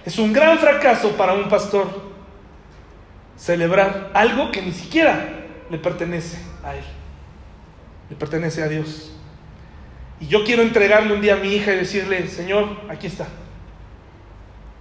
Es 0.05 0.17
un 0.17 0.33
gran 0.33 0.57
fracaso 0.57 1.11
para 1.11 1.33
un 1.33 1.49
pastor 1.49 1.87
celebrar 3.35 4.11
algo 4.13 4.51
que 4.51 4.61
ni 4.61 4.71
siquiera 4.71 5.45
le 5.69 5.77
pertenece 5.77 6.37
a 6.63 6.75
él. 6.75 6.83
Le 8.09 8.15
pertenece 8.15 8.63
a 8.63 8.67
Dios. 8.67 9.13
Y 10.19 10.27
yo 10.27 10.43
quiero 10.43 10.63
entregarle 10.63 11.13
un 11.13 11.21
día 11.21 11.35
a 11.35 11.37
mi 11.37 11.53
hija 11.53 11.73
y 11.73 11.77
decirle, 11.77 12.27
Señor, 12.27 12.69
aquí 12.89 13.07
está. 13.07 13.27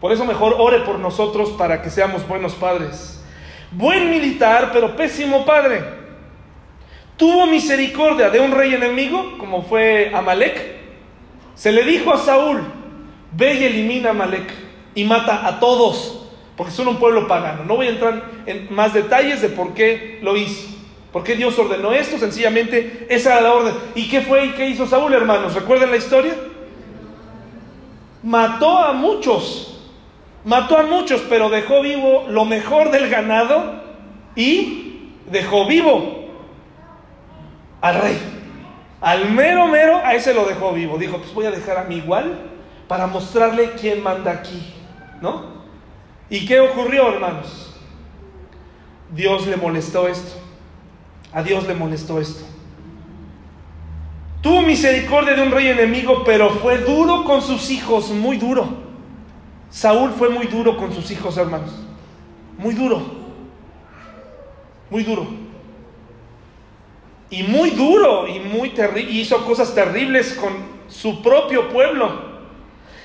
Por 0.00 0.12
eso 0.12 0.24
mejor 0.24 0.56
ore 0.58 0.80
por 0.80 0.98
nosotros 0.98 1.50
para 1.50 1.80
que 1.82 1.90
seamos 1.90 2.26
buenos 2.28 2.54
padres. 2.54 3.22
Buen 3.70 4.10
militar, 4.10 4.70
pero 4.72 4.94
pésimo 4.94 5.44
padre. 5.44 5.82
Tuvo 7.16 7.46
misericordia 7.46 8.28
de 8.28 8.40
un 8.40 8.52
rey 8.52 8.74
enemigo, 8.74 9.38
como 9.38 9.62
fue 9.62 10.12
Amalek. 10.14 10.76
Se 11.54 11.72
le 11.72 11.82
dijo 11.84 12.12
a 12.12 12.18
Saúl, 12.18 12.62
ve 13.32 13.54
y 13.54 13.64
elimina 13.64 14.08
a 14.08 14.12
Amalek 14.12 14.52
y 14.94 15.04
mata 15.04 15.46
a 15.46 15.58
todos, 15.58 16.28
porque 16.56 16.72
son 16.72 16.88
un 16.88 16.96
pueblo 16.96 17.26
pagano. 17.26 17.64
No 17.64 17.76
voy 17.76 17.86
a 17.86 17.90
entrar 17.90 18.22
en 18.44 18.72
más 18.74 18.92
detalles 18.92 19.40
de 19.40 19.48
por 19.48 19.72
qué 19.72 20.18
lo 20.22 20.36
hizo. 20.36 20.68
¿Por 21.10 21.24
qué 21.24 21.34
Dios 21.34 21.58
ordenó 21.58 21.94
esto? 21.94 22.18
Sencillamente 22.18 23.06
esa 23.08 23.32
era 23.32 23.40
la 23.40 23.54
orden. 23.54 23.74
¿Y 23.94 24.08
qué 24.08 24.20
fue 24.20 24.44
y 24.44 24.50
qué 24.50 24.68
hizo 24.68 24.86
Saúl, 24.86 25.14
hermanos? 25.14 25.54
¿Recuerdan 25.54 25.90
la 25.90 25.96
historia? 25.96 26.34
Mató 28.22 28.76
a 28.78 28.92
muchos 28.92 29.75
mató 30.46 30.78
a 30.78 30.84
muchos, 30.84 31.22
pero 31.28 31.50
dejó 31.50 31.82
vivo 31.82 32.24
lo 32.28 32.44
mejor 32.44 32.92
del 32.92 33.10
ganado 33.10 33.82
y 34.36 35.10
dejó 35.28 35.66
vivo 35.66 36.28
al 37.80 38.00
rey. 38.00 38.18
Al 39.00 39.30
mero 39.32 39.66
mero, 39.66 39.98
a 39.98 40.14
ese 40.14 40.32
lo 40.32 40.46
dejó 40.46 40.72
vivo. 40.72 40.98
Dijo, 40.98 41.18
pues 41.18 41.34
voy 41.34 41.46
a 41.46 41.50
dejar 41.50 41.76
a 41.78 41.84
mi 41.84 41.96
igual 41.96 42.38
para 42.86 43.08
mostrarle 43.08 43.72
quién 43.72 44.02
manda 44.02 44.30
aquí, 44.30 44.72
¿no? 45.20 45.56
¿Y 46.30 46.46
qué 46.46 46.60
ocurrió, 46.60 47.12
hermanos? 47.12 47.74
Dios 49.10 49.46
le 49.48 49.56
molestó 49.56 50.06
esto. 50.06 50.40
A 51.32 51.42
Dios 51.42 51.66
le 51.66 51.74
molestó 51.74 52.20
esto. 52.20 52.44
Tuvo 54.42 54.62
misericordia 54.62 55.34
de 55.34 55.42
un 55.42 55.50
rey 55.50 55.68
enemigo, 55.68 56.22
pero 56.24 56.50
fue 56.50 56.78
duro 56.78 57.24
con 57.24 57.42
sus 57.42 57.68
hijos, 57.70 58.10
muy 58.10 58.36
duro. 58.36 58.85
Saúl 59.70 60.12
fue 60.12 60.28
muy 60.28 60.46
duro 60.46 60.76
con 60.76 60.92
sus 60.92 61.10
hijos, 61.10 61.36
hermanos. 61.36 61.70
Muy 62.58 62.74
duro. 62.74 63.02
Muy 64.90 65.02
duro. 65.02 65.26
Y 67.28 67.42
muy 67.42 67.70
duro 67.70 68.28
y 68.28 68.38
muy 68.38 68.70
terrible. 68.70 69.10
Hizo 69.10 69.44
cosas 69.44 69.74
terribles 69.74 70.34
con 70.34 70.52
su 70.88 71.22
propio 71.22 71.68
pueblo. 71.68 72.36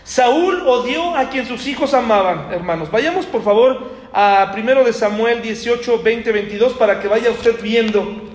Saúl 0.04 0.64
odió 0.66 1.16
a 1.16 1.30
quien 1.30 1.46
sus 1.46 1.68
hijos 1.68 1.94
amaban, 1.94 2.52
hermanos. 2.52 2.90
Vayamos 2.92 3.26
por 3.26 3.44
favor 3.44 3.92
a 4.14 4.54
1 4.56 4.84
de 4.84 4.94
Samuel 4.94 5.42
18, 5.42 6.02
20, 6.02 6.32
22 6.32 6.74
para 6.74 7.00
que 7.00 7.08
vaya 7.08 7.32
usted 7.32 7.62
viendo. 7.62 8.30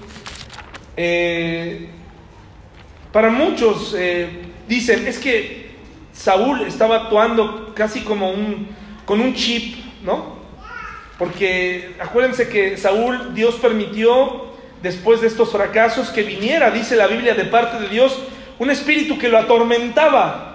Eh, 0.96 1.90
para 3.12 3.30
muchos 3.30 3.94
eh, 3.96 4.28
dicen, 4.68 5.06
es 5.06 5.18
que 5.18 5.65
Saúl 6.16 6.62
estaba 6.62 6.96
actuando 6.96 7.74
casi 7.74 8.00
como 8.00 8.30
un, 8.30 8.68
con 9.04 9.20
un 9.20 9.34
chip, 9.34 9.76
¿no? 10.02 10.36
Porque 11.18 11.94
acuérdense 12.00 12.48
que 12.48 12.76
Saúl, 12.76 13.34
Dios 13.34 13.56
permitió, 13.56 14.46
después 14.82 15.20
de 15.20 15.26
estos 15.26 15.52
fracasos, 15.52 16.08
que 16.10 16.22
viniera, 16.22 16.70
dice 16.70 16.96
la 16.96 17.06
Biblia, 17.06 17.34
de 17.34 17.44
parte 17.44 17.78
de 17.80 17.88
Dios, 17.88 18.18
un 18.58 18.70
espíritu 18.70 19.18
que 19.18 19.28
lo 19.28 19.38
atormentaba. 19.38 20.54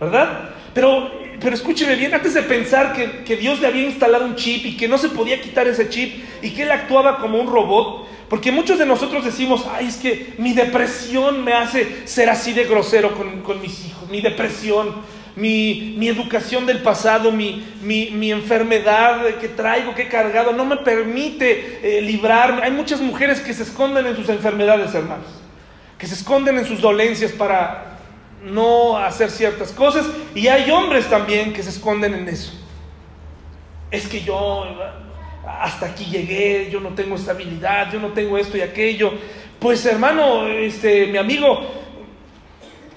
¿verdad? 0.00 0.50
Pero, 0.74 1.10
pero 1.40 1.54
escúcheme 1.54 1.96
bien, 1.96 2.14
antes 2.14 2.34
de 2.34 2.42
pensar 2.42 2.92
que, 2.92 3.24
que 3.24 3.36
Dios 3.36 3.60
le 3.60 3.66
había 3.66 3.84
instalado 3.84 4.24
un 4.24 4.36
chip 4.36 4.64
y 4.64 4.76
que 4.76 4.88
no 4.88 4.96
se 4.96 5.08
podía 5.10 5.40
quitar 5.40 5.66
ese 5.66 5.88
chip 5.88 6.24
y 6.42 6.50
que 6.50 6.62
él 6.62 6.70
actuaba 6.70 7.18
como 7.18 7.38
un 7.38 7.46
robot, 7.46 8.06
porque 8.28 8.52
muchos 8.52 8.78
de 8.78 8.84
nosotros 8.84 9.24
decimos, 9.24 9.64
ay, 9.70 9.86
es 9.86 9.96
que 9.96 10.34
mi 10.38 10.52
depresión 10.52 11.44
me 11.44 11.54
hace 11.54 12.06
ser 12.06 12.28
así 12.28 12.52
de 12.52 12.64
grosero 12.64 13.14
con, 13.14 13.42
con 13.42 13.60
mis 13.60 13.86
hijos, 13.86 14.08
mi 14.10 14.20
depresión, 14.20 14.94
mi, 15.34 15.94
mi 15.96 16.08
educación 16.08 16.66
del 16.66 16.82
pasado, 16.82 17.32
mi, 17.32 17.64
mi, 17.80 18.10
mi, 18.10 18.30
enfermedad 18.30 19.24
que 19.40 19.48
traigo, 19.48 19.94
que 19.94 20.02
he 20.02 20.08
cargado, 20.08 20.52
no 20.52 20.64
me 20.64 20.78
permite 20.78 21.78
eh, 21.82 22.02
librarme. 22.02 22.62
Hay 22.62 22.72
muchas 22.72 23.00
mujeres 23.00 23.40
que 23.40 23.54
se 23.54 23.62
esconden 23.62 24.06
en 24.06 24.16
sus 24.16 24.28
enfermedades, 24.28 24.94
hermanos, 24.94 25.26
que 25.96 26.06
se 26.06 26.14
esconden 26.14 26.58
en 26.58 26.66
sus 26.66 26.80
dolencias 26.80 27.32
para 27.32 27.98
no 28.44 28.98
hacer 28.98 29.30
ciertas 29.30 29.72
cosas, 29.72 30.06
y 30.34 30.48
hay 30.48 30.70
hombres 30.70 31.08
también 31.08 31.52
que 31.52 31.62
se 31.62 31.70
esconden 31.70 32.14
en 32.14 32.28
eso. 32.28 32.52
Es 33.90 34.06
que 34.06 34.20
yo 34.20 34.66
hasta 35.60 35.86
aquí 35.86 36.04
llegué, 36.04 36.68
yo 36.70 36.80
no 36.80 36.90
tengo 36.90 37.16
estabilidad, 37.16 37.92
yo 37.92 38.00
no 38.00 38.08
tengo 38.08 38.38
esto 38.38 38.56
y 38.56 38.60
aquello. 38.60 39.12
Pues 39.58 39.84
hermano, 39.86 40.46
este, 40.46 41.06
mi 41.06 41.18
amigo, 41.18 41.60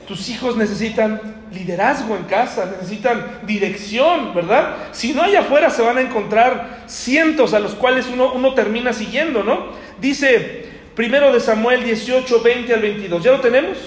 tus 0.08 0.30
hijos 0.30 0.58
necesitan 0.58 1.42
liderazgo 1.52 2.16
en 2.16 2.24
casa, 2.24 2.66
necesitan 2.66 3.40
dirección, 3.44 4.34
¿verdad? 4.34 4.76
Si 4.92 5.14
no, 5.14 5.24
allá 5.24 5.42
afuera 5.42 5.70
se 5.70 5.82
van 5.82 5.98
a 5.98 6.02
encontrar 6.02 6.84
cientos 6.88 7.54
a 7.54 7.60
los 7.60 7.74
cuales 7.74 8.08
uno, 8.12 8.34
uno 8.34 8.54
termina 8.54 8.94
siguiendo, 8.94 9.44
¿no? 9.44 9.68
Dice 10.00 10.66
primero 10.96 11.34
de 11.34 11.40
Samuel 11.40 11.84
18, 11.84 12.42
20 12.42 12.74
al 12.74 12.82
22. 12.82 13.24
¿Ya 13.24 13.32
lo 13.32 13.42
tenemos? 13.42 13.78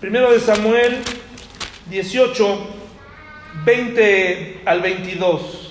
Primero 0.00 0.32
de 0.32 0.40
Samuel 0.40 0.98
18, 1.90 2.58
20 3.64 4.60
al 4.64 4.80
22. 4.80 5.65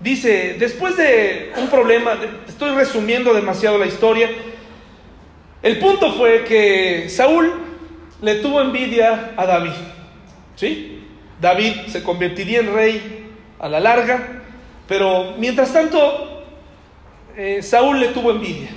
Dice, 0.00 0.56
después 0.58 0.96
de 0.96 1.52
un 1.56 1.68
problema, 1.68 2.16
estoy 2.46 2.70
resumiendo 2.74 3.34
demasiado 3.34 3.78
la 3.78 3.86
historia, 3.86 4.30
el 5.62 5.78
punto 5.78 6.12
fue 6.12 6.44
que 6.44 7.08
Saúl 7.08 7.52
le 8.22 8.36
tuvo 8.36 8.60
envidia 8.60 9.32
a 9.36 9.44
David. 9.44 9.72
¿Sí? 10.54 11.04
David 11.40 11.86
se 11.88 12.02
convertiría 12.02 12.60
en 12.60 12.72
rey 12.72 13.28
a 13.58 13.68
la 13.68 13.80
larga, 13.80 14.42
pero 14.86 15.34
mientras 15.38 15.72
tanto, 15.72 16.44
eh, 17.36 17.62
Saúl 17.62 18.00
le 18.00 18.08
tuvo 18.08 18.30
envidia. 18.30 18.68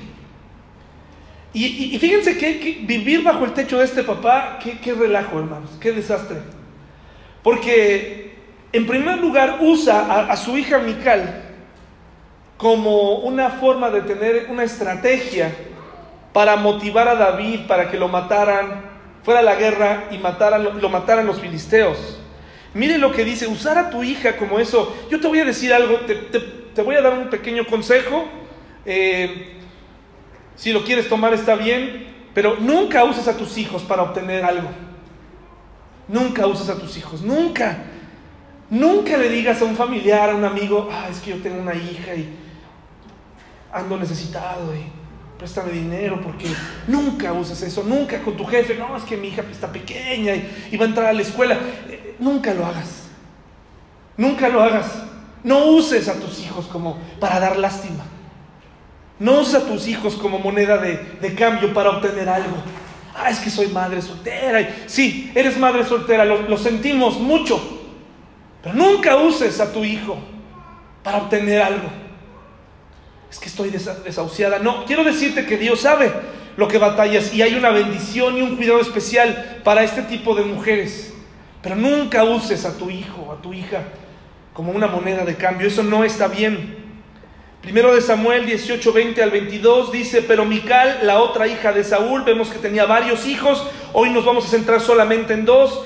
Y, 1.54 1.98
fíjense 2.00 2.38
que, 2.38 2.80
vivir 2.84 3.24
bajo 3.24 3.44
el 3.44 3.54
techo 3.54 3.78
de 3.78 3.84
este 3.84 4.04
papá, 4.04 4.58
qué, 4.64 4.80
qué 4.80 4.94
relajo, 4.94 5.38
hermanos, 5.38 5.72
qué 5.82 5.92
desastre. 5.92 6.38
Porque, 7.44 8.21
en 8.74 8.88
primer 8.88 9.20
lugar, 9.20 9.58
usa 9.62 10.32
a, 10.32 10.38
su 10.38 10.58
hija 10.58 10.80
Mical 10.80 11.44
como 12.58 13.16
una 13.16 13.50
forma 13.50 13.90
de 13.90 14.02
tener 14.02 14.48
una 14.50 14.64
estrategia 14.64 15.52
para 16.32 16.56
motivar 16.56 17.08
a 17.08 17.16
David 17.16 17.62
para 17.68 17.90
que 17.90 17.98
lo 17.98 18.08
mataran, 18.08 18.84
fuera 19.24 19.42
a 19.42 19.44
la 19.44 19.56
guerra 19.56 20.06
y 20.12 20.18
mataran, 20.20 20.80
lo 20.80 20.90
mataran 20.90 21.26
los 21.26 21.42
filisteos. 21.42 22.20
Mire 22.74 22.98
lo 22.98 23.12
que 23.12 23.26
dice, 23.26 23.48
usar 23.48 23.78
a 23.78 23.90
tu 23.90 24.04
hija 24.04 24.38
como 24.38 24.60
eso. 24.60 24.96
Yo 25.10 25.20
te 25.20 25.28
voy 25.28 25.40
a 25.40 25.46
decir 25.46 25.74
algo, 25.74 26.00
te, 26.06 26.82
voy 26.82 26.96
a 26.96 27.02
dar 27.02 27.14
un 27.14 27.30
pequeño 27.30 27.66
consejo. 27.66 28.26
Eh, 28.86 29.58
si 30.56 30.72
lo 30.72 30.84
quieres 30.84 31.10
tomar 31.10 31.34
está 31.34 31.56
bien, 31.56 32.08
pero 32.34 32.56
nunca 32.60 33.04
uses 33.04 33.28
a 33.28 33.36
tus 33.36 33.58
hijos 33.58 33.82
para 33.82 34.04
obtener 34.04 34.46
algo. 34.46 34.70
Nunca 36.08 36.48
uses 36.48 36.70
a 36.70 36.80
tus 36.80 36.96
hijos, 36.98 37.22
nunca. 37.22 37.91
Nunca 38.72 39.18
le 39.18 39.30
digas 39.30 39.62
a 39.62 39.66
un 39.66 39.76
familiar, 39.76 40.32
a 40.32 40.36
un 40.36 40.46
amigo, 40.46 40.90
ah, 40.92 41.08
es 41.12 41.20
que 41.20 41.32
yo 41.32 41.38
tengo 41.38 41.62
una 41.62 41.76
hija 41.76 42.16
y 42.16 42.28
ando 43.72 43.98
necesitado 43.98 44.74
y 44.74 44.84
préstame 45.38 45.72
dinero 45.72 46.22
porque 46.22 46.48
nunca 46.88 47.34
uses 47.34 47.62
eso, 47.64 47.84
nunca 47.84 48.22
con 48.22 48.38
tu 48.38 48.46
jefe, 48.46 48.76
no, 48.76 48.96
es 48.96 49.04
que 49.04 49.18
mi 49.18 49.28
hija 49.28 49.44
está 49.52 49.72
pequeña 49.72 50.34
y, 50.72 50.78
va 50.78 50.86
a 50.86 50.88
entrar 50.88 51.08
a 51.08 51.14
la 51.14 51.22
escuela. 51.22 51.58
Eh, 51.90 52.16
nunca 52.20 52.54
lo 52.54 52.66
hagas. 52.66 53.10
Nunca 54.16 54.48
lo 54.48 54.62
hagas. 54.62 55.04
No 55.44 55.66
uses 55.66 56.08
a 56.08 56.14
tus 56.14 56.40
hijos 56.40 56.68
como 56.68 56.98
para 57.20 57.40
dar 57.40 57.58
lástima. 57.58 58.06
No 59.20 59.42
uses 59.42 59.56
a 59.56 59.66
tus 59.66 59.86
hijos 59.88 60.16
como 60.16 60.40
moneda 60.40 60.78
de, 60.78 61.36
cambio 61.36 61.74
para 61.74 61.90
obtener 61.90 62.30
algo. 62.30 62.56
Ah, 63.16 63.30
es 63.30 63.40
que 63.40 63.50
soy 63.50 63.68
madre 63.68 64.02
soltera. 64.02 64.66
Sí, 64.86 65.30
eres 65.36 65.58
madre 65.58 65.84
soltera, 65.84 66.24
lo, 66.24 66.58
sentimos 66.58 67.20
mucho. 67.20 67.81
Pero 68.62 68.76
nunca 68.76 69.16
uses 69.18 69.60
a 69.60 69.72
tu 69.72 69.84
hijo 69.84 70.18
para 71.04 71.18
obtener 71.18 71.62
algo. 71.62 71.90
Es 73.30 73.40
que 73.40 73.50
estoy 73.50 73.70
desahuciada. 73.70 74.60
No, 74.60 74.86
quiero 74.86 75.04
decirte 75.04 75.46
que 75.46 75.58
Dios 75.58 75.82
sabe 75.82 76.12
lo 76.58 76.68
que 76.68 76.78
batallas 76.78 77.34
y 77.34 77.42
hay 77.42 77.56
una 77.56 77.70
bendición 77.70 78.38
y 78.38 78.42
un 78.42 78.56
cuidado 78.58 78.82
especial 78.82 79.62
para 79.64 79.84
este 79.84 80.02
tipo 80.04 80.36
de 80.36 80.44
mujeres. 80.44 81.14
Pero 81.62 81.76
nunca 81.76 82.24
uses 82.24 82.66
a 82.66 82.78
tu 82.78 82.90
hijo, 82.90 83.32
a 83.32 83.42
tu 83.42 83.54
hija, 83.54 83.84
como 84.54 84.72
una 84.72 84.88
moneda 84.88 85.24
de 85.24 85.36
cambio. 85.36 85.68
Eso 85.68 85.84
no 85.84 86.04
está 86.04 86.28
bien. 86.28 86.82
Primero 87.62 87.94
de 87.94 88.02
Samuel 88.02 88.48
18, 88.48 88.92
20 88.92 89.22
al 89.22 89.30
22 89.30 89.92
dice, 89.92 90.24
pero 90.24 90.46
Mical, 90.46 91.02
la 91.04 91.20
otra 91.20 91.48
hija 91.48 91.72
de 91.72 91.84
Saúl, 91.84 92.24
vemos 92.24 92.50
que 92.50 92.58
tenía 92.58 92.86
varios 92.86 93.28
hijos, 93.28 93.68
hoy 93.94 94.10
nos 94.10 94.26
vamos 94.26 94.46
a 94.46 94.50
centrar 94.50 94.82
solamente 94.82 95.36
en 95.36 95.46
dos, 95.46 95.86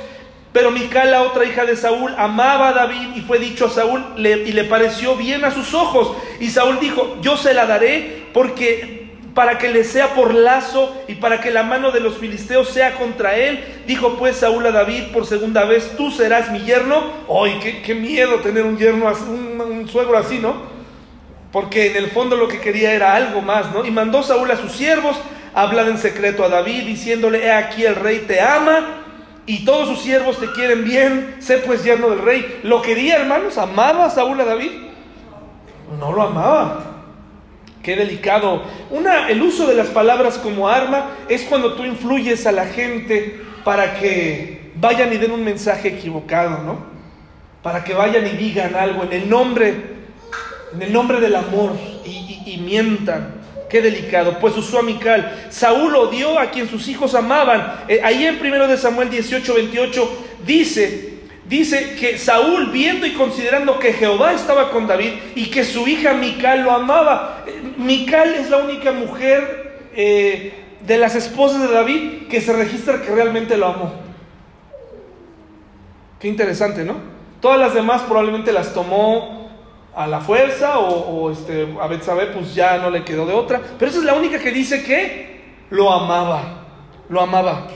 pero 0.56 0.72
Mical, 0.72 1.12
la 1.12 1.24
otra 1.24 1.44
hija 1.44 1.66
de 1.66 1.76
Saúl, 1.76 2.16
amaba 2.18 2.70
a 2.70 2.72
David 2.72 3.10
y 3.18 3.20
fue 3.20 3.40
dicho 3.40 3.66
a 3.66 3.70
Saúl 3.70 4.02
y 4.16 4.54
le 4.54 4.64
pareció 4.64 5.18
bien 5.18 5.44
a 5.44 5.52
sus 5.52 5.74
ojos. 5.74 6.16
Y 6.40 6.50
Saúl 6.50 6.80
dijo, 6.80 7.18
yo 7.22 7.36
se 7.36 7.54
la 7.54 7.66
daré 7.66 8.28
porque 8.34 9.10
para 9.34 9.58
que 9.58 9.68
le 9.68 9.84
sea 9.84 10.14
por 10.14 10.34
lazo 10.34 10.96
y 11.10 11.16
para 11.16 11.42
que 11.42 11.52
la 11.52 11.64
mano 11.64 11.92
de 11.92 12.00
los 12.00 12.20
filisteos 12.20 12.70
sea 12.70 12.96
contra 12.96 13.36
él. 13.36 13.66
Dijo 13.86 14.16
pues 14.18 14.38
Saúl 14.38 14.66
a 14.66 14.72
David 14.72 15.12
por 15.12 15.26
segunda 15.26 15.66
vez, 15.66 15.92
tú 15.98 16.10
serás 16.10 16.50
mi 16.50 16.60
yerno. 16.60 17.04
¡Ay, 17.30 17.82
qué, 17.86 17.94
miedo 17.94 18.36
tener 18.36 18.64
un 18.64 18.78
yerno, 18.78 19.12
un, 19.28 19.60
un 19.60 19.90
suegro 19.90 20.18
así, 20.18 20.40
¿no? 20.40 20.74
porque 21.52 21.88
en 21.88 21.98
el 21.98 22.12
fondo 22.12 22.38
lo 22.38 22.48
que 22.48 22.62
quería 22.62 22.94
era 22.94 23.14
algo 23.14 23.42
más, 23.42 23.74
¿no? 23.74 23.86
Y 23.86 23.92
mandó 23.92 24.24
Saúl 24.24 24.50
a 24.52 24.58
sus 24.58 24.72
siervos 24.72 25.18
a 25.54 25.64
hablar 25.64 25.90
en 25.90 25.98
secreto 25.98 26.46
a 26.46 26.50
David, 26.50 26.84
diciéndole, 26.84 27.46
he 27.46 27.52
aquí 27.52 27.86
el 27.86 27.96
rey 27.96 28.24
te 28.26 28.40
ama 28.40 29.05
y 29.46 29.66
todos 29.66 29.88
sus 29.88 30.02
siervos 30.02 30.40
te 30.40 30.52
quieren 30.52 30.84
bien, 30.84 31.36
sé 31.40 31.60
pues 31.60 31.84
yerno 31.84 32.10
del 32.10 32.20
rey. 32.20 32.60
¿Lo 32.64 32.82
quería, 32.82 33.18
hermanos? 33.18 33.58
¿Amaba 33.58 34.10
Saúl 34.10 34.40
a 34.42 34.46
David? 34.46 34.72
No 36.00 36.12
lo 36.12 36.24
amaba. 36.24 37.04
Qué 37.84 37.96
delicado. 37.96 38.64
Una, 38.90 39.30
el 39.30 39.42
uso 39.42 39.68
de 39.68 39.76
las 39.76 39.88
palabras 39.88 40.40
como 40.40 40.68
arma 40.68 41.12
es 41.30 41.44
cuando 41.44 41.74
tú 41.74 41.86
influyes 41.86 42.48
a 42.48 42.52
la 42.52 42.66
gente 42.66 43.42
para 43.64 44.00
que 44.00 44.72
vayan 44.76 45.14
y 45.14 45.18
den 45.18 45.32
un 45.32 45.44
mensaje 45.44 45.90
equivocado, 45.90 46.64
¿no? 46.64 46.80
Para 47.62 47.84
que 47.84 47.94
vayan 47.94 48.26
y 48.26 48.32
digan 48.32 48.76
algo 48.76 49.04
en 49.04 49.14
el 49.14 49.30
nombre 49.30 49.96
en 50.76 50.82
el 50.82 50.92
nombre 50.92 51.20
del 51.22 51.36
amor 51.36 51.72
y, 52.06 52.58
mientan. 52.58 53.35
Qué 53.70 53.82
delicado, 53.82 54.40
pues 54.40 54.56
usó 54.58 54.80
a 54.80 54.84
Mical. 54.84 55.48
Saúl 55.50 55.96
odió 55.96 56.40
a 56.40 56.52
quien 56.52 56.70
sus 56.70 56.88
hijos 56.88 57.16
amaban. 57.16 57.86
Eh, 57.88 58.00
ahí 58.04 58.26
en 58.26 58.40
1 58.40 58.68
de 58.68 58.78
Samuel 58.78 59.10
18, 59.10 59.54
28 59.56 60.26
dice, 60.46 61.20
dice 61.48 61.96
que 62.00 62.18
Saúl 62.18 62.68
viendo 62.72 63.08
y 63.08 63.14
considerando 63.14 63.80
que 63.80 63.94
Jehová 63.94 64.34
estaba 64.34 64.70
con 64.70 64.88
David 64.88 65.14
y 65.36 65.48
que 65.48 65.64
su 65.64 65.88
hija 65.88 66.14
Mical 66.14 66.62
lo 66.62 66.72
amaba. 66.72 67.44
Eh, 67.48 67.74
Mical 67.78 68.36
es 68.36 68.50
la 68.50 68.58
única 68.58 68.92
mujer 68.92 69.80
eh, 69.96 70.54
de 70.86 70.98
las 70.98 71.16
esposas 71.16 71.62
de 71.62 71.74
David 71.74 72.28
que 72.30 72.42
se 72.42 72.54
registra 72.54 73.02
que 73.02 73.10
realmente 73.14 73.58
lo 73.58 73.68
amó. 73.68 73.94
Qué 76.20 76.28
interesante, 76.28 76.84
¿no? 76.84 76.96
Todas 77.42 77.60
las 77.60 77.74
demás 77.74 78.04
probablemente 78.04 78.54
las 78.54 78.74
tomó 78.74 79.45
a 79.96 80.08
la 80.08 80.20
fuerza 80.20 80.80
o, 80.80 81.32
este, 81.32 81.74
a 81.82 81.88
Betsabé 81.88 82.28
pues 82.28 82.54
ya 82.54 82.78
no 82.78 82.90
le 82.90 83.04
quedó 83.04 83.26
de 83.26 83.34
otra. 83.34 83.62
Pero 83.80 83.90
esa 83.90 84.00
es 84.00 84.06
la 84.06 84.14
única 84.14 84.40
que 84.40 84.52
dice 84.52 84.84
que 84.84 85.42
lo 85.70 85.92
amaba, 85.92 86.66
lo 87.10 87.22
amaba. 87.22 87.68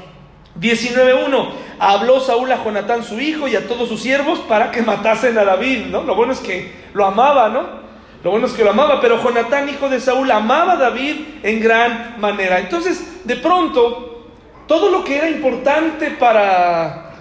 19.1. 0.59 1.49
Habló 1.80 2.20
Saúl 2.20 2.51
a 2.51 2.61
Jonatán 2.61 3.03
su 3.03 3.20
hijo 3.20 3.47
y 3.47 3.55
a 3.55 3.67
todos 3.67 3.88
sus 3.88 4.01
siervos 4.01 4.39
para 4.39 4.72
que 4.72 4.82
matasen 4.82 5.38
a 5.38 5.45
David, 5.45 5.86
¿no? 5.86 6.03
Lo 6.03 6.15
bueno 6.15 6.34
es 6.34 6.39
que 6.39 6.74
lo 6.93 7.05
amaba, 7.05 7.47
¿no? 7.47 7.80
Lo 8.22 8.32
bueno 8.32 8.47
es 8.47 8.53
que 8.53 8.65
lo 8.65 8.72
amaba, 8.72 8.99
pero 8.99 9.24
Jonatán, 9.24 9.70
hijo 9.70 9.88
de 9.88 10.01
Saúl, 10.01 10.30
amaba 10.30 10.74
a 10.74 10.78
David 10.78 11.15
en 11.41 11.61
gran 11.61 12.15
manera. 12.20 12.59
Entonces, 12.59 13.26
de 13.26 13.38
pronto, 13.38 14.28
todo 14.67 14.91
lo 14.91 15.05
que 15.05 15.17
era 15.17 15.30
importante 15.30 16.11
para, 16.11 17.13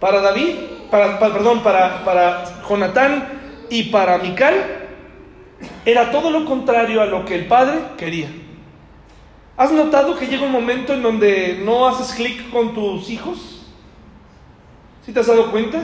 para 0.00 0.20
David, 0.20 0.56
para, 0.90 1.16
perdón, 1.20 1.60
para, 1.60 2.04
para 2.04 2.44
Jonatán, 2.68 3.35
y 3.70 3.84
para 3.84 4.18
Mical 4.18 4.86
era 5.84 6.10
todo 6.10 6.30
lo 6.30 6.44
contrario 6.44 7.00
a 7.00 7.06
lo 7.06 7.24
que 7.24 7.34
el 7.34 7.46
padre 7.46 7.78
quería. 7.96 8.28
¿Has 9.56 9.72
notado 9.72 10.16
que 10.16 10.26
llega 10.26 10.44
un 10.44 10.52
momento 10.52 10.92
en 10.92 11.02
donde 11.02 11.60
no 11.64 11.86
haces 11.86 12.14
clic 12.14 12.50
con 12.50 12.74
tus 12.74 13.08
hijos? 13.08 13.64
¿Sí 15.04 15.12
te 15.12 15.20
has 15.20 15.26
dado 15.26 15.50
cuenta? 15.50 15.82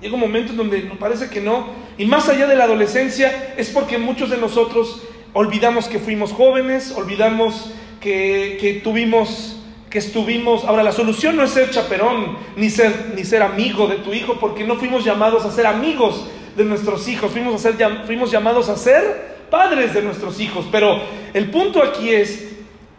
Llega 0.00 0.14
un 0.14 0.20
momento 0.20 0.52
en 0.52 0.58
donde 0.58 0.80
parece 0.98 1.30
que 1.30 1.40
no. 1.40 1.66
Y 1.96 2.04
más 2.04 2.28
allá 2.28 2.46
de 2.46 2.56
la 2.56 2.64
adolescencia 2.64 3.54
es 3.56 3.70
porque 3.70 3.98
muchos 3.98 4.30
de 4.30 4.38
nosotros 4.38 5.02
olvidamos 5.34 5.86
que 5.86 6.00
fuimos 6.00 6.32
jóvenes, 6.32 6.92
olvidamos 6.96 7.72
que, 8.00 8.58
que 8.60 8.80
tuvimos 8.82 9.58
que 9.88 9.98
estuvimos. 9.98 10.64
Ahora, 10.64 10.82
la 10.82 10.90
solución 10.90 11.36
no 11.36 11.44
es 11.44 11.50
ser 11.50 11.70
chaperón, 11.70 12.38
ni 12.56 12.70
ser, 12.70 13.12
ni 13.14 13.24
ser 13.24 13.42
amigo 13.42 13.86
de 13.86 13.96
tu 13.96 14.14
hijo, 14.14 14.40
porque 14.40 14.64
no 14.64 14.76
fuimos 14.76 15.04
llamados 15.04 15.44
a 15.44 15.52
ser 15.52 15.66
amigos 15.66 16.24
de 16.56 16.64
nuestros 16.64 17.08
hijos, 17.08 17.32
fuimos, 17.32 17.54
a 17.54 17.58
ser, 17.58 17.76
fuimos 18.06 18.30
llamados 18.30 18.68
a 18.68 18.76
ser 18.76 19.32
padres 19.50 19.94
de 19.94 20.02
nuestros 20.02 20.40
hijos. 20.40 20.66
Pero 20.70 21.00
el 21.34 21.50
punto 21.50 21.82
aquí 21.82 22.10
es 22.10 22.48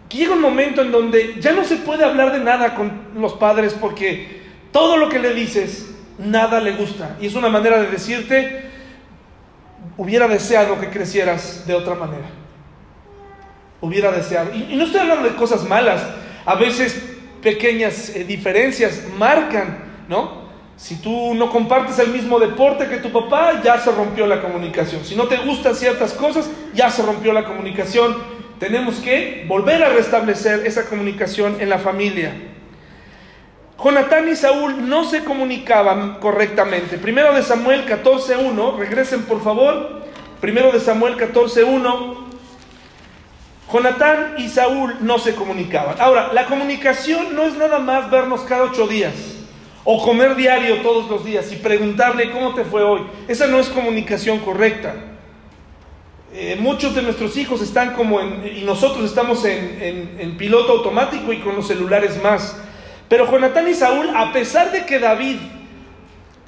que 0.09 0.17
llega 0.17 0.33
un 0.33 0.41
momento 0.41 0.81
en 0.81 0.91
donde 0.91 1.35
ya 1.39 1.53
no 1.53 1.63
se 1.63 1.77
puede 1.77 2.03
hablar 2.03 2.31
de 2.31 2.39
nada 2.39 2.75
con 2.75 2.91
los 3.15 3.33
padres 3.33 3.75
porque 3.79 4.41
todo 4.71 4.97
lo 4.97 5.09
que 5.09 5.19
le 5.19 5.33
dices, 5.33 5.93
nada 6.17 6.59
le 6.59 6.73
gusta. 6.73 7.17
Y 7.19 7.27
es 7.27 7.35
una 7.35 7.49
manera 7.49 7.81
de 7.81 7.89
decirte, 7.89 8.69
hubiera 9.97 10.27
deseado 10.27 10.79
que 10.79 10.89
crecieras 10.89 11.65
de 11.67 11.73
otra 11.73 11.95
manera. 11.95 12.25
Hubiera 13.81 14.11
deseado. 14.11 14.53
Y, 14.53 14.75
no 14.75 14.85
estoy 14.85 15.01
hablando 15.01 15.27
de 15.27 15.35
cosas 15.35 15.67
malas. 15.67 16.01
A 16.45 16.55
veces 16.55 17.01
pequeñas 17.41 18.09
eh, 18.09 18.23
diferencias 18.23 19.03
marcan, 19.17 19.79
¿no? 20.07 20.42
Si 20.77 20.95
tú 20.95 21.33
no 21.35 21.49
compartes 21.49 21.99
el 21.99 22.09
mismo 22.09 22.39
deporte 22.39 22.87
que 22.87 22.97
tu 22.97 23.11
papá, 23.11 23.61
ya 23.63 23.79
se 23.79 23.91
rompió 23.91 24.25
la 24.25 24.41
comunicación. 24.41 25.05
Si 25.05 25.15
no 25.15 25.27
te 25.27 25.37
gustan 25.37 25.75
ciertas 25.75 26.13
cosas, 26.13 26.49
ya 26.73 26.89
se 26.89 27.03
rompió 27.03 27.31
la 27.31 27.45
comunicación. 27.45 28.17
Tenemos 28.59 28.95
que 28.95 29.45
volver 29.47 29.83
a 29.83 29.89
restablecer 29.89 30.65
esa 30.65 30.85
comunicación 30.85 31.57
en 31.59 31.69
la 31.69 31.77
familia. 31.77 32.33
Jonatán 33.81 34.29
y 34.29 34.35
Saúl 34.35 34.89
no 34.89 35.03
se 35.03 35.23
comunicaban 35.23 36.19
correctamente. 36.19 36.97
Primero 36.97 37.33
de 37.33 37.43
Samuel 37.43 37.85
14.1, 37.85 38.77
regresen 38.77 39.23
por 39.23 39.43
favor. 39.43 40.03
Primero 40.41 40.71
de 40.71 40.79
Samuel 40.79 41.17
14.1. 41.17 42.17
Jonatán 43.71 44.35
y 44.37 44.49
Saúl 44.49 44.95
no 45.01 45.17
se 45.19 45.35
comunicaban. 45.35 45.95
Ahora, 45.99 46.31
la 46.33 46.45
comunicación 46.45 47.35
no 47.35 47.43
es 47.43 47.55
nada 47.55 47.79
más 47.79 48.09
vernos 48.09 48.41
cada 48.41 48.63
ocho 48.63 48.87
días 48.87 49.32
o 49.83 50.03
comer 50.03 50.35
diario 50.35 50.77
todos 50.77 51.09
los 51.09 51.25
días 51.25 51.51
y 51.51 51.57
preguntarle 51.57 52.31
cómo 52.31 52.53
te 52.53 52.63
fue 52.63 52.83
hoy. 52.83 53.01
Esa 53.27 53.47
no 53.47 53.59
es 53.59 53.69
comunicación 53.69 54.39
correcta. 54.39 54.95
Eh, 56.33 56.57
muchos 56.59 56.95
de 56.95 57.01
nuestros 57.03 57.37
hijos 57.37 57.61
están 57.61 57.93
como 57.93 58.19
en, 58.19 58.57
y 58.57 58.61
nosotros 58.61 59.05
estamos 59.05 59.45
en, 59.45 60.17
en 60.19 60.37
piloto 60.37 60.71
automático 60.71 61.31
y 61.31 61.39
con 61.39 61.55
los 61.55 61.67
celulares 61.67 62.21
más. 62.23 62.57
Pero 63.13 63.29
Jonatán 63.29 63.67
y 63.67 63.75
Saúl, 63.75 64.09
a 64.15 64.33
pesar 64.33 64.71
de 64.71 64.85
que 64.87 64.97
David, 64.97 65.35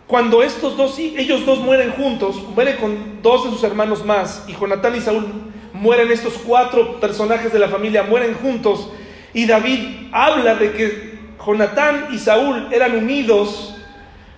cuando 0.08 0.42
estos 0.42 0.76
dos, 0.76 0.98
ellos 0.98 1.46
dos 1.46 1.60
mueren 1.60 1.92
juntos, 1.92 2.42
muere 2.56 2.78
con 2.78 3.22
dos 3.22 3.44
de 3.44 3.52
sus 3.52 3.64
hermanos 3.64 4.04
más, 4.04 4.44
y 4.48 4.54
Jonatán 4.54 4.96
y 4.96 5.02
Saúl 5.02 5.28
mueren, 5.74 6.12
estos 6.12 6.34
cuatro 6.44 7.00
personajes 7.00 7.54
de 7.54 7.60
la 7.60 7.68
familia 7.68 8.02
mueren 8.02 8.34
juntos, 8.34 8.90
y 9.32 9.46
David 9.46 10.08
habla 10.12 10.56
de 10.56 10.72
que 10.72 11.15
Jonatán 11.46 12.08
y 12.12 12.18
Saúl 12.18 12.68
eran 12.72 12.96
unidos, 12.96 13.76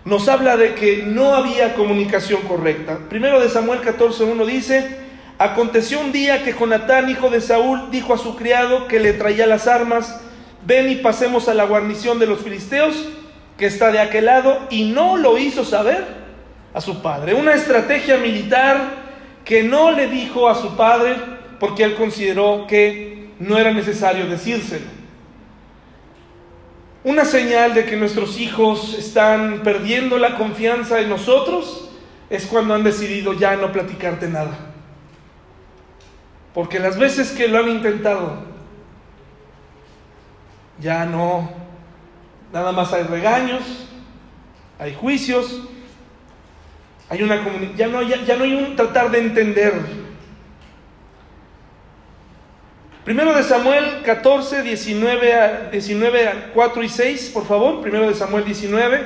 nos 0.03 0.27
habla 0.27 0.57
de 0.57 0.75
que 0.75 1.03
no 1.03 1.35
había 1.35 1.75
comunicación 1.75 2.41
correcta. 2.41 2.99
Primero 3.09 3.39
de 3.39 3.49
Samuel 3.49 3.81
14.1 3.81 4.45
dice, 4.45 4.97
aconteció 5.37 5.99
un 5.99 6.11
día 6.11 6.43
que 6.43 6.53
Jonatán, 6.53 7.09
hijo 7.09 7.29
de 7.29 7.41
Saúl, 7.41 7.89
dijo 7.91 8.13
a 8.13 8.17
su 8.17 8.35
criado 8.35 8.87
que 8.87 8.99
le 8.99 9.13
traía 9.13 9.47
las 9.47 9.67
armas, 9.67 10.19
ven 10.65 10.89
y 10.89 10.95
pasemos 10.95 11.47
a 11.47 11.53
la 11.53 11.65
guarnición 11.65 12.19
de 12.19 12.27
los 12.27 12.39
filisteos 12.39 12.95
que 13.57 13.65
está 13.65 13.91
de 13.91 13.99
aquel 13.99 14.25
lado, 14.25 14.59
y 14.69 14.91
no 14.91 15.17
lo 15.17 15.37
hizo 15.37 15.65
saber 15.65 16.05
a 16.73 16.81
su 16.81 17.01
padre. 17.01 17.33
Una 17.33 17.53
estrategia 17.53 18.17
militar 18.17 19.07
que 19.43 19.63
no 19.63 19.91
le 19.91 20.07
dijo 20.07 20.47
a 20.47 20.55
su 20.55 20.75
padre 20.75 21.15
porque 21.59 21.83
él 21.83 21.95
consideró 21.95 22.67
que 22.67 23.29
no 23.39 23.57
era 23.57 23.71
necesario 23.71 24.27
decírselo. 24.27 24.96
Una 27.07 27.23
señal 27.23 27.73
de 27.73 27.85
que 27.85 27.95
nuestros 27.95 28.37
hijos 28.37 28.93
están 28.93 29.61
perdiendo 29.63 30.17
la 30.17 30.35
confianza 30.35 30.99
en 30.99 31.07
nosotros 31.07 31.89
es 32.29 32.45
cuando 32.45 32.73
han 32.73 32.83
decidido 32.83 33.31
ya 33.31 33.55
no 33.55 33.71
platicarte 33.71 34.27
nada. 34.27 34.51
Porque 36.53 36.79
las 36.79 36.99
veces 36.99 37.31
que 37.31 37.47
lo 37.47 37.59
han 37.59 37.69
intentado, 37.69 38.43
ya 40.81 41.05
no, 41.05 41.49
nada 42.51 42.73
más 42.73 42.91
hay 42.91 43.03
regaños, 43.03 43.61
hay 44.77 44.93
juicios, 44.93 45.61
hay 47.07 47.23
una 47.23 47.41
ya 47.77 47.87
no, 47.87 48.01
ya, 48.01 48.35
no 48.35 48.43
hay 48.43 48.53
un 48.53 48.75
tratar 48.75 49.11
de 49.11 49.19
entender. 49.19 50.06
Primero 53.07 53.33
de 53.33 53.43
Samuel 53.43 54.01
14, 54.03 54.63
19, 54.63 55.69
19 55.71 56.29
4 56.53 56.83
y 56.83 56.89
6, 56.89 57.31
por 57.33 57.47
favor. 57.47 57.79
Primero 57.81 58.05
de 58.05 58.13
Samuel 58.13 58.43
19. 58.43 58.99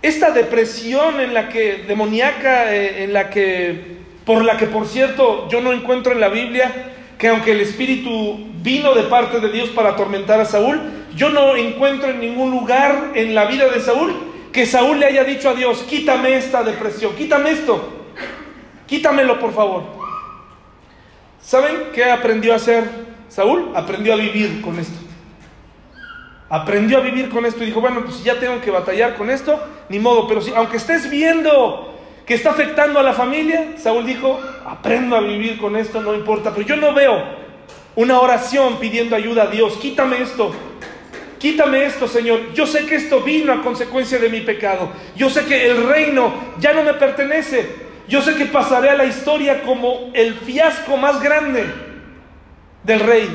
Esta 0.00 0.30
depresión 0.30 1.18
en 1.18 1.34
la 1.34 1.48
que, 1.48 1.82
demoníaca, 1.88 2.72
eh, 2.72 3.02
en 3.02 3.12
la 3.12 3.28
que, 3.28 3.96
por 4.24 4.44
la 4.44 4.56
que 4.56 4.66
por 4.66 4.86
cierto 4.86 5.48
yo 5.48 5.60
no 5.60 5.72
encuentro 5.72 6.12
en 6.12 6.20
la 6.20 6.28
Biblia 6.28 6.92
que 7.18 7.26
aunque 7.26 7.50
el 7.50 7.60
Espíritu 7.62 8.38
vino 8.62 8.94
de 8.94 9.02
parte 9.02 9.40
de 9.40 9.50
Dios 9.50 9.70
para 9.70 9.90
atormentar 9.90 10.38
a 10.38 10.44
Saúl, 10.44 10.80
yo 11.16 11.28
no 11.28 11.56
encuentro 11.56 12.08
en 12.08 12.20
ningún 12.20 12.52
lugar 12.52 13.10
en 13.16 13.34
la 13.34 13.46
vida 13.46 13.68
de 13.68 13.80
Saúl 13.80 14.14
que 14.52 14.64
Saúl 14.64 15.00
le 15.00 15.06
haya 15.06 15.24
dicho 15.24 15.48
a 15.48 15.54
Dios, 15.54 15.84
quítame 15.90 16.36
esta 16.36 16.62
depresión, 16.62 17.16
quítame 17.16 17.50
esto, 17.50 18.04
quítamelo 18.86 19.40
por 19.40 19.52
favor. 19.52 20.01
¿Saben 21.42 21.90
qué 21.92 22.04
aprendió 22.04 22.52
a 22.52 22.56
hacer 22.56 22.84
Saúl? 23.28 23.72
Aprendió 23.74 24.14
a 24.14 24.16
vivir 24.16 24.62
con 24.62 24.78
esto. 24.78 24.98
Aprendió 26.48 26.98
a 26.98 27.00
vivir 27.00 27.28
con 27.30 27.44
esto 27.46 27.62
y 27.62 27.66
dijo, 27.66 27.80
bueno, 27.80 28.04
pues 28.04 28.22
ya 28.22 28.38
tengo 28.38 28.60
que 28.60 28.70
batallar 28.70 29.16
con 29.16 29.30
esto, 29.30 29.58
ni 29.88 29.98
modo, 29.98 30.28
pero 30.28 30.40
si, 30.40 30.52
aunque 30.54 30.76
estés 30.76 31.10
viendo 31.10 31.98
que 32.26 32.34
está 32.34 32.50
afectando 32.50 33.00
a 33.00 33.02
la 33.02 33.14
familia, 33.14 33.72
Saúl 33.78 34.06
dijo, 34.06 34.38
aprendo 34.64 35.16
a 35.16 35.20
vivir 35.20 35.58
con 35.58 35.76
esto, 35.76 36.00
no 36.00 36.14
importa, 36.14 36.52
pero 36.54 36.66
yo 36.66 36.76
no 36.76 36.94
veo 36.94 37.22
una 37.96 38.20
oración 38.20 38.78
pidiendo 38.78 39.16
ayuda 39.16 39.44
a 39.44 39.46
Dios, 39.46 39.76
quítame 39.78 40.22
esto, 40.22 40.52
quítame 41.38 41.84
esto, 41.84 42.06
Señor. 42.06 42.52
Yo 42.54 42.66
sé 42.66 42.86
que 42.86 42.94
esto 42.94 43.20
vino 43.20 43.52
a 43.52 43.62
consecuencia 43.62 44.18
de 44.18 44.28
mi 44.28 44.42
pecado, 44.42 44.90
yo 45.16 45.28
sé 45.28 45.44
que 45.46 45.66
el 45.70 45.88
reino 45.88 46.32
ya 46.60 46.72
no 46.72 46.84
me 46.84 46.94
pertenece, 46.94 47.91
yo 48.12 48.20
sé 48.20 48.34
que 48.34 48.44
pasaré 48.44 48.90
a 48.90 48.94
la 48.94 49.06
historia 49.06 49.62
como 49.62 50.10
el 50.12 50.34
fiasco 50.34 50.98
más 50.98 51.22
grande 51.22 51.64
del 52.82 53.00
rey, 53.00 53.26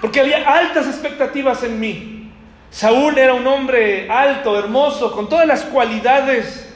porque 0.00 0.18
había 0.18 0.38
altas 0.52 0.88
expectativas 0.88 1.62
en 1.62 1.78
mí. 1.78 2.32
Saúl 2.68 3.16
era 3.16 3.32
un 3.32 3.46
hombre 3.46 4.10
alto, 4.10 4.58
hermoso, 4.58 5.12
con 5.12 5.28
todas 5.28 5.46
las 5.46 5.62
cualidades 5.62 6.68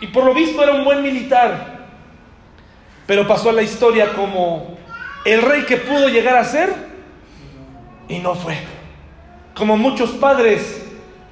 y 0.00 0.06
por 0.06 0.24
lo 0.24 0.32
visto 0.32 0.62
era 0.62 0.72
un 0.72 0.84
buen 0.84 1.02
militar. 1.02 1.86
Pero 3.06 3.28
pasó 3.28 3.50
a 3.50 3.52
la 3.52 3.60
historia 3.60 4.14
como 4.14 4.78
el 5.26 5.42
rey 5.42 5.64
que 5.64 5.76
pudo 5.76 6.08
llegar 6.08 6.38
a 6.38 6.44
ser 6.44 6.72
y 8.08 8.20
no 8.20 8.34
fue. 8.34 8.56
Como 9.54 9.76
muchos 9.76 10.12
padres 10.12 10.82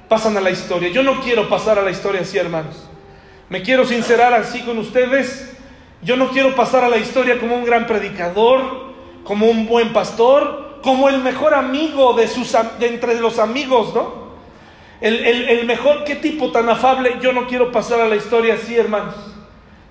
pasan 0.07 0.37
a 0.37 0.41
la 0.41 0.51
historia. 0.51 0.89
Yo 0.89 1.01
no 1.01 1.21
quiero 1.21 1.49
pasar 1.49 1.79
a 1.79 1.81
la 1.81 1.89
historia 1.89 2.21
así, 2.21 2.37
hermanos. 2.37 2.87
Me 3.49 3.63
quiero 3.63 3.83
sincerar 3.83 4.31
así 4.35 4.61
con 4.61 4.77
ustedes. 4.77 5.53
Yo 6.05 6.15
no 6.15 6.29
quiero 6.29 6.53
pasar 6.53 6.83
a 6.83 6.89
la 6.89 6.97
historia 6.97 7.39
como 7.39 7.55
un 7.55 7.65
gran 7.65 7.87
predicador, 7.87 8.93
como 9.23 9.47
un 9.47 9.65
buen 9.65 9.91
pastor, 9.91 10.79
como 10.83 11.09
el 11.09 11.19
mejor 11.19 11.55
amigo 11.55 12.13
de, 12.13 12.27
sus, 12.27 12.55
de 12.79 12.87
entre 12.87 13.19
los 13.19 13.39
amigos, 13.39 13.91
¿no? 13.95 14.25
El, 15.01 15.65
mejor, 15.65 16.03
qué 16.03 16.13
tipo 16.13 16.51
tan 16.51 16.69
afable. 16.69 17.15
Yo 17.23 17.33
no 17.33 17.47
quiero 17.47 17.71
pasar 17.71 18.01
a 18.01 18.07
la 18.07 18.15
historia 18.15 18.53
así, 18.53 18.75
hermanos. 18.75 19.15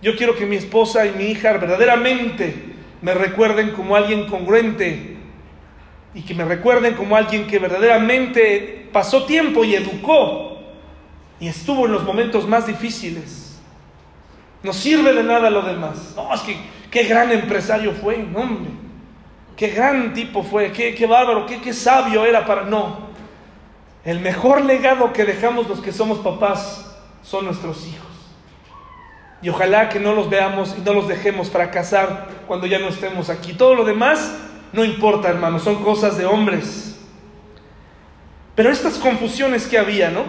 Yo 0.02 0.14
quiero 0.14 0.36
que 0.36 0.46
mi 0.46 0.54
esposa 0.54 1.04
y 1.04 1.10
mi 1.10 1.24
hija 1.24 1.52
verdaderamente 1.54 2.54
me 3.02 3.12
recuerden 3.12 3.72
como 3.72 3.96
alguien 3.96 4.26
congruente 4.26 5.16
y 6.14 6.22
que 6.22 6.34
me 6.34 6.44
recuerden 6.44 6.94
como 6.94 7.16
alguien 7.16 7.48
que 7.48 7.58
verdaderamente 7.58 8.88
pasó 8.92 9.24
tiempo 9.24 9.64
y 9.64 9.74
educó 9.74 10.60
y 11.40 11.48
estuvo 11.48 11.86
en 11.86 11.92
los 11.92 12.04
momentos 12.04 12.46
más 12.46 12.68
difíciles. 12.68 13.43
No 14.64 14.72
sirve 14.72 15.12
de 15.12 15.22
nada 15.22 15.50
lo 15.50 15.62
demás. 15.62 16.14
No, 16.16 16.34
es 16.34 16.40
que 16.40 16.56
qué 16.90 17.04
gran 17.04 17.30
empresario 17.30 17.92
fue, 17.92 18.16
hombre. 18.34 18.70
Qué 19.56 19.68
gran 19.68 20.12
tipo 20.12 20.42
fue, 20.42 20.72
qué, 20.72 20.94
qué 20.94 21.06
bárbaro, 21.06 21.46
qué, 21.46 21.60
qué 21.60 21.72
sabio 21.72 22.24
era 22.24 22.44
para... 22.44 22.62
No, 22.62 22.98
el 24.04 24.18
mejor 24.18 24.64
legado 24.64 25.12
que 25.12 25.24
dejamos 25.24 25.68
los 25.68 25.80
que 25.80 25.92
somos 25.92 26.18
papás 26.18 26.96
son 27.22 27.44
nuestros 27.44 27.86
hijos. 27.86 28.08
Y 29.40 29.50
ojalá 29.50 29.88
que 29.88 30.00
no 30.00 30.14
los 30.14 30.28
veamos 30.28 30.74
y 30.76 30.80
no 30.80 30.92
los 30.92 31.06
dejemos 31.06 31.50
fracasar 31.50 32.26
cuando 32.48 32.66
ya 32.66 32.78
no 32.78 32.88
estemos 32.88 33.30
aquí. 33.30 33.52
Todo 33.52 33.74
lo 33.74 33.84
demás 33.84 34.34
no 34.74 34.84
importa, 34.84 35.28
hermanos, 35.28 35.62
son 35.62 35.84
cosas 35.84 36.18
de 36.18 36.26
hombres. 36.26 36.98
Pero 38.56 38.70
estas 38.70 38.94
confusiones 38.94 39.68
que 39.68 39.78
había, 39.78 40.10
¿no? 40.10 40.24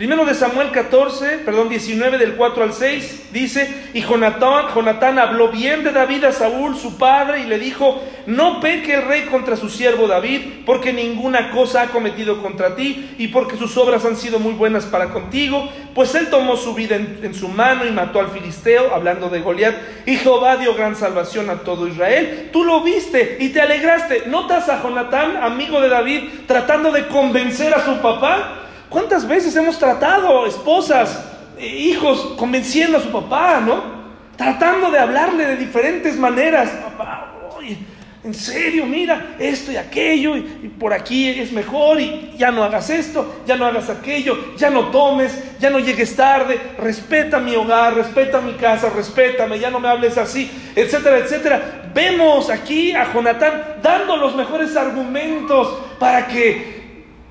Primero 0.00 0.24
de 0.24 0.34
Samuel 0.34 0.70
14, 0.70 1.40
perdón, 1.44 1.68
19 1.68 2.16
del 2.16 2.34
4 2.34 2.64
al 2.64 2.72
6, 2.72 3.28
dice, 3.34 3.90
y 3.92 4.00
Jonatán, 4.00 5.18
habló 5.18 5.48
bien 5.48 5.84
de 5.84 5.92
David 5.92 6.24
a 6.24 6.32
Saúl, 6.32 6.74
su 6.74 6.96
padre, 6.96 7.40
y 7.40 7.46
le 7.46 7.58
dijo, 7.58 8.02
no 8.24 8.60
peque 8.60 8.94
el 8.94 9.02
rey 9.02 9.26
contra 9.26 9.56
su 9.56 9.68
siervo 9.68 10.08
David, 10.08 10.62
porque 10.64 10.94
ninguna 10.94 11.50
cosa 11.50 11.82
ha 11.82 11.86
cometido 11.88 12.40
contra 12.40 12.76
ti, 12.76 13.10
y 13.18 13.28
porque 13.28 13.58
sus 13.58 13.76
obras 13.76 14.06
han 14.06 14.16
sido 14.16 14.38
muy 14.38 14.54
buenas 14.54 14.86
para 14.86 15.10
contigo, 15.10 15.68
pues 15.94 16.14
él 16.14 16.30
tomó 16.30 16.56
su 16.56 16.72
vida 16.72 16.96
en, 16.96 17.20
en 17.22 17.34
su 17.34 17.48
mano 17.48 17.84
y 17.84 17.90
mató 17.90 18.20
al 18.20 18.30
filisteo, 18.30 18.94
hablando 18.94 19.28
de 19.28 19.40
Goliat, 19.40 19.74
y 20.06 20.16
Jehová 20.16 20.56
dio 20.56 20.74
gran 20.74 20.96
salvación 20.96 21.50
a 21.50 21.56
todo 21.56 21.86
Israel. 21.86 22.48
Tú 22.54 22.64
lo 22.64 22.82
viste 22.82 23.36
y 23.38 23.50
te 23.50 23.60
alegraste. 23.60 24.22
¿Notas 24.28 24.70
a 24.70 24.82
Jonatán, 24.82 25.36
amigo 25.42 25.78
de 25.78 25.90
David, 25.90 26.22
tratando 26.46 26.90
de 26.90 27.06
convencer 27.06 27.74
a 27.74 27.84
su 27.84 27.98
papá? 27.98 28.60
¿Cuántas 28.90 29.26
veces 29.26 29.54
hemos 29.54 29.78
tratado, 29.78 30.46
esposas, 30.46 31.24
eh, 31.56 31.64
hijos, 31.64 32.34
convenciendo 32.36 32.98
a 32.98 33.00
su 33.00 33.10
papá, 33.12 33.60
¿no? 33.64 34.00
Tratando 34.36 34.90
de 34.90 34.98
hablarle 34.98 35.46
de 35.46 35.56
diferentes 35.56 36.18
maneras. 36.18 36.68
Papá, 36.70 37.52
oye, 37.56 37.78
en 38.24 38.34
serio, 38.34 38.86
mira, 38.86 39.36
esto 39.38 39.70
y 39.70 39.76
aquello, 39.76 40.36
y, 40.36 40.72
por 40.76 40.92
aquí 40.92 41.28
es 41.28 41.52
mejor, 41.52 42.00
y 42.00 42.34
ya 42.36 42.50
no 42.50 42.64
hagas 42.64 42.90
esto, 42.90 43.42
ya 43.46 43.54
no 43.54 43.64
hagas 43.64 43.88
aquello, 43.88 44.56
ya 44.56 44.70
no 44.70 44.88
tomes, 44.88 45.40
ya 45.60 45.70
no 45.70 45.78
llegues 45.78 46.16
tarde, 46.16 46.60
respeta 46.76 47.38
mi 47.38 47.54
hogar, 47.54 47.94
respeta 47.94 48.40
mi 48.40 48.54
casa, 48.54 48.90
respétame, 48.90 49.60
ya 49.60 49.70
no 49.70 49.78
me 49.78 49.88
hables 49.88 50.18
así, 50.18 50.50
etcétera, 50.74 51.18
etcétera. 51.18 51.90
Vemos 51.94 52.50
aquí 52.50 52.92
a 52.92 53.12
Jonatán 53.12 53.76
dando 53.82 54.16
los 54.16 54.34
mejores 54.34 54.76
argumentos 54.76 55.78
para 56.00 56.26
que 56.26 56.79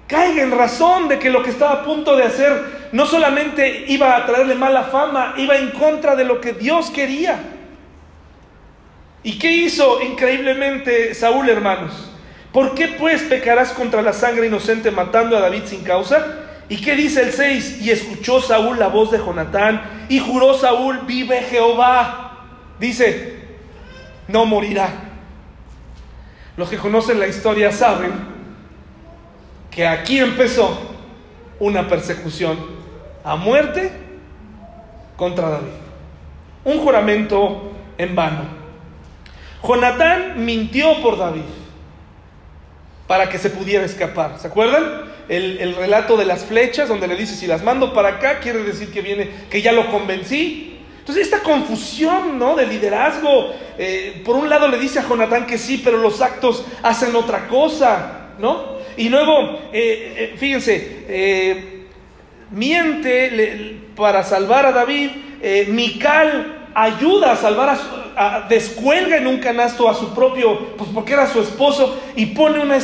caiga 0.09 0.41
en 0.41 0.51
razón 0.51 1.07
de 1.07 1.19
que 1.19 1.29
lo 1.29 1.43
que 1.43 1.51
estaba 1.51 1.73
a 1.73 1.83
punto 1.83 2.15
de 2.15 2.23
hacer 2.23 2.89
no 2.91 3.05
solamente 3.05 3.85
iba 3.87 4.17
a 4.17 4.25
traerle 4.25 4.55
mala 4.55 4.85
fama, 4.85 5.35
iba 5.37 5.55
en 5.55 5.69
contra 5.69 6.15
de 6.15 6.25
lo 6.25 6.41
que 6.41 6.53
Dios 6.53 6.89
quería. 6.89 7.39
¿Y 9.21 9.37
qué 9.37 9.51
hizo 9.51 10.01
increíblemente 10.01 11.13
Saúl, 11.13 11.47
hermanos? 11.47 12.09
¿Por 12.51 12.73
qué 12.73 12.87
pues 12.87 13.21
pecarás 13.21 13.71
contra 13.71 14.01
la 14.01 14.11
sangre 14.11 14.47
inocente 14.47 14.89
matando 14.89 15.37
a 15.37 15.41
David 15.41 15.63
sin 15.65 15.83
causa? 15.83 16.25
¿Y 16.67 16.81
qué 16.81 16.95
dice 16.95 17.21
el 17.21 17.31
6? 17.31 17.81
Y 17.81 17.91
escuchó 17.91 18.41
Saúl 18.41 18.79
la 18.79 18.87
voz 18.87 19.11
de 19.11 19.19
Jonatán 19.19 20.07
y 20.09 20.17
juró 20.17 20.55
Saúl, 20.55 21.01
vive 21.05 21.43
Jehová. 21.43 22.47
Dice, 22.79 23.41
no 24.27 24.45
morirá. 24.45 24.89
Los 26.57 26.67
que 26.67 26.77
conocen 26.77 27.19
la 27.19 27.27
historia 27.27 27.71
saben 27.71 28.38
que 29.71 29.87
aquí 29.87 30.19
empezó 30.19 30.77
una 31.59 31.87
persecución 31.87 32.57
a 33.23 33.35
muerte 33.35 33.91
contra 35.15 35.49
David. 35.49 35.71
Un 36.63 36.79
juramento 36.79 37.71
en 37.97 38.15
vano. 38.15 38.59
Jonatán 39.61 40.45
mintió 40.45 41.01
por 41.01 41.17
David 41.17 41.43
para 43.07 43.29
que 43.29 43.37
se 43.37 43.49
pudiera 43.49 43.85
escapar. 43.85 44.39
¿Se 44.39 44.47
acuerdan? 44.47 45.09
El, 45.27 45.59
el, 45.59 45.75
relato 45.75 46.17
de 46.17 46.25
las 46.25 46.45
flechas, 46.45 46.89
donde 46.89 47.07
le 47.07 47.15
dice, 47.15 47.35
si 47.35 47.45
las 47.45 47.63
mando 47.63 47.93
para 47.93 48.09
acá, 48.09 48.39
quiere 48.39 48.63
decir 48.63 48.91
que 48.91 49.01
viene, 49.01 49.29
que 49.49 49.61
ya 49.61 49.71
lo 49.71 49.91
convencí. 49.91 50.79
Entonces, 50.99 51.25
esta 51.25 51.43
confusión, 51.43 52.39
¿no? 52.39 52.55
De 52.55 52.65
liderazgo, 52.65 53.53
eh, 53.77 54.21
por 54.25 54.35
un 54.35 54.49
lado 54.49 54.67
le 54.67 54.77
dice 54.77 54.99
a 54.99 55.07
Jonatán 55.07 55.45
que 55.45 55.57
sí, 55.57 55.81
pero 55.83 55.97
los 55.97 56.21
actos 56.21 56.65
hacen 56.83 57.15
otra 57.15 57.47
cosa, 57.47 58.33
¿no? 58.39 58.78
Y 58.99 59.07
luego, 59.07 59.57
eh, 59.71 60.13
eh, 60.17 60.35
fíjense, 60.37 61.05
eh, 61.07 61.85
miente 62.51 63.77
para 63.95 64.25
salvar 64.25 64.65
a 64.65 64.73
David, 64.73 65.11
Mical 65.69 66.67
ayuda 66.75 67.31
a 67.31 67.35
salvar 67.37 67.69
a, 67.69 67.75
su, 67.77 68.49
descuelga 68.49 69.15
en 69.15 69.27
un 69.27 69.37
canasto 69.37 69.87
a 69.89 69.93
su 69.93 70.13
propio, 70.13 70.75
pues 70.75 70.89
porque 70.93 71.13
era 71.13 71.27
su 71.27 71.39
esposo, 71.39 71.97
y 72.17 72.25
pone 72.25 72.59
una, 72.59 72.77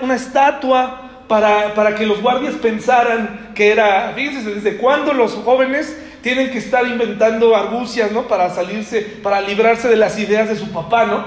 una 0.00 0.14
estatua 0.14 1.24
para, 1.26 1.74
para 1.74 1.96
que 1.96 2.06
los 2.06 2.22
guardias 2.22 2.54
pensaran 2.54 3.50
que 3.56 3.72
era, 3.72 4.12
fíjense, 4.14 4.54
desde 4.54 4.76
cuándo 4.76 5.12
los 5.12 5.32
jóvenes 5.32 6.00
tienen 6.22 6.52
que 6.52 6.58
estar 6.58 6.86
inventando 6.86 7.56
argucias, 7.56 8.12
¿no? 8.12 8.28
Para 8.28 8.48
salirse, 8.50 9.00
para 9.24 9.40
librarse 9.40 9.88
de 9.88 9.96
las 9.96 10.20
ideas 10.20 10.48
de 10.48 10.54
su 10.54 10.70
papá, 10.70 11.04
¿no? 11.04 11.24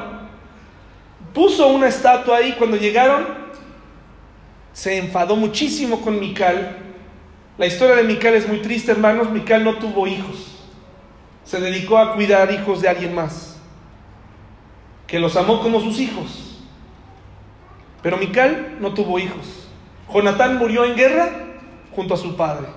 Puso 1.34 1.68
una 1.68 1.90
estatua 1.90 2.38
ahí 2.38 2.56
cuando 2.58 2.78
llegaron, 2.78 3.41
se 4.74 4.98
enfadó 4.98 5.36
muchísimo 5.36 6.02
con 6.02 6.20
Mical. 6.20 6.78
La 7.58 7.68
historia 7.68 7.96
de 7.96 8.04
Mical 8.04 8.34
es 8.34 8.48
muy 8.48 8.60
triste, 8.60 8.92
hermanos. 8.92 9.30
Mical 9.30 9.64
no 9.64 9.76
tuvo 9.76 10.08
hijos. 10.08 10.66
Se 11.44 11.60
dedicó 11.60 11.98
a 11.98 12.16
cuidar 12.16 12.52
hijos 12.52 12.82
de 12.82 12.90
alguien 12.90 13.14
más, 13.14 13.58
que 15.08 15.20
los 15.20 15.36
amó 15.36 15.62
como 15.62 15.82
sus 15.82 16.00
hijos. 16.00 16.64
Pero 18.02 18.18
Mical 18.18 18.78
no 18.80 18.94
tuvo 18.94 19.20
hijos. 19.20 19.68
Jonatán 20.12 20.58
murió 20.58 20.86
en 20.86 20.96
guerra 20.96 21.30
junto 21.96 22.14
a 22.14 22.18
su 22.18 22.36
padre. 22.36 22.68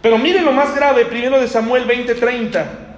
Pero 0.00 0.18
miren 0.18 0.44
lo 0.44 0.52
más 0.52 0.74
grave, 0.74 1.04
primero 1.06 1.40
de 1.40 1.48
Samuel 1.48 1.86
20:30. 1.86 2.91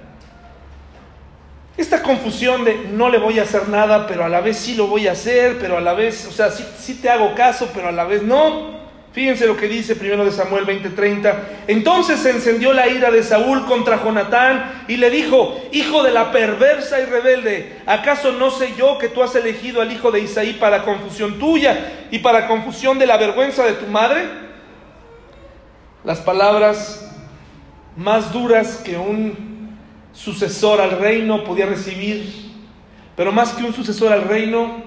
Esta 1.77 2.01
confusión 2.01 2.63
de 2.63 2.87
no 2.93 3.09
le 3.09 3.17
voy 3.17 3.37
a 3.39 3.43
hacer 3.43 3.67
nada, 3.67 4.07
pero 4.07 4.23
a 4.23 4.29
la 4.29 4.39
vez 4.39 4.57
sí 4.57 4.75
lo 4.75 4.87
voy 4.87 5.07
a 5.07 5.11
hacer, 5.11 5.57
pero 5.59 5.77
a 5.77 5.81
la 5.81 5.93
vez, 5.93 6.25
o 6.25 6.31
sea, 6.31 6.49
sí, 6.49 6.99
te 7.01 7.09
hago 7.09 7.35
caso, 7.35 7.69
pero 7.73 7.89
a 7.89 7.91
la 7.91 8.05
vez 8.05 8.23
no. 8.23 8.75
Fíjense 9.11 9.45
lo 9.45 9.55
que 9.55 9.67
dice 9.67 9.95
primero 9.95 10.23
de 10.25 10.31
Samuel 10.31 10.65
20:30. 10.65 11.33
Entonces 11.67 12.19
se 12.19 12.31
encendió 12.31 12.73
la 12.73 12.87
ira 12.87 13.11
de 13.11 13.23
Saúl 13.23 13.65
contra 13.65 14.01
Jonatán 14.01 14.85
y 14.87 14.97
le 14.97 15.09
dijo, 15.09 15.57
hijo 15.71 16.03
de 16.03 16.11
la 16.11 16.31
perversa 16.31 16.99
y 16.99 17.05
rebelde, 17.05 17.77
¿acaso 17.85 18.33
no 18.33 18.51
sé 18.51 18.73
yo 18.77 18.97
que 18.97 19.09
tú 19.09 19.23
has 19.23 19.35
elegido 19.35 19.81
al 19.81 19.91
hijo 19.91 20.11
de 20.11 20.19
Isaí 20.19 20.53
para 20.53 20.83
confusión 20.83 21.39
tuya 21.39 22.07
y 22.11 22.19
para 22.19 22.47
confusión 22.47 22.99
de 22.99 23.07
la 23.07 23.17
vergüenza 23.17 23.63
de 23.63 23.73
tu 23.73 23.87
madre? 23.87 24.25
Las 26.03 26.19
palabras 26.19 27.01
más 27.95 28.31
duras 28.31 28.81
que 28.83 28.97
un 28.97 29.54
sucesor 30.15 30.81
al 30.81 30.97
reino 30.97 31.43
podía 31.43 31.67
recibir, 31.67 32.51
pero 33.15 33.31
más 33.31 33.53
que 33.53 33.63
un 33.63 33.73
sucesor 33.73 34.11
al 34.11 34.23
reino, 34.23 34.83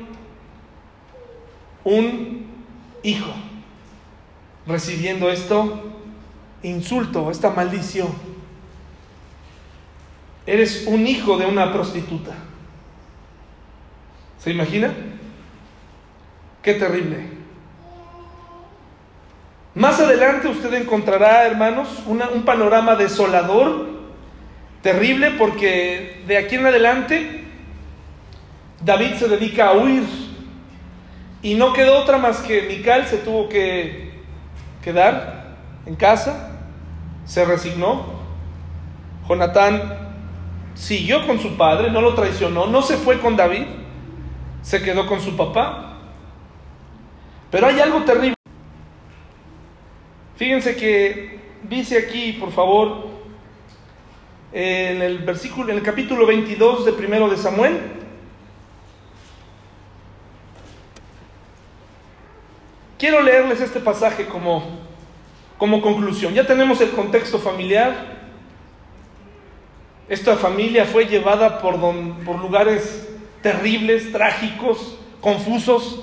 un 1.85 2.47
hijo 3.03 3.33
recibiendo 4.67 5.31
esto, 5.31 5.93
insulto, 6.63 7.31
esta 7.31 7.51
maldición. 7.51 8.09
Eres 10.47 10.87
un 10.87 11.07
hijo 11.07 11.37
de 11.37 11.47
una 11.47 11.73
prostituta. 11.73 12.33
¿Se 14.39 14.51
imagina? 14.51 14.93
Qué 16.63 16.75
terrible. 16.75 17.39
Más 19.75 20.01
adelante 20.01 20.49
usted 20.49 20.73
encontrará, 20.75 21.47
hermanos, 21.47 22.03
un 22.07 22.43
panorama 22.45 22.97
desolador, 22.97 23.98
terrible, 24.83 25.33
porque 25.33 26.23
de 26.27 26.37
aquí 26.39 26.57
en 26.57 26.67
adelante 26.67 27.45
David 28.83 29.15
se 29.15 29.29
dedica 29.29 29.69
a 29.69 29.73
huir. 29.73 30.05
Y 31.43 31.55
no 31.55 31.73
quedó 31.73 31.99
otra 31.99 32.19
más 32.19 32.39
que 32.39 32.63
Mical 32.63 33.07
se 33.07 33.19
tuvo 33.19 33.49
que 33.49 34.13
quedar 34.83 35.57
en 35.87 35.95
casa, 35.95 36.59
se 37.25 37.45
resignó. 37.45 38.19
Jonatán 39.29 40.15
siguió 40.75 41.27
con 41.27 41.39
su 41.39 41.57
padre, 41.57 41.91
no 41.91 42.01
lo 42.01 42.15
traicionó, 42.15 42.67
no 42.67 42.83
se 42.83 42.97
fue 42.97 43.21
con 43.21 43.37
David, 43.37 43.67
se 44.63 44.83
quedó 44.83 45.07
con 45.07 45.21
su 45.21 45.37
papá. 45.37 45.99
Pero 47.51 47.67
hay 47.67 47.81
algo 47.81 48.03
terrible. 48.05 48.35
Fíjense 50.37 50.77
que 50.77 51.41
dice 51.69 51.99
aquí, 51.99 52.33
por 52.35 52.53
favor, 52.53 53.18
en 54.53 55.03
el 55.03 55.19
versículo, 55.19 55.71
en 55.71 55.79
el 55.79 55.83
capítulo 55.83 56.27
22 56.27 56.87
de 56.87 56.93
primero 56.93 57.29
de 57.29 57.37
Samuel, 57.37 57.99
Quiero 62.99 63.23
leerles 63.23 63.61
este 63.61 63.79
pasaje 63.79 64.27
como, 64.27 64.65
como 65.57 65.81
conclusión. 65.81 66.35
Ya 66.35 66.45
tenemos 66.45 66.81
el 66.81 66.91
contexto 66.91 67.39
familiar. 67.39 68.19
Esta 70.09 70.35
familia 70.35 70.85
fue 70.85 71.07
llevada 71.07 71.61
por, 71.61 71.81
don, 71.81 72.17
por 72.25 72.41
lugares 72.41 73.09
terribles, 73.41 74.11
trágicos, 74.11 74.99
confusos, 75.21 76.03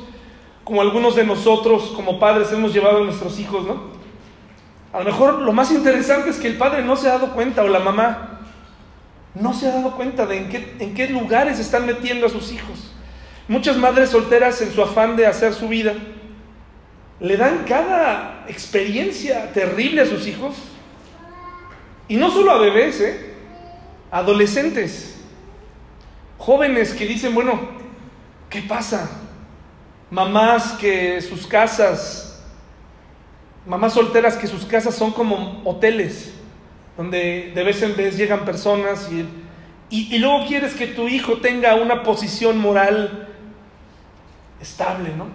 como 0.63 0.79
algunos 0.79 1.17
de 1.17 1.25
nosotros 1.25 1.91
como 1.95 2.17
padres 2.17 2.51
hemos 2.53 2.73
llevado 2.73 2.99
a 2.99 3.03
nuestros 3.03 3.39
hijos, 3.39 3.65
¿no? 3.65 3.95
A 4.93 4.99
lo 4.99 5.05
mejor 5.05 5.41
lo 5.41 5.51
más 5.51 5.71
interesante 5.71 6.29
es 6.29 6.37
que 6.37 6.47
el 6.47 6.57
padre 6.57 6.81
no 6.81 6.95
se 6.95 7.09
ha 7.09 7.13
dado 7.13 7.33
cuenta 7.33 7.61
o 7.61 7.67
la 7.67 7.79
mamá 7.79 8.34
no 9.35 9.53
se 9.53 9.67
ha 9.67 9.73
dado 9.73 9.95
cuenta 9.95 10.25
de 10.25 10.37
en 10.37 10.49
qué, 10.49 10.75
en 10.79 10.93
qué 10.93 11.07
lugares 11.09 11.59
están 11.59 11.85
metiendo 11.85 12.25
a 12.25 12.29
sus 12.29 12.51
hijos. 12.51 12.93
Muchas 13.47 13.77
madres 13.77 14.09
solteras 14.09 14.61
en 14.61 14.71
su 14.71 14.81
afán 14.81 15.15
de 15.15 15.27
hacer 15.27 15.53
su 15.53 15.67
vida 15.67 15.93
le 17.19 17.37
dan 17.37 17.63
cada 17.67 18.45
experiencia 18.47 19.51
terrible 19.53 20.01
a 20.01 20.05
sus 20.05 20.27
hijos. 20.27 20.55
Y 22.07 22.17
no 22.17 22.29
solo 22.29 22.51
a 22.51 22.59
bebés, 22.59 23.01
¿eh? 23.01 23.33
adolescentes, 24.11 25.17
jóvenes 26.37 26.93
que 26.93 27.05
dicen, 27.05 27.33
bueno, 27.33 27.59
¿qué 28.49 28.61
pasa? 28.61 29.09
Mamás 30.11 30.73
que 30.73 31.19
sus 31.21 31.47
casas, 31.47 32.43
mamás 33.65 33.93
solteras 33.93 34.37
que 34.37 34.47
sus 34.47 34.65
casas 34.65 34.95
son 34.95 35.11
como 35.11 35.61
hoteles, 35.65 36.33
donde 36.97 37.51
de 37.53 37.63
vez 37.63 37.81
en 37.81 37.95
vez 37.95 38.17
llegan 38.17 38.45
personas 38.45 39.09
y, 39.11 39.27
y, 39.89 40.17
luego 40.17 40.45
quieres 40.47 40.73
que 40.73 40.87
tu 40.87 41.07
hijo 41.07 41.37
tenga 41.37 41.75
una 41.75 42.03
posición 42.03 42.57
moral 42.57 43.27
estable, 44.61 45.09
¿no? 45.15 45.27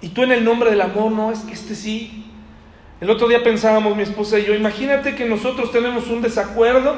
Y 0.00 0.08
tú 0.10 0.22
en 0.22 0.32
el 0.32 0.44
nombre 0.44 0.70
del 0.70 0.82
amor, 0.82 1.10
no, 1.10 1.32
es 1.32 1.40
que 1.40 1.54
este 1.54 1.74
sí, 1.74 2.26
el 3.00 3.10
otro 3.10 3.28
día 3.28 3.42
pensábamos 3.42 3.96
mi 3.96 4.02
esposa 4.02 4.38
y 4.38 4.44
yo, 4.44 4.54
imagínate 4.54 5.14
que 5.14 5.24
nosotros 5.24 5.72
tenemos 5.72 6.08
un 6.08 6.22
desacuerdo 6.22 6.96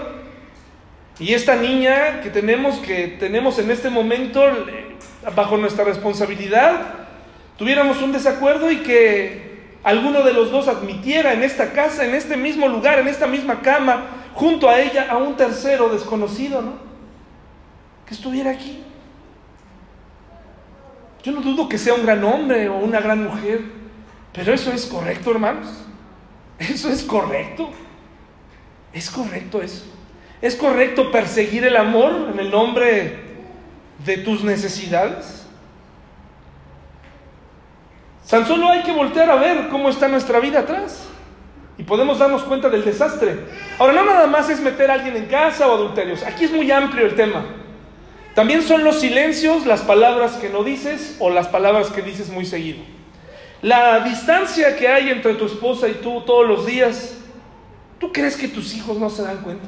y 1.18 1.34
esta 1.34 1.56
niña 1.56 2.20
que 2.20 2.30
tenemos, 2.30 2.76
que 2.78 3.16
tenemos 3.18 3.58
en 3.58 3.70
este 3.70 3.90
momento 3.90 4.44
bajo 5.34 5.56
nuestra 5.56 5.84
responsabilidad, 5.84 6.94
tuviéramos 7.56 8.02
un 8.02 8.12
desacuerdo 8.12 8.70
y 8.70 8.78
que 8.78 9.47
alguno 9.88 10.22
de 10.22 10.34
los 10.34 10.50
dos 10.50 10.68
admitiera 10.68 11.32
en 11.32 11.42
esta 11.42 11.72
casa, 11.72 12.04
en 12.04 12.14
este 12.14 12.36
mismo 12.36 12.68
lugar, 12.68 12.98
en 12.98 13.08
esta 13.08 13.26
misma 13.26 13.62
cama, 13.62 14.04
junto 14.34 14.68
a 14.68 14.78
ella, 14.78 15.06
a 15.08 15.16
un 15.16 15.34
tercero 15.34 15.88
desconocido, 15.88 16.60
¿no? 16.60 16.74
Que 18.04 18.12
estuviera 18.12 18.50
aquí. 18.50 18.82
Yo 21.22 21.32
no 21.32 21.40
dudo 21.40 21.70
que 21.70 21.78
sea 21.78 21.94
un 21.94 22.04
gran 22.04 22.22
hombre 22.22 22.68
o 22.68 22.76
una 22.76 23.00
gran 23.00 23.24
mujer, 23.24 23.62
pero 24.34 24.52
eso 24.52 24.70
es 24.72 24.84
correcto, 24.84 25.30
hermanos. 25.30 25.68
¿Eso 26.58 26.90
es 26.90 27.02
correcto? 27.02 27.70
¿Es 28.92 29.08
correcto 29.08 29.62
eso? 29.62 29.86
¿Es 30.42 30.54
correcto 30.54 31.10
perseguir 31.10 31.64
el 31.64 31.76
amor 31.76 32.28
en 32.34 32.38
el 32.38 32.50
nombre 32.50 33.20
de 34.04 34.18
tus 34.18 34.44
necesidades? 34.44 35.37
Tan 38.28 38.46
solo 38.46 38.68
hay 38.68 38.82
que 38.82 38.92
voltear 38.92 39.30
a 39.30 39.36
ver 39.36 39.68
cómo 39.68 39.88
está 39.88 40.06
nuestra 40.06 40.38
vida 40.38 40.60
atrás 40.60 41.06
y 41.78 41.82
podemos 41.82 42.18
darnos 42.18 42.42
cuenta 42.42 42.68
del 42.68 42.84
desastre. 42.84 43.38
Ahora, 43.78 43.94
no 43.94 44.04
nada 44.04 44.26
más 44.26 44.50
es 44.50 44.60
meter 44.60 44.90
a 44.90 44.94
alguien 44.94 45.16
en 45.16 45.26
casa 45.26 45.66
o 45.66 45.74
adulterios. 45.74 46.22
Aquí 46.22 46.44
es 46.44 46.52
muy 46.52 46.70
amplio 46.70 47.06
el 47.06 47.14
tema. 47.14 47.44
También 48.34 48.62
son 48.62 48.84
los 48.84 49.00
silencios, 49.00 49.64
las 49.64 49.80
palabras 49.80 50.36
que 50.36 50.50
no 50.50 50.62
dices 50.62 51.16
o 51.20 51.30
las 51.30 51.48
palabras 51.48 51.90
que 51.90 52.02
dices 52.02 52.28
muy 52.28 52.44
seguido. 52.44 52.80
La 53.62 54.00
distancia 54.00 54.76
que 54.76 54.88
hay 54.88 55.08
entre 55.08 55.34
tu 55.34 55.46
esposa 55.46 55.88
y 55.88 55.94
tú 55.94 56.20
todos 56.26 56.46
los 56.46 56.66
días, 56.66 57.16
¿tú 57.98 58.12
crees 58.12 58.36
que 58.36 58.46
tus 58.46 58.74
hijos 58.74 58.98
no 58.98 59.08
se 59.08 59.22
dan 59.22 59.38
cuenta? 59.38 59.66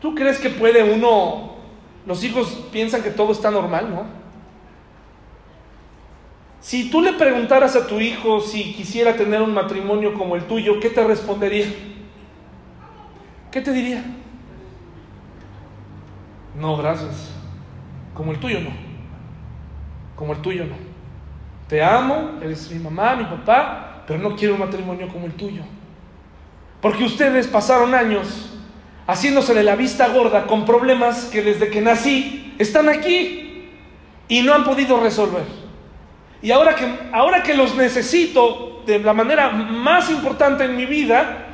¿Tú 0.00 0.14
crees 0.14 0.38
que 0.38 0.50
puede 0.50 0.82
uno, 0.84 1.56
los 2.06 2.22
hijos 2.22 2.66
piensan 2.70 3.02
que 3.02 3.10
todo 3.10 3.32
está 3.32 3.50
normal, 3.50 3.90
no? 3.90 4.23
Si 6.64 6.88
tú 6.88 7.02
le 7.02 7.12
preguntaras 7.12 7.76
a 7.76 7.86
tu 7.86 8.00
hijo 8.00 8.40
si 8.40 8.72
quisiera 8.72 9.14
tener 9.14 9.42
un 9.42 9.52
matrimonio 9.52 10.14
como 10.14 10.34
el 10.34 10.44
tuyo, 10.44 10.80
¿qué 10.80 10.88
te 10.88 11.04
respondería? 11.04 11.66
¿Qué 13.52 13.60
te 13.60 13.70
diría? 13.70 14.02
No, 16.58 16.74
gracias. 16.78 17.32
Como 18.14 18.32
el 18.32 18.38
tuyo 18.38 18.60
no. 18.60 18.70
Como 20.16 20.32
el 20.32 20.40
tuyo 20.40 20.64
no. 20.64 20.76
Te 21.68 21.84
amo, 21.84 22.38
eres 22.40 22.70
mi 22.70 22.78
mamá, 22.78 23.14
mi 23.14 23.24
papá, 23.24 24.02
pero 24.06 24.18
no 24.18 24.34
quiero 24.34 24.54
un 24.54 24.60
matrimonio 24.60 25.08
como 25.08 25.26
el 25.26 25.34
tuyo. 25.34 25.64
Porque 26.80 27.04
ustedes 27.04 27.46
pasaron 27.46 27.94
años 27.94 28.58
haciéndose 29.06 29.52
de 29.52 29.64
la 29.64 29.76
vista 29.76 30.08
gorda 30.08 30.46
con 30.46 30.64
problemas 30.64 31.26
que 31.26 31.42
desde 31.42 31.68
que 31.68 31.82
nací 31.82 32.54
están 32.58 32.88
aquí 32.88 33.66
y 34.28 34.40
no 34.40 34.54
han 34.54 34.64
podido 34.64 34.98
resolver. 34.98 35.63
Y 36.44 36.50
ahora 36.50 36.76
que, 36.76 36.86
ahora 37.10 37.42
que 37.42 37.54
los 37.54 37.74
necesito 37.74 38.82
de 38.84 38.98
la 38.98 39.14
manera 39.14 39.48
más 39.48 40.10
importante 40.10 40.64
en 40.64 40.76
mi 40.76 40.84
vida, 40.84 41.46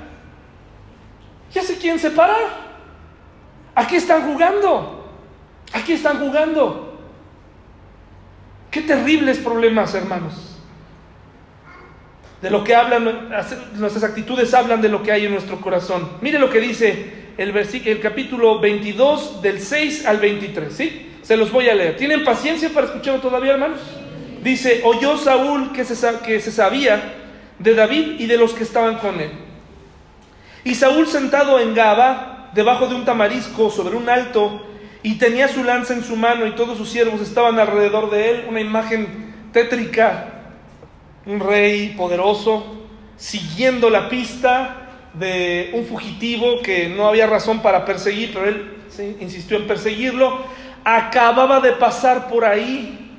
ya 1.54 1.62
se 1.62 1.78
quieren 1.78 2.00
separar. 2.00 2.70
Aquí 3.72 3.94
están 3.94 4.22
jugando. 4.22 5.08
Aquí 5.72 5.92
están 5.92 6.18
jugando. 6.18 6.98
Qué 8.68 8.80
terribles 8.80 9.38
problemas, 9.38 9.94
hermanos. 9.94 10.58
De 12.42 12.50
lo 12.50 12.64
que 12.64 12.74
hablan, 12.74 13.28
nuestras 13.74 14.02
actitudes 14.02 14.52
hablan 14.54 14.82
de 14.82 14.88
lo 14.88 15.04
que 15.04 15.12
hay 15.12 15.26
en 15.26 15.30
nuestro 15.30 15.60
corazón. 15.60 16.16
Mire 16.20 16.40
lo 16.40 16.50
que 16.50 16.58
dice 16.58 17.28
el, 17.38 17.56
el 17.56 18.00
capítulo 18.00 18.58
22 18.58 19.40
del 19.40 19.60
6 19.60 20.04
al 20.06 20.16
23, 20.16 20.74
¿sí? 20.74 21.12
Se 21.22 21.36
los 21.36 21.52
voy 21.52 21.68
a 21.68 21.76
leer. 21.76 21.96
¿Tienen 21.96 22.24
paciencia 22.24 22.70
para 22.70 22.86
escucharlo 22.88 23.20
todavía, 23.20 23.52
hermanos? 23.52 23.99
Dice, 24.42 24.80
oyó 24.84 25.16
Saúl 25.16 25.72
que 25.72 25.84
se, 25.84 26.18
que 26.20 26.40
se 26.40 26.52
sabía 26.52 27.14
de 27.58 27.74
David 27.74 28.18
y 28.18 28.26
de 28.26 28.36
los 28.36 28.54
que 28.54 28.64
estaban 28.64 28.98
con 28.98 29.20
él. 29.20 29.30
Y 30.64 30.74
Saúl 30.74 31.06
sentado 31.06 31.58
en 31.58 31.74
Gaba, 31.74 32.50
debajo 32.54 32.86
de 32.86 32.94
un 32.94 33.04
tamarisco 33.04 33.70
sobre 33.70 33.96
un 33.96 34.08
alto, 34.08 34.66
y 35.02 35.14
tenía 35.14 35.48
su 35.48 35.64
lanza 35.64 35.94
en 35.94 36.04
su 36.04 36.16
mano 36.16 36.46
y 36.46 36.52
todos 36.52 36.76
sus 36.76 36.90
siervos 36.90 37.20
estaban 37.20 37.58
alrededor 37.58 38.10
de 38.10 38.30
él, 38.30 38.44
una 38.48 38.60
imagen 38.60 39.34
tétrica, 39.52 40.26
un 41.26 41.40
rey 41.40 41.94
poderoso, 41.96 42.86
siguiendo 43.16 43.88
la 43.88 44.08
pista 44.08 44.88
de 45.14 45.70
un 45.74 45.84
fugitivo 45.86 46.60
que 46.62 46.88
no 46.88 47.08
había 47.08 47.26
razón 47.26 47.60
para 47.60 47.84
perseguir, 47.84 48.32
pero 48.32 48.46
él 48.46 48.76
insistió 49.20 49.56
en 49.56 49.66
perseguirlo, 49.66 50.38
acababa 50.84 51.60
de 51.60 51.72
pasar 51.72 52.28
por 52.28 52.44
ahí, 52.44 53.09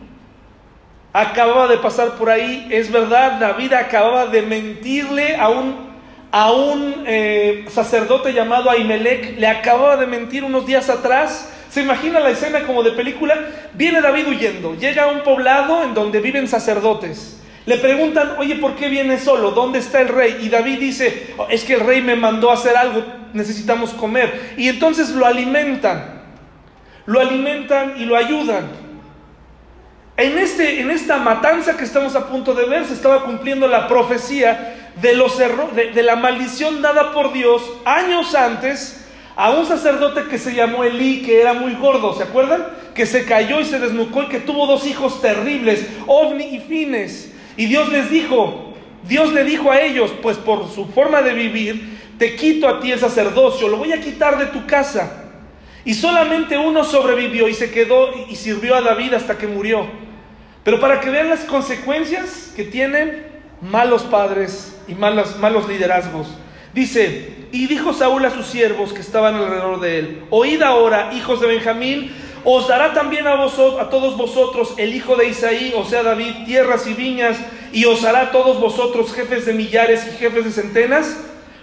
acababa 1.13 1.67
de 1.67 1.77
pasar 1.77 2.15
por 2.15 2.29
ahí, 2.29 2.67
es 2.71 2.91
verdad, 2.91 3.39
David 3.39 3.73
acababa 3.73 4.27
de 4.27 4.41
mentirle 4.41 5.35
a 5.35 5.49
un 5.49 5.91
a 6.33 6.53
un 6.53 7.03
eh, 7.07 7.65
sacerdote 7.69 8.31
llamado 8.31 8.69
Ahimelech, 8.69 9.37
le 9.37 9.47
acababa 9.47 9.97
de 9.97 10.07
mentir 10.07 10.45
unos 10.45 10.65
días 10.65 10.89
atrás 10.89 11.51
¿Se 11.71 11.81
imagina 11.81 12.19
la 12.19 12.31
escena 12.31 12.63
como 12.67 12.83
de 12.83 12.91
película? 12.91 13.33
Viene 13.73 14.01
David 14.01 14.27
huyendo, 14.27 14.75
llega 14.75 15.05
a 15.05 15.07
un 15.07 15.21
poblado 15.21 15.83
en 15.83 15.93
donde 15.93 16.19
viven 16.19 16.49
sacerdotes. 16.49 17.41
Le 17.65 17.77
preguntan, 17.77 18.35
oye, 18.39 18.55
¿por 18.55 18.75
qué 18.75 18.89
viene 18.89 19.17
solo? 19.17 19.51
¿Dónde 19.51 19.79
está 19.79 20.01
el 20.01 20.09
rey? 20.09 20.39
Y 20.41 20.49
David 20.49 20.79
dice, 20.79 21.33
oh, 21.37 21.47
es 21.49 21.63
que 21.63 21.75
el 21.75 21.79
rey 21.79 22.01
me 22.01 22.17
mandó 22.17 22.51
hacer 22.51 22.75
algo, 22.75 23.05
necesitamos 23.31 23.91
comer. 23.91 24.55
Y 24.57 24.67
entonces 24.67 25.11
lo 25.11 25.25
alimentan, 25.25 26.23
lo 27.05 27.21
alimentan 27.21 27.93
y 27.97 28.03
lo 28.03 28.17
ayudan. 28.17 28.67
En, 30.21 30.37
este, 30.37 30.79
en 30.81 30.91
esta 30.91 31.17
matanza 31.17 31.75
que 31.75 31.83
estamos 31.83 32.15
a 32.15 32.27
punto 32.27 32.53
de 32.53 32.65
ver 32.65 32.85
se 32.85 32.93
estaba 32.93 33.23
cumpliendo 33.23 33.67
la 33.67 33.87
profecía 33.87 34.91
de, 35.01 35.15
los 35.15 35.35
de, 35.35 35.93
de 35.95 36.03
la 36.03 36.15
maldición 36.15 36.79
dada 36.83 37.11
por 37.11 37.33
Dios 37.33 37.63
años 37.85 38.35
antes 38.35 39.03
a 39.35 39.49
un 39.49 39.65
sacerdote 39.65 40.25
que 40.29 40.37
se 40.37 40.53
llamó 40.53 40.83
Elí, 40.83 41.23
que 41.23 41.41
era 41.41 41.53
muy 41.53 41.73
gordo, 41.73 42.13
¿se 42.13 42.21
acuerdan? 42.21 42.67
Que 42.93 43.07
se 43.07 43.25
cayó 43.25 43.61
y 43.61 43.65
se 43.65 43.79
desnucó 43.79 44.21
y 44.21 44.27
que 44.27 44.39
tuvo 44.39 44.67
dos 44.67 44.85
hijos 44.85 45.23
terribles, 45.23 45.87
Ovni 46.05 46.55
y 46.55 46.59
Fines. 46.59 47.33
Y 47.57 47.65
Dios 47.65 47.89
les 47.89 48.11
dijo, 48.11 48.75
Dios 49.01 49.33
le 49.33 49.43
dijo 49.43 49.71
a 49.71 49.81
ellos, 49.81 50.13
pues 50.21 50.37
por 50.37 50.69
su 50.69 50.85
forma 50.85 51.23
de 51.23 51.33
vivir, 51.33 51.97
te 52.19 52.35
quito 52.35 52.67
a 52.67 52.79
ti 52.79 52.91
el 52.91 52.99
sacerdocio, 52.99 53.67
lo 53.67 53.77
voy 53.77 53.91
a 53.91 53.99
quitar 53.99 54.37
de 54.37 54.45
tu 54.45 54.67
casa. 54.67 55.31
Y 55.83 55.95
solamente 55.95 56.59
uno 56.59 56.83
sobrevivió 56.83 57.47
y 57.47 57.55
se 57.55 57.71
quedó 57.71 58.11
y 58.29 58.35
sirvió 58.35 58.75
a 58.75 58.81
David 58.81 59.15
hasta 59.15 59.39
que 59.39 59.47
murió. 59.47 60.00
Pero 60.63 60.79
para 60.79 60.99
que 60.99 61.09
vean 61.09 61.29
las 61.29 61.41
consecuencias 61.41 62.51
que 62.55 62.63
tienen 62.63 63.25
malos 63.61 64.03
padres 64.03 64.75
y 64.87 64.93
malos, 64.93 65.37
malos 65.37 65.67
liderazgos. 65.67 66.27
Dice, 66.73 67.35
y 67.51 67.67
dijo 67.67 67.93
Saúl 67.93 68.25
a 68.25 68.31
sus 68.31 68.47
siervos 68.47 68.93
que 68.93 69.01
estaban 69.01 69.35
alrededor 69.35 69.79
de 69.79 69.99
él, 69.99 70.23
oíd 70.29 70.61
ahora, 70.61 71.11
hijos 71.13 71.41
de 71.41 71.47
Benjamín, 71.47 72.11
os 72.43 72.67
dará 72.67 72.93
también 72.93 73.27
a, 73.27 73.35
vosotros, 73.35 73.79
a 73.81 73.89
todos 73.89 74.17
vosotros 74.17 74.73
el 74.77 74.95
hijo 74.95 75.15
de 75.15 75.27
Isaí, 75.27 75.73
o 75.75 75.85
sea 75.85 76.01
David, 76.01 76.45
tierras 76.45 76.87
y 76.87 76.93
viñas, 76.93 77.37
y 77.71 77.85
os 77.85 78.03
hará 78.03 78.21
a 78.21 78.31
todos 78.31 78.59
vosotros 78.59 79.13
jefes 79.13 79.45
de 79.45 79.53
millares 79.53 80.07
y 80.07 80.17
jefes 80.17 80.45
de 80.45 80.51
centenas, 80.51 81.17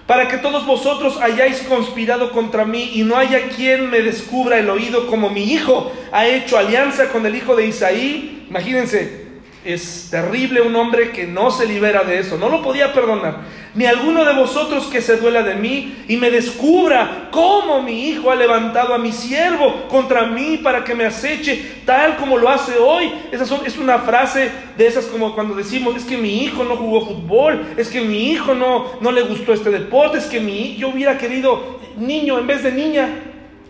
para 0.08 0.26
que 0.26 0.38
todos 0.38 0.64
vosotros 0.64 1.18
hayáis 1.20 1.60
conspirado 1.64 2.32
contra 2.32 2.64
mí 2.64 2.92
y 2.94 3.02
no 3.02 3.14
haya 3.14 3.50
quien 3.50 3.90
me 3.90 4.00
descubra 4.00 4.58
el 4.58 4.70
oído 4.70 5.06
como 5.06 5.28
mi 5.28 5.52
hijo 5.52 5.92
ha 6.10 6.26
hecho 6.26 6.56
alianza 6.56 7.10
con 7.10 7.26
el 7.26 7.36
hijo 7.36 7.54
de 7.54 7.66
Isaí. 7.66 8.46
Imagínense, 8.48 9.27
es 9.68 10.08
terrible 10.10 10.62
un 10.62 10.74
hombre 10.76 11.10
que 11.10 11.26
no 11.26 11.50
se 11.50 11.66
libera 11.66 12.02
de 12.02 12.18
eso, 12.18 12.38
no 12.38 12.48
lo 12.48 12.62
podía 12.62 12.94
perdonar. 12.94 13.58
ni 13.74 13.84
alguno 13.84 14.24
de 14.24 14.34
vosotros 14.34 14.86
que 14.86 15.02
se 15.02 15.18
duela 15.18 15.42
de 15.42 15.54
mí 15.54 16.04
y 16.08 16.16
me 16.16 16.30
descubra 16.30 17.28
cómo 17.30 17.82
mi 17.82 18.08
hijo 18.08 18.30
ha 18.30 18.34
levantado 18.34 18.94
a 18.94 18.98
mi 18.98 19.12
siervo 19.12 19.86
contra 19.88 20.26
mí 20.26 20.56
para 20.56 20.82
que 20.82 20.94
me 20.94 21.04
aceche, 21.04 21.82
tal 21.84 22.16
como 22.16 22.38
lo 22.38 22.48
hace 22.48 22.78
hoy. 22.78 23.12
Esa 23.30 23.44
es 23.44 23.76
una 23.76 23.98
frase 23.98 24.50
de 24.76 24.86
esas 24.86 25.04
como 25.04 25.34
cuando 25.34 25.54
decimos, 25.54 25.94
es 25.96 26.04
que 26.04 26.16
mi 26.16 26.42
hijo 26.44 26.64
no 26.64 26.76
jugó 26.76 27.06
fútbol, 27.06 27.74
es 27.76 27.88
que 27.88 28.00
mi 28.00 28.32
hijo 28.32 28.54
no, 28.54 28.86
no 29.00 29.12
le 29.12 29.22
gustó 29.22 29.52
este 29.52 29.70
deporte, 29.70 30.16
es 30.18 30.26
que 30.26 30.40
mi, 30.40 30.76
yo 30.76 30.88
hubiera 30.88 31.18
querido 31.18 31.78
niño 31.98 32.38
en 32.38 32.46
vez 32.46 32.62
de 32.62 32.72
niña. 32.72 33.08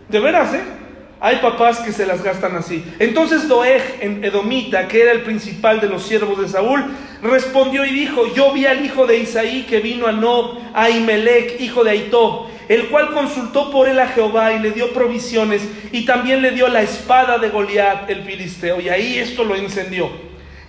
De 0.07 0.19
veras, 0.19 0.53
¿eh? 0.55 0.78
Hay 1.21 1.37
papás 1.37 1.79
que 1.79 1.91
se 1.91 2.05
las 2.05 2.23
gastan 2.23 2.55
así. 2.55 2.83
Entonces 2.97 3.49
Doeg, 3.49 3.97
en 3.99 4.23
Edomita, 4.23 4.87
que 4.87 5.01
era 5.01 5.11
el 5.11 5.23
principal 5.23 5.81
de 5.81 5.89
los 5.89 6.03
siervos 6.03 6.39
de 6.41 6.47
Saúl, 6.47 6.85
respondió 7.21 7.85
y 7.85 7.89
dijo, 7.89 8.33
yo 8.33 8.53
vi 8.53 8.65
al 8.65 8.85
hijo 8.85 9.05
de 9.05 9.17
Isaí 9.17 9.63
que 9.63 9.81
vino 9.81 10.07
a 10.07 10.13
Nob, 10.13 10.59
a 10.73 10.89
Imelec, 10.89 11.59
hijo 11.59 11.83
de 11.83 11.91
Aitob, 11.91 12.47
el 12.69 12.87
cual 12.87 13.11
consultó 13.11 13.69
por 13.69 13.89
él 13.89 13.99
a 13.99 14.07
Jehová 14.07 14.53
y 14.53 14.59
le 14.59 14.71
dio 14.71 14.93
provisiones 14.93 15.61
y 15.91 16.05
también 16.05 16.41
le 16.41 16.51
dio 16.51 16.69
la 16.69 16.83
espada 16.83 17.37
de 17.37 17.49
Goliat, 17.49 18.09
el 18.09 18.23
filisteo. 18.23 18.79
Y 18.79 18.87
ahí 18.87 19.17
esto 19.17 19.43
lo 19.43 19.55
encendió. 19.55 20.09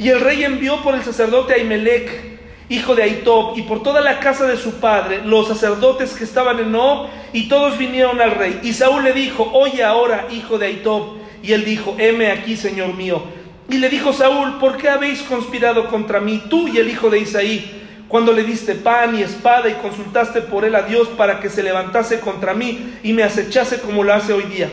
Y 0.01 0.09
el 0.09 0.21
rey 0.21 0.43
envió 0.43 0.83
por 0.83 0.97
el 0.97 1.05
sacerdote 1.05 1.55
Ahimelech, 1.55 2.40
hijo 2.71 2.95
de 2.95 3.03
Aitob, 3.03 3.59
y 3.59 3.63
por 3.63 3.83
toda 3.83 4.01
la 4.01 4.21
casa 4.21 4.47
de 4.47 4.57
su 4.57 4.81
padre, 4.81 5.21
los 5.25 5.49
sacerdotes 5.49 6.15
que 6.15 6.25
estaban 6.25 6.59
en 6.61 6.73
Nob, 6.73 7.09
y 7.33 7.49
todos 7.49 7.77
vinieron 7.77 8.21
al 8.21 8.31
rey. 8.31 8.61
Y 8.63 8.73
Saúl 8.73 9.05
le 9.05 9.13
dijo, 9.13 9.51
oye 9.53 9.85
ahora, 9.85 10.29
hijo 10.31 10.57
de 10.57 10.67
Aitob. 10.67 11.19
Y 11.43 11.53
él 11.53 11.65
dijo, 11.65 11.97
heme 11.99 12.31
aquí, 12.31 12.57
señor 12.57 12.95
mío. 12.95 13.23
Y 13.69 13.79
le 13.79 13.89
dijo 13.89 14.13
Saúl, 14.13 14.59
¿por 14.59 14.77
qué 14.77 14.89
habéis 14.89 15.23
conspirado 15.23 15.89
contra 15.89 16.21
mí, 16.21 16.43
tú 16.49 16.69
y 16.69 16.79
el 16.79 16.89
hijo 16.89 17.11
de 17.11 17.21
Isaí? 17.21 17.83
Cuando 18.09 18.33
le 18.33 18.43
diste 18.43 18.75
pan 18.75 19.17
y 19.17 19.23
espada 19.23 19.69
y 19.69 19.75
consultaste 19.75 20.43
por 20.43 20.65
él 20.65 20.75
a 20.75 20.83
Dios 20.83 21.09
para 21.09 21.39
que 21.39 21.49
se 21.49 21.63
levantase 21.63 22.19
contra 22.19 22.55
mí 22.55 22.95
y 23.05 23.13
me 23.13 23.23
acechase 23.23 23.81
como 23.81 24.03
lo 24.03 24.13
hace 24.13 24.33
hoy 24.33 24.43
día. 24.45 24.69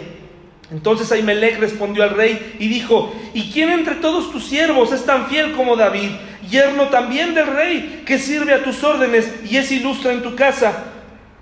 Entonces 0.72 1.12
Ahimelech 1.12 1.60
respondió 1.60 2.04
al 2.04 2.16
rey 2.16 2.56
y 2.60 2.68
dijo, 2.68 3.14
¿y 3.34 3.52
quién 3.52 3.70
entre 3.70 3.96
todos 3.96 4.32
tus 4.32 4.46
siervos 4.46 4.92
es 4.92 5.06
tan 5.06 5.28
fiel 5.28 5.54
como 5.54 5.76
David, 5.76 6.10
yerno 6.50 6.90
también 6.90 7.34
del 7.34 7.48
rey, 7.48 8.04
que 8.06 8.18
sirve 8.18 8.54
a 8.54 8.64
tus 8.64 8.84
órdenes 8.84 9.30
y 9.50 9.58
es 9.58 9.72
ilustre 9.72 10.14
en 10.14 10.24
tu 10.24 10.36
casa? 10.36 10.86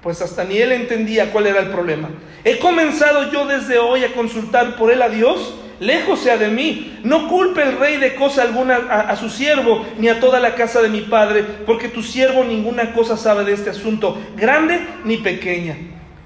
Pues 0.01 0.21
hasta 0.21 0.43
ni 0.43 0.57
él 0.57 0.71
entendía 0.71 1.31
cuál 1.31 1.47
era 1.47 1.59
el 1.59 1.69
problema. 1.69 2.09
He 2.43 2.59
comenzado 2.59 3.31
yo 3.31 3.45
desde 3.45 3.79
hoy 3.79 4.03
a 4.03 4.13
consultar 4.13 4.75
por 4.75 4.91
él 4.91 5.01
a 5.01 5.09
Dios, 5.09 5.55
lejos 5.79 6.19
sea 6.19 6.37
de 6.37 6.49
mí. 6.49 6.99
No 7.03 7.27
culpe 7.27 7.63
el 7.63 7.77
rey 7.77 7.97
de 7.97 8.15
cosa 8.15 8.43
alguna 8.43 8.75
a, 8.75 9.15
su 9.15 9.29
siervo, 9.29 9.85
ni 9.97 10.07
a 10.09 10.19
toda 10.19 10.39
la 10.39 10.55
casa 10.55 10.81
de 10.81 10.89
mi 10.89 11.01
padre, 11.01 11.43
porque 11.65 11.87
tu 11.87 12.03
siervo 12.03 12.43
ninguna 12.43 12.93
cosa 12.93 13.17
sabe 13.17 13.43
de 13.45 13.53
este 13.53 13.71
asunto, 13.71 14.21
grande 14.35 14.79
ni 15.03 15.17
pequeña. 15.17 15.75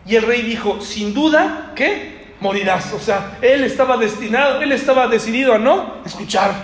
Y 0.05 0.15
el 0.15 0.23
rey 0.23 0.41
dijo, 0.41 0.81
sin 0.81 1.13
duda, 1.13 1.71
¿qué? 1.75 2.19
morirás. 2.39 2.93
O 2.93 2.99
sea, 2.99 3.37
él 3.41 3.63
estaba 3.63 3.97
destinado, 3.97 4.61
él 4.61 4.71
estaba 4.71 5.07
decidido 5.07 5.53
a 5.53 5.57
no 5.57 5.95
escuchar. 6.05 6.63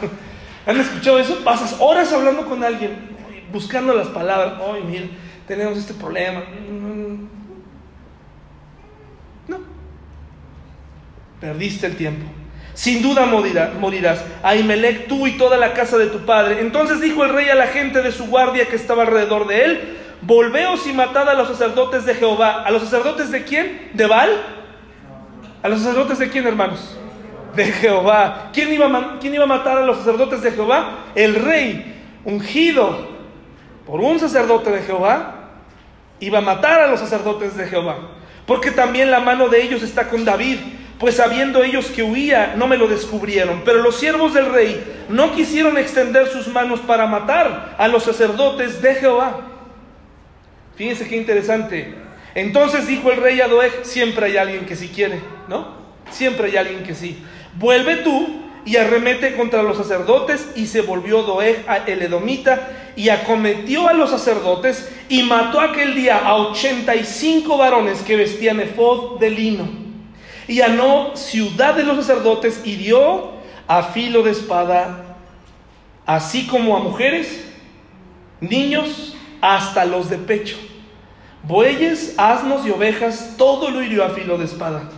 ¿Han 0.66 0.80
escuchado 0.80 1.20
eso? 1.20 1.43
Pasas 1.43 1.78
horas 1.80 2.11
hablando 2.11 2.45
con 2.45 2.63
alguien, 2.63 2.91
buscando 3.51 3.93
las 3.93 4.07
palabras. 4.07 4.53
Ay, 4.74 4.84
mira, 4.84 5.05
tenemos 5.47 5.78
este 5.78 5.93
problema. 5.93 6.41
No. 9.47 9.59
Perdiste 11.39 11.86
el 11.86 11.95
tiempo. 11.95 12.26
Sin 12.74 13.01
duda 13.01 13.26
morirás. 13.26 14.24
Ahimelech, 14.43 15.07
tú 15.07 15.28
y 15.28 15.38
toda 15.38 15.55
la 15.55 15.74
casa 15.74 15.97
de 15.97 16.07
tu 16.07 16.26
padre. 16.26 16.59
Entonces 16.61 16.99
dijo 16.99 17.24
el 17.24 17.32
rey 17.32 17.47
a 17.49 17.55
la 17.55 17.68
gente 17.68 18.01
de 18.01 18.11
su 18.11 18.26
guardia 18.26 18.68
que 18.68 18.76
estaba 18.76 19.03
alrededor 19.03 19.47
de 19.47 19.63
él: 19.63 19.97
Volveos 20.22 20.86
y 20.88 20.93
matad 20.93 21.30
a 21.30 21.36
los 21.36 21.47
sacerdotes 21.47 22.05
de 22.05 22.16
Jehová. 22.16 22.63
¿A 22.63 22.72
los 22.72 22.82
sacerdotes 22.82 23.32
de 23.32 23.43
quién? 23.43 23.91
¿De 23.93 24.07
Baal? 24.07 24.30
¿A 25.63 25.70
los 25.70 25.80
sacerdotes 25.80 26.20
de 26.20 26.30
quién, 26.30 26.45
hermanos? 26.47 26.97
De 27.56 27.66
Jehová. 27.66 28.49
¿Quién 28.53 28.74
iba, 28.74 28.86
a, 28.88 29.20
¿Quién 29.20 29.34
iba 29.34 29.43
a 29.43 29.47
matar 29.47 29.78
a 29.78 29.86
los 29.86 29.97
sacerdotes 29.97 30.41
de 30.41 30.51
Jehová? 30.51 31.06
El 31.16 31.36
rey, 31.36 31.93
ungido 32.26 33.16
por 33.86 34.01
un 34.01 34.20
sacerdote 34.20 34.72
de 34.72 34.82
Jehová, 34.82 35.36
iba 36.20 36.39
a 36.39 36.41
matar 36.41 36.82
a 36.82 36.88
los 36.88 36.99
sacerdotes 36.99 37.56
de 37.56 37.68
Jehová. 37.68 37.97
Porque 38.45 38.72
también 38.72 39.12
la 39.12 39.20
mano 39.20 39.47
de 39.47 39.64
ellos 39.64 39.84
está 39.84 40.08
con 40.08 40.26
David, 40.26 40.58
pues 40.99 41.16
sabiendo 41.16 41.64
ellos 41.64 41.88
que 41.88 42.03
huía, 42.03 42.53
no 42.58 42.68
me 42.68 42.78
lo 42.78 42.88
descubrieron. 42.88 43.62
Pero 43.66 43.82
los 43.82 43.95
siervos 43.95 44.34
del 44.34 44.51
rey 44.51 45.06
no 45.10 45.34
quisieron 45.34 45.78
extender 45.78 46.28
sus 46.28 46.47
manos 46.47 46.80
para 46.82 47.08
matar 47.08 47.76
a 47.78 47.88
los 47.88 48.03
sacerdotes 48.03 48.82
de 48.82 48.95
Jehová. 48.95 49.41
Fíjense 50.76 51.08
qué 51.08 51.18
interesante. 51.18 51.95
Entonces 52.34 52.88
dijo 52.88 53.12
el 53.12 53.22
rey 53.22 53.39
a 53.41 53.47
Doeg, 53.47 53.84
siempre 53.84 54.26
hay 54.26 54.38
alguien 54.38 54.66
que 54.66 54.76
sí 54.76 54.89
quiere, 54.89 55.22
¿no? 55.47 55.86
Siempre 56.12 56.47
hay 56.47 56.58
alguien 56.58 56.84
que 56.84 56.93
sí. 56.93 57.24
Vuelve 57.58 57.97
tú 57.97 58.28
y 58.66 58.78
arremete 58.78 59.36
contra 59.36 59.64
los 59.64 59.78
sacerdotes 59.78 60.49
y 60.56 60.66
se 60.66 60.82
volvió 60.82 61.22
Doeg 61.22 61.66
el 61.88 62.01
edomita 62.01 62.91
y 62.95 63.10
acometió 63.10 63.88
a 63.88 63.93
los 63.93 64.10
sacerdotes 64.10 64.91
y 65.08 65.24
mató 65.24 65.62
aquel 65.62 65.93
día 65.93 66.18
a 66.26 66.36
85 66.36 67.58
varones 67.58 68.01
que 68.01 68.16
vestían 68.16 68.60
efod 68.60 69.20
de 69.20 69.30
lino. 69.30 69.68
Y 70.47 70.62
a 70.62 70.68
no 70.68 71.16
ciudad 71.16 71.76
de 71.76 71.84
los 71.84 71.97
sacerdotes 71.97 72.62
hirió 72.66 73.36
a 73.68 73.84
filo 73.84 74.24
de 74.24 74.32
espada, 74.32 75.18
así 76.06 76.47
como 76.47 76.76
a 76.76 76.80
mujeres, 76.80 77.45
niños, 78.39 79.16
hasta 79.41 79.86
los 79.86 80.10
de 80.10 80.18
pecho. 80.18 80.58
Bueyes, 81.43 82.16
asnos 82.18 82.66
y 82.66 82.72
ovejas, 82.72 83.36
todo 83.38 83.70
lo 83.70 83.84
hirió 83.84 84.03
a 84.03 84.10
filo 84.10 84.38
de 84.38 84.45
espada. 84.45 84.89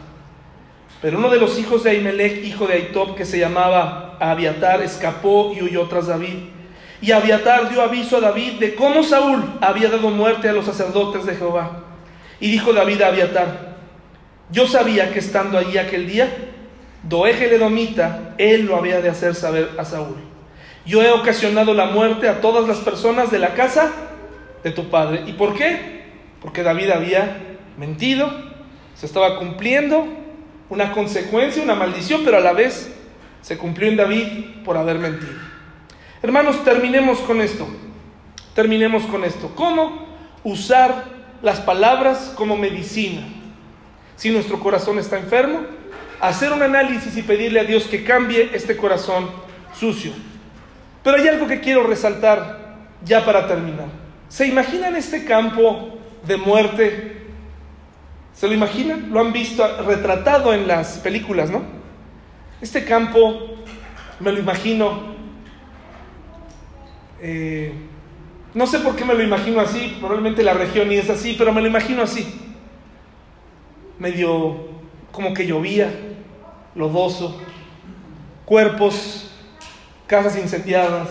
Pero 1.02 1.20
uno 1.20 1.30
de 1.30 1.38
los 1.38 1.60
hijos 1.60 1.84
de 1.84 1.92
Ahimelech, 1.92 2.44
hijo 2.44 2.68
de 2.68 2.74
Aitob, 2.74 3.16
que 3.16 3.26
se 3.26 3.40
llamaba 3.40 4.18
Abiatar, 4.20 4.82
escapó 4.82 5.54
y 5.56 5.62
huyó 5.62 5.88
tras 5.88 6.08
David. 6.08 6.36
Y 7.02 7.12
Abiatar 7.12 7.70
dio 7.70 7.82
aviso 7.82 8.18
a 8.18 8.22
David 8.22 8.54
de 8.54 8.76
cómo 8.76 9.04
Saúl 9.04 9.44
había 9.62 9.90
dado 9.90 10.10
muerte 10.10 10.50
a 10.50 10.54
los 10.54 10.66
sacerdotes 10.66 11.26
de 11.26 11.36
Jehová. 11.36 11.84
Y 12.40 12.50
dijo 12.50 12.74
David 12.74 13.02
a 13.02 13.08
Abiatar, 13.08 13.76
yo 14.50 14.68
sabía 14.68 15.12
que 15.12 15.20
estando 15.20 15.58
allí 15.58 15.78
aquel 15.78 16.08
día, 16.08 16.30
Doeg 17.04 17.44
el 17.44 17.54
Edomita, 17.54 18.34
él 18.38 18.66
lo 18.66 18.76
había 18.76 19.02
de 19.02 19.10
hacer 19.10 19.36
saber 19.36 19.72
a 19.78 19.86
Saúl. 19.86 20.16
Yo 20.86 21.04
he 21.04 21.12
ocasionado 21.12 21.74
la 21.74 21.88
muerte 21.88 22.28
a 22.28 22.42
todas 22.42 22.68
las 22.68 22.78
personas 22.78 23.30
de 23.30 23.40
la 23.40 23.54
casa 23.54 23.92
de 24.64 24.72
tu 24.72 24.90
padre. 24.90 25.24
¿Y 25.28 25.34
por 25.34 25.54
qué? 25.54 25.98
porque 26.42 26.64
David 26.64 26.92
había 26.92 27.58
mentido, 27.78 28.32
se 28.96 29.06
estaba 29.06 29.38
cumpliendo 29.38 30.08
una 30.70 30.92
consecuencia, 30.92 31.64
una 31.64 31.76
maldición, 31.76 32.22
pero 32.24 32.38
a 32.38 32.42
la 32.42 32.54
vez 32.54 32.92
se 33.42 33.58
cumplió 33.58 33.90
en 33.90 33.98
David 33.98 34.28
por 34.66 34.78
haber 34.78 35.00
mentido. 35.00 35.34
Hermanos, 36.22 36.64
terminemos 36.64 37.20
con 37.20 37.42
esto. 37.42 37.68
Terminemos 38.54 39.04
con 39.04 39.24
esto. 39.24 39.54
¿Cómo 39.56 40.08
usar 40.44 41.06
las 41.42 41.60
palabras 41.60 42.34
como 42.36 42.58
medicina? 42.58 43.22
Si 44.16 44.32
nuestro 44.32 44.60
corazón 44.60 45.00
está 45.00 45.18
enfermo, 45.18 45.62
hacer 46.20 46.52
un 46.52 46.64
análisis 46.64 47.16
y 47.16 47.22
pedirle 47.22 47.60
a 47.60 47.64
Dios 47.64 47.84
que 47.86 48.04
cambie 48.04 48.50
este 48.54 48.76
corazón 48.76 49.30
sucio. 49.74 50.12
Pero 51.04 51.18
hay 51.18 51.28
algo 51.28 51.48
que 51.48 51.60
quiero 51.60 51.84
resaltar 51.84 52.78
ya 53.06 53.24
para 53.24 53.48
terminar. 53.48 53.88
¿Se 54.28 54.48
imaginan 54.48 54.96
este 54.96 55.24
campo 55.24 55.98
de 56.28 56.38
muerte. 56.38 57.18
¿Se 58.38 58.48
lo 58.48 58.54
imaginan? 58.54 59.10
Lo 59.10 59.20
han 59.20 59.34
visto 59.34 59.66
retratado 59.82 60.54
en 60.54 60.68
las 60.68 61.00
películas, 61.00 61.50
¿no? 61.50 61.64
Este 62.62 62.86
campo, 62.86 63.58
me 64.20 64.32
lo 64.32 64.38
imagino, 64.38 65.16
eh, 67.20 67.74
no 68.54 68.68
sé 68.68 68.78
por 68.78 68.96
qué 68.96 69.06
me 69.06 69.16
lo 69.16 69.24
imagino 69.24 69.60
así, 69.60 69.98
probablemente 70.00 70.44
la 70.44 70.54
región 70.54 70.88
ni 70.88 70.98
es 70.98 71.10
así, 71.10 71.34
pero 71.36 71.52
me 71.52 71.62
lo 71.62 71.68
imagino 71.68 72.04
así. 72.04 72.32
Medio 73.98 74.68
como 75.12 75.34
que 75.34 75.48
llovía, 75.48 75.92
lodoso, 76.76 77.42
cuerpos, 78.46 79.32
casas 80.06 80.38
incendiadas, 80.38 81.10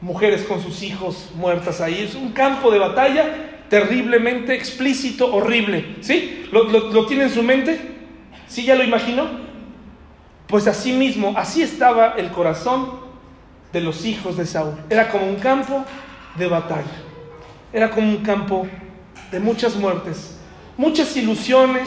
mujeres 0.00 0.44
con 0.44 0.62
sus 0.62 0.80
hijos 0.84 1.32
muertas 1.34 1.80
ahí. 1.80 2.04
Es 2.04 2.14
un 2.14 2.30
campo 2.30 2.70
de 2.70 2.78
batalla 2.78 3.47
terriblemente 3.68 4.54
explícito, 4.54 5.34
horrible. 5.34 5.96
¿Sí? 6.00 6.46
¿Lo, 6.52 7.06
tiene 7.06 7.24
en 7.24 7.30
su 7.30 7.42
mente? 7.42 7.78
¿Sí 8.46 8.64
ya 8.64 8.74
lo 8.74 8.84
imaginó? 8.84 9.28
Pues 10.46 10.66
así 10.66 10.92
mismo, 10.92 11.34
así 11.36 11.62
estaba 11.62 12.14
el 12.16 12.30
corazón 12.30 12.90
de 13.72 13.80
los 13.80 14.04
hijos 14.06 14.36
de 14.36 14.46
Saúl. 14.46 14.74
Era 14.88 15.10
como 15.10 15.26
un 15.26 15.36
campo 15.36 15.84
de 16.36 16.46
batalla. 16.46 16.84
Era 17.72 17.90
como 17.90 18.08
un 18.08 18.22
campo 18.22 18.66
de 19.30 19.40
muchas 19.40 19.76
muertes, 19.76 20.38
muchas 20.78 21.14
ilusiones, 21.16 21.86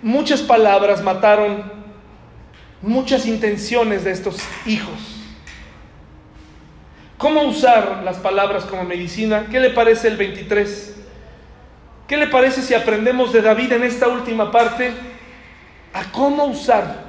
muchas 0.00 0.40
palabras 0.40 1.02
mataron 1.02 1.70
muchas 2.80 3.26
intenciones 3.26 4.04
de 4.04 4.12
estos 4.12 4.38
hijos. 4.66 5.22
¿Cómo 7.18 7.42
usar 7.42 8.02
las 8.04 8.16
palabras 8.16 8.64
como 8.64 8.84
medicina? 8.84 9.46
¿Qué 9.50 9.60
le 9.60 9.70
parece 9.70 10.08
el 10.08 10.16
23? 10.16 10.91
¿Qué 12.06 12.16
le 12.16 12.26
parece 12.26 12.62
si 12.62 12.74
aprendemos 12.74 13.32
de 13.32 13.42
David 13.42 13.72
en 13.72 13.84
esta 13.84 14.08
última 14.08 14.50
parte 14.50 14.92
a 15.92 16.04
cómo 16.12 16.44
usar 16.44 17.04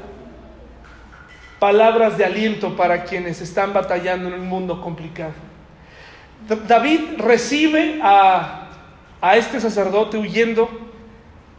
palabras 1.59 2.17
de 2.17 2.25
aliento 2.25 2.75
para 2.75 3.03
quienes 3.03 3.41
están 3.41 3.73
batallando 3.73 4.27
en 4.29 4.35
un 4.35 4.47
mundo 4.47 4.81
complicado? 4.81 5.33
David 6.67 7.17
recibe 7.17 7.99
a, 8.01 8.69
a 9.21 9.37
este 9.37 9.59
sacerdote 9.59 10.17
huyendo 10.17 10.69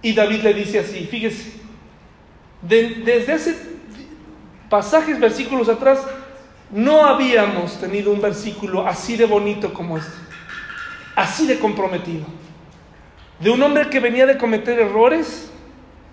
y 0.02 0.12
David 0.12 0.42
le 0.42 0.52
dice 0.52 0.80
así, 0.80 1.06
fíjese, 1.06 1.54
desde 2.60 3.32
hace 3.32 3.56
pasajes, 4.68 5.18
versículos 5.18 5.68
atrás, 5.68 6.00
no 6.70 7.04
habíamos 7.04 7.78
tenido 7.78 8.10
un 8.10 8.20
versículo 8.20 8.86
así 8.86 9.16
de 9.16 9.26
bonito 9.26 9.72
como 9.72 9.96
este, 9.96 10.12
así 11.14 11.46
de 11.46 11.58
comprometido, 11.58 12.26
de 13.44 13.50
un 13.50 13.62
hombre 13.62 13.90
que 13.90 14.00
venía 14.00 14.24
de 14.24 14.38
cometer 14.38 14.78
errores, 14.78 15.52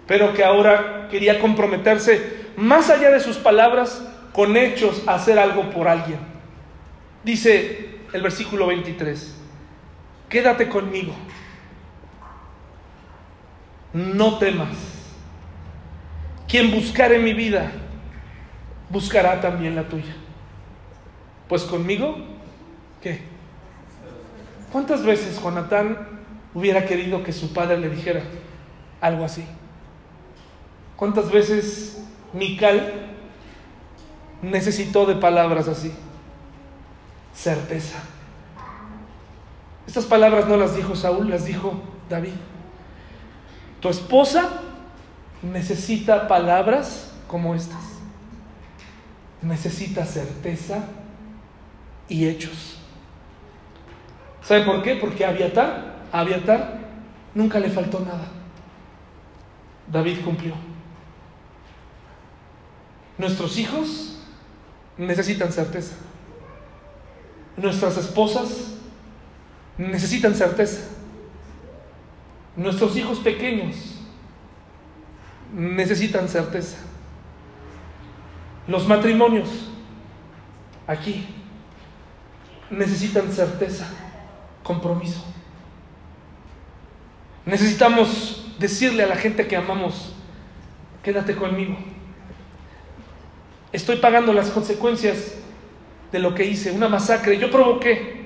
pero 0.05 0.33
que 0.33 0.43
ahora 0.43 1.07
quería 1.09 1.39
comprometerse 1.39 2.41
más 2.57 2.89
allá 2.89 3.09
de 3.09 3.21
sus 3.21 3.37
palabras, 3.37 4.05
con 4.33 4.57
hechos, 4.57 5.03
a 5.07 5.13
hacer 5.13 5.39
algo 5.39 5.69
por 5.69 5.87
alguien. 5.87 6.19
Dice 7.23 7.99
el 8.11 8.21
versículo 8.21 8.67
23, 8.67 9.33
quédate 10.27 10.67
conmigo, 10.67 11.13
no 13.93 14.37
temas, 14.37 14.75
quien 16.49 16.69
buscare 16.69 17.17
mi 17.17 17.31
vida, 17.31 17.71
buscará 18.89 19.39
también 19.39 19.77
la 19.77 19.83
tuya. 19.83 20.17
Pues 21.47 21.63
conmigo, 21.63 22.17
¿qué? 23.01 23.21
¿Cuántas 24.69 25.05
veces 25.05 25.41
Jonatán 25.41 26.10
hubiera 26.53 26.85
querido 26.85 27.23
que 27.23 27.33
su 27.33 27.53
padre 27.53 27.77
le 27.77 27.89
dijera 27.89 28.21
algo 28.99 29.25
así? 29.25 29.45
¿Cuántas 30.95 31.31
veces 31.31 32.03
Mical 32.33 32.93
necesitó 34.41 35.05
de 35.05 35.15
palabras 35.15 35.67
así? 35.67 35.91
Certeza. 37.33 37.97
Estas 39.87 40.05
palabras 40.05 40.47
no 40.47 40.57
las 40.57 40.75
dijo 40.75 40.95
Saúl, 40.95 41.29
las 41.29 41.45
dijo 41.45 41.81
David. 42.09 42.33
Tu 43.79 43.89
esposa 43.89 44.61
necesita 45.41 46.27
palabras 46.27 47.11
como 47.27 47.55
estas. 47.55 47.83
Necesita 49.41 50.05
certeza 50.05 50.85
y 52.07 52.27
hechos. 52.27 52.77
¿Sabe 54.43 54.63
por 54.65 54.83
qué? 54.83 54.95
Porque 54.95 55.25
Abiatar, 55.25 55.90
a 56.11 56.19
Abiatar 56.19 56.79
nunca 57.33 57.59
le 57.59 57.69
faltó 57.69 57.99
nada. 57.99 58.27
David 59.91 60.21
cumplió. 60.23 60.53
Nuestros 63.17 63.57
hijos 63.57 64.19
necesitan 64.97 65.51
certeza. 65.51 65.95
Nuestras 67.57 67.97
esposas 67.97 68.75
necesitan 69.77 70.35
certeza. 70.35 70.87
Nuestros 72.55 72.95
hijos 72.97 73.19
pequeños 73.19 73.75
necesitan 75.53 76.27
certeza. 76.27 76.77
Los 78.67 78.87
matrimonios 78.87 79.49
aquí 80.87 81.25
necesitan 82.69 83.31
certeza, 83.31 83.87
compromiso. 84.63 85.23
Necesitamos 87.45 88.45
decirle 88.59 89.03
a 89.03 89.07
la 89.07 89.15
gente 89.15 89.47
que 89.47 89.55
amamos, 89.55 90.13
quédate 91.03 91.35
conmigo. 91.35 91.75
Estoy 93.71 93.97
pagando 93.97 94.33
las 94.33 94.49
consecuencias 94.49 95.35
de 96.11 96.19
lo 96.19 96.35
que 96.35 96.45
hice, 96.45 96.71
una 96.71 96.89
masacre. 96.89 97.37
Yo 97.37 97.49
provoqué 97.49 98.21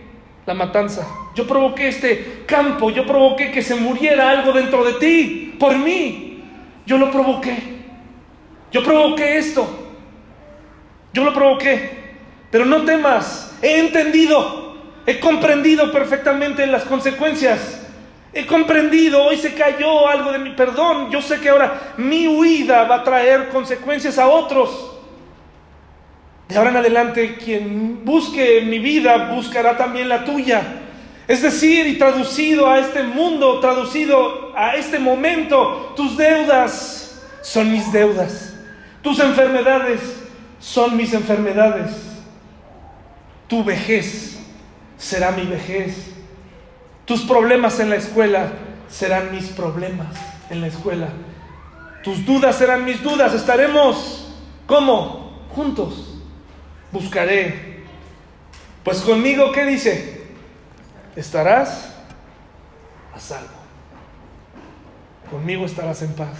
la 0.45 0.53
matanza. 0.53 1.07
Yo 1.35 1.47
provoqué 1.47 1.87
este 1.87 2.43
campo. 2.45 2.89
Yo 2.89 3.05
provoqué 3.05 3.51
que 3.51 3.61
se 3.61 3.75
muriera 3.75 4.31
algo 4.31 4.51
dentro 4.51 4.83
de 4.83 4.93
ti, 4.93 5.55
por 5.59 5.77
mí. 5.77 6.43
Yo 6.85 6.97
lo 6.97 7.11
provoqué. 7.11 7.57
Yo 8.71 8.83
provoqué 8.83 9.37
esto. 9.37 9.67
Yo 11.13 11.23
lo 11.23 11.33
provoqué. 11.33 12.15
Pero 12.51 12.65
no 12.65 12.83
temas. 12.83 13.55
He 13.61 13.79
entendido. 13.79 14.75
He 15.05 15.19
comprendido 15.19 15.91
perfectamente 15.91 16.65
las 16.65 16.83
consecuencias. 16.83 17.84
He 18.37 18.45
comprendido, 18.45 19.23
hoy 19.23 19.37
se 19.37 19.53
cayó 19.53 20.09
algo 20.09 20.33
de 20.33 20.39
mi 20.39 20.49
perdón. 20.49 21.09
Yo 21.09 21.21
sé 21.21 21.39
que 21.39 21.47
ahora 21.47 21.93
mi 21.95 22.27
huida 22.27 22.83
va 22.83 22.95
a 22.95 23.03
traer 23.03 23.47
consecuencias 23.47 24.17
a 24.19 24.27
otros. 24.27 24.91
De 26.49 26.57
ahora 26.57 26.71
en 26.71 26.75
adelante, 26.75 27.37
quien 27.37 28.03
busque 28.03 28.59
mi 28.59 28.79
vida 28.79 29.29
buscará 29.33 29.77
también 29.77 30.09
la 30.09 30.25
tuya. 30.25 30.81
Es 31.29 31.43
decir, 31.43 31.87
y 31.87 31.97
traducido 31.97 32.69
a 32.69 32.79
este 32.79 33.03
mundo, 33.03 33.61
traducido 33.61 34.51
a 34.53 34.75
este 34.75 34.99
momento, 34.99 35.93
tus 35.95 36.17
deudas 36.17 37.25
son 37.41 37.71
mis 37.71 37.89
deudas. 37.93 38.53
Tus 39.01 39.17
enfermedades 39.21 40.01
son 40.59 40.97
mis 40.97 41.13
enfermedades. 41.13 41.91
Tu 43.47 43.63
vejez 43.63 44.39
será 44.97 45.31
mi 45.31 45.45
vejez. 45.45 46.14
Tus 47.05 47.21
problemas 47.21 47.79
en 47.79 47.89
la 47.89 47.95
escuela 47.95 48.51
serán 48.89 49.31
mis 49.31 49.47
problemas 49.49 50.15
en 50.49 50.61
la 50.61 50.67
escuela. 50.67 51.09
Tus 52.03 52.25
dudas 52.25 52.55
serán 52.55 52.85
mis 52.85 53.01
dudas. 53.01 53.33
Estaremos, 53.33 54.33
¿cómo? 54.67 55.45
Juntos 55.49 56.15
buscaré. 56.91 57.83
Pues 58.83 59.01
conmigo, 59.01 59.51
¿qué 59.51 59.65
dice? 59.65 60.27
Estarás 61.15 61.93
a 63.13 63.19
salvo. 63.19 63.49
Conmigo 65.29 65.65
estarás 65.65 66.01
en 66.01 66.13
paz. 66.13 66.37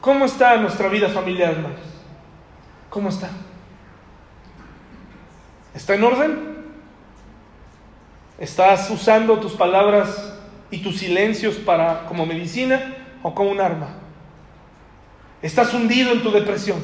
¿Cómo 0.00 0.24
está 0.24 0.56
nuestra 0.56 0.88
vida 0.88 1.08
familiar, 1.08 1.52
hermanos? 1.52 1.80
¿Cómo 2.90 3.08
está? 3.08 3.30
¿Está 5.74 5.94
en 5.94 6.04
orden? 6.04 6.51
¿Estás 8.42 8.90
usando 8.90 9.38
tus 9.38 9.52
palabras 9.52 10.34
y 10.68 10.78
tus 10.78 10.98
silencios 10.98 11.54
para 11.58 12.06
como 12.06 12.26
medicina 12.26 12.96
o 13.22 13.36
como 13.36 13.52
un 13.52 13.60
arma? 13.60 13.94
¿Estás 15.40 15.72
hundido 15.72 16.10
en 16.10 16.24
tu 16.24 16.32
depresión? 16.32 16.82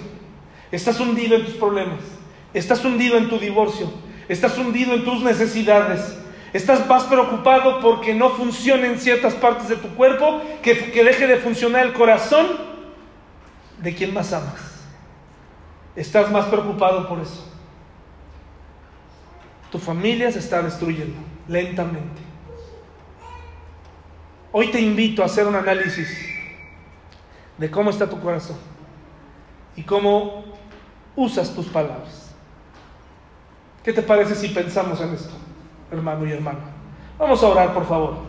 ¿Estás 0.70 1.00
hundido 1.00 1.34
en 1.34 1.44
tus 1.44 1.54
problemas? 1.54 1.98
Estás 2.54 2.84
hundido 2.84 3.16
en 3.16 3.28
tu 3.28 3.40
divorcio. 3.40 3.90
Estás 4.28 4.56
hundido 4.56 4.94
en 4.94 5.04
tus 5.04 5.20
necesidades. 5.24 6.16
Estás 6.52 6.86
más 6.86 7.02
preocupado 7.02 7.80
porque 7.80 8.14
no 8.14 8.30
funcionen 8.30 8.96
ciertas 9.00 9.34
partes 9.34 9.68
de 9.68 9.74
tu 9.74 9.88
cuerpo, 9.96 10.40
que, 10.62 10.92
que 10.92 11.02
deje 11.02 11.26
de 11.26 11.38
funcionar 11.38 11.84
el 11.84 11.92
corazón 11.92 12.46
de 13.82 13.96
quien 13.96 14.14
más 14.14 14.32
amas. 14.32 14.84
Estás 15.96 16.30
más 16.30 16.44
preocupado 16.44 17.08
por 17.08 17.18
eso. 17.18 17.44
Tu 19.72 19.80
familia 19.80 20.30
se 20.30 20.38
está 20.38 20.62
destruyendo 20.62 21.27
lentamente. 21.48 22.22
Hoy 24.52 24.70
te 24.70 24.80
invito 24.80 25.22
a 25.22 25.26
hacer 25.26 25.46
un 25.46 25.56
análisis 25.56 26.08
de 27.56 27.70
cómo 27.70 27.90
está 27.90 28.08
tu 28.08 28.20
corazón 28.20 28.56
y 29.74 29.82
cómo 29.82 30.44
usas 31.16 31.54
tus 31.54 31.66
palabras. 31.66 32.34
¿Qué 33.82 33.92
te 33.92 34.02
parece 34.02 34.34
si 34.34 34.48
pensamos 34.48 35.00
en 35.00 35.14
esto, 35.14 35.34
hermano 35.90 36.26
y 36.26 36.32
hermana? 36.32 36.60
Vamos 37.18 37.42
a 37.42 37.48
orar, 37.48 37.74
por 37.74 37.86
favor. 37.86 38.27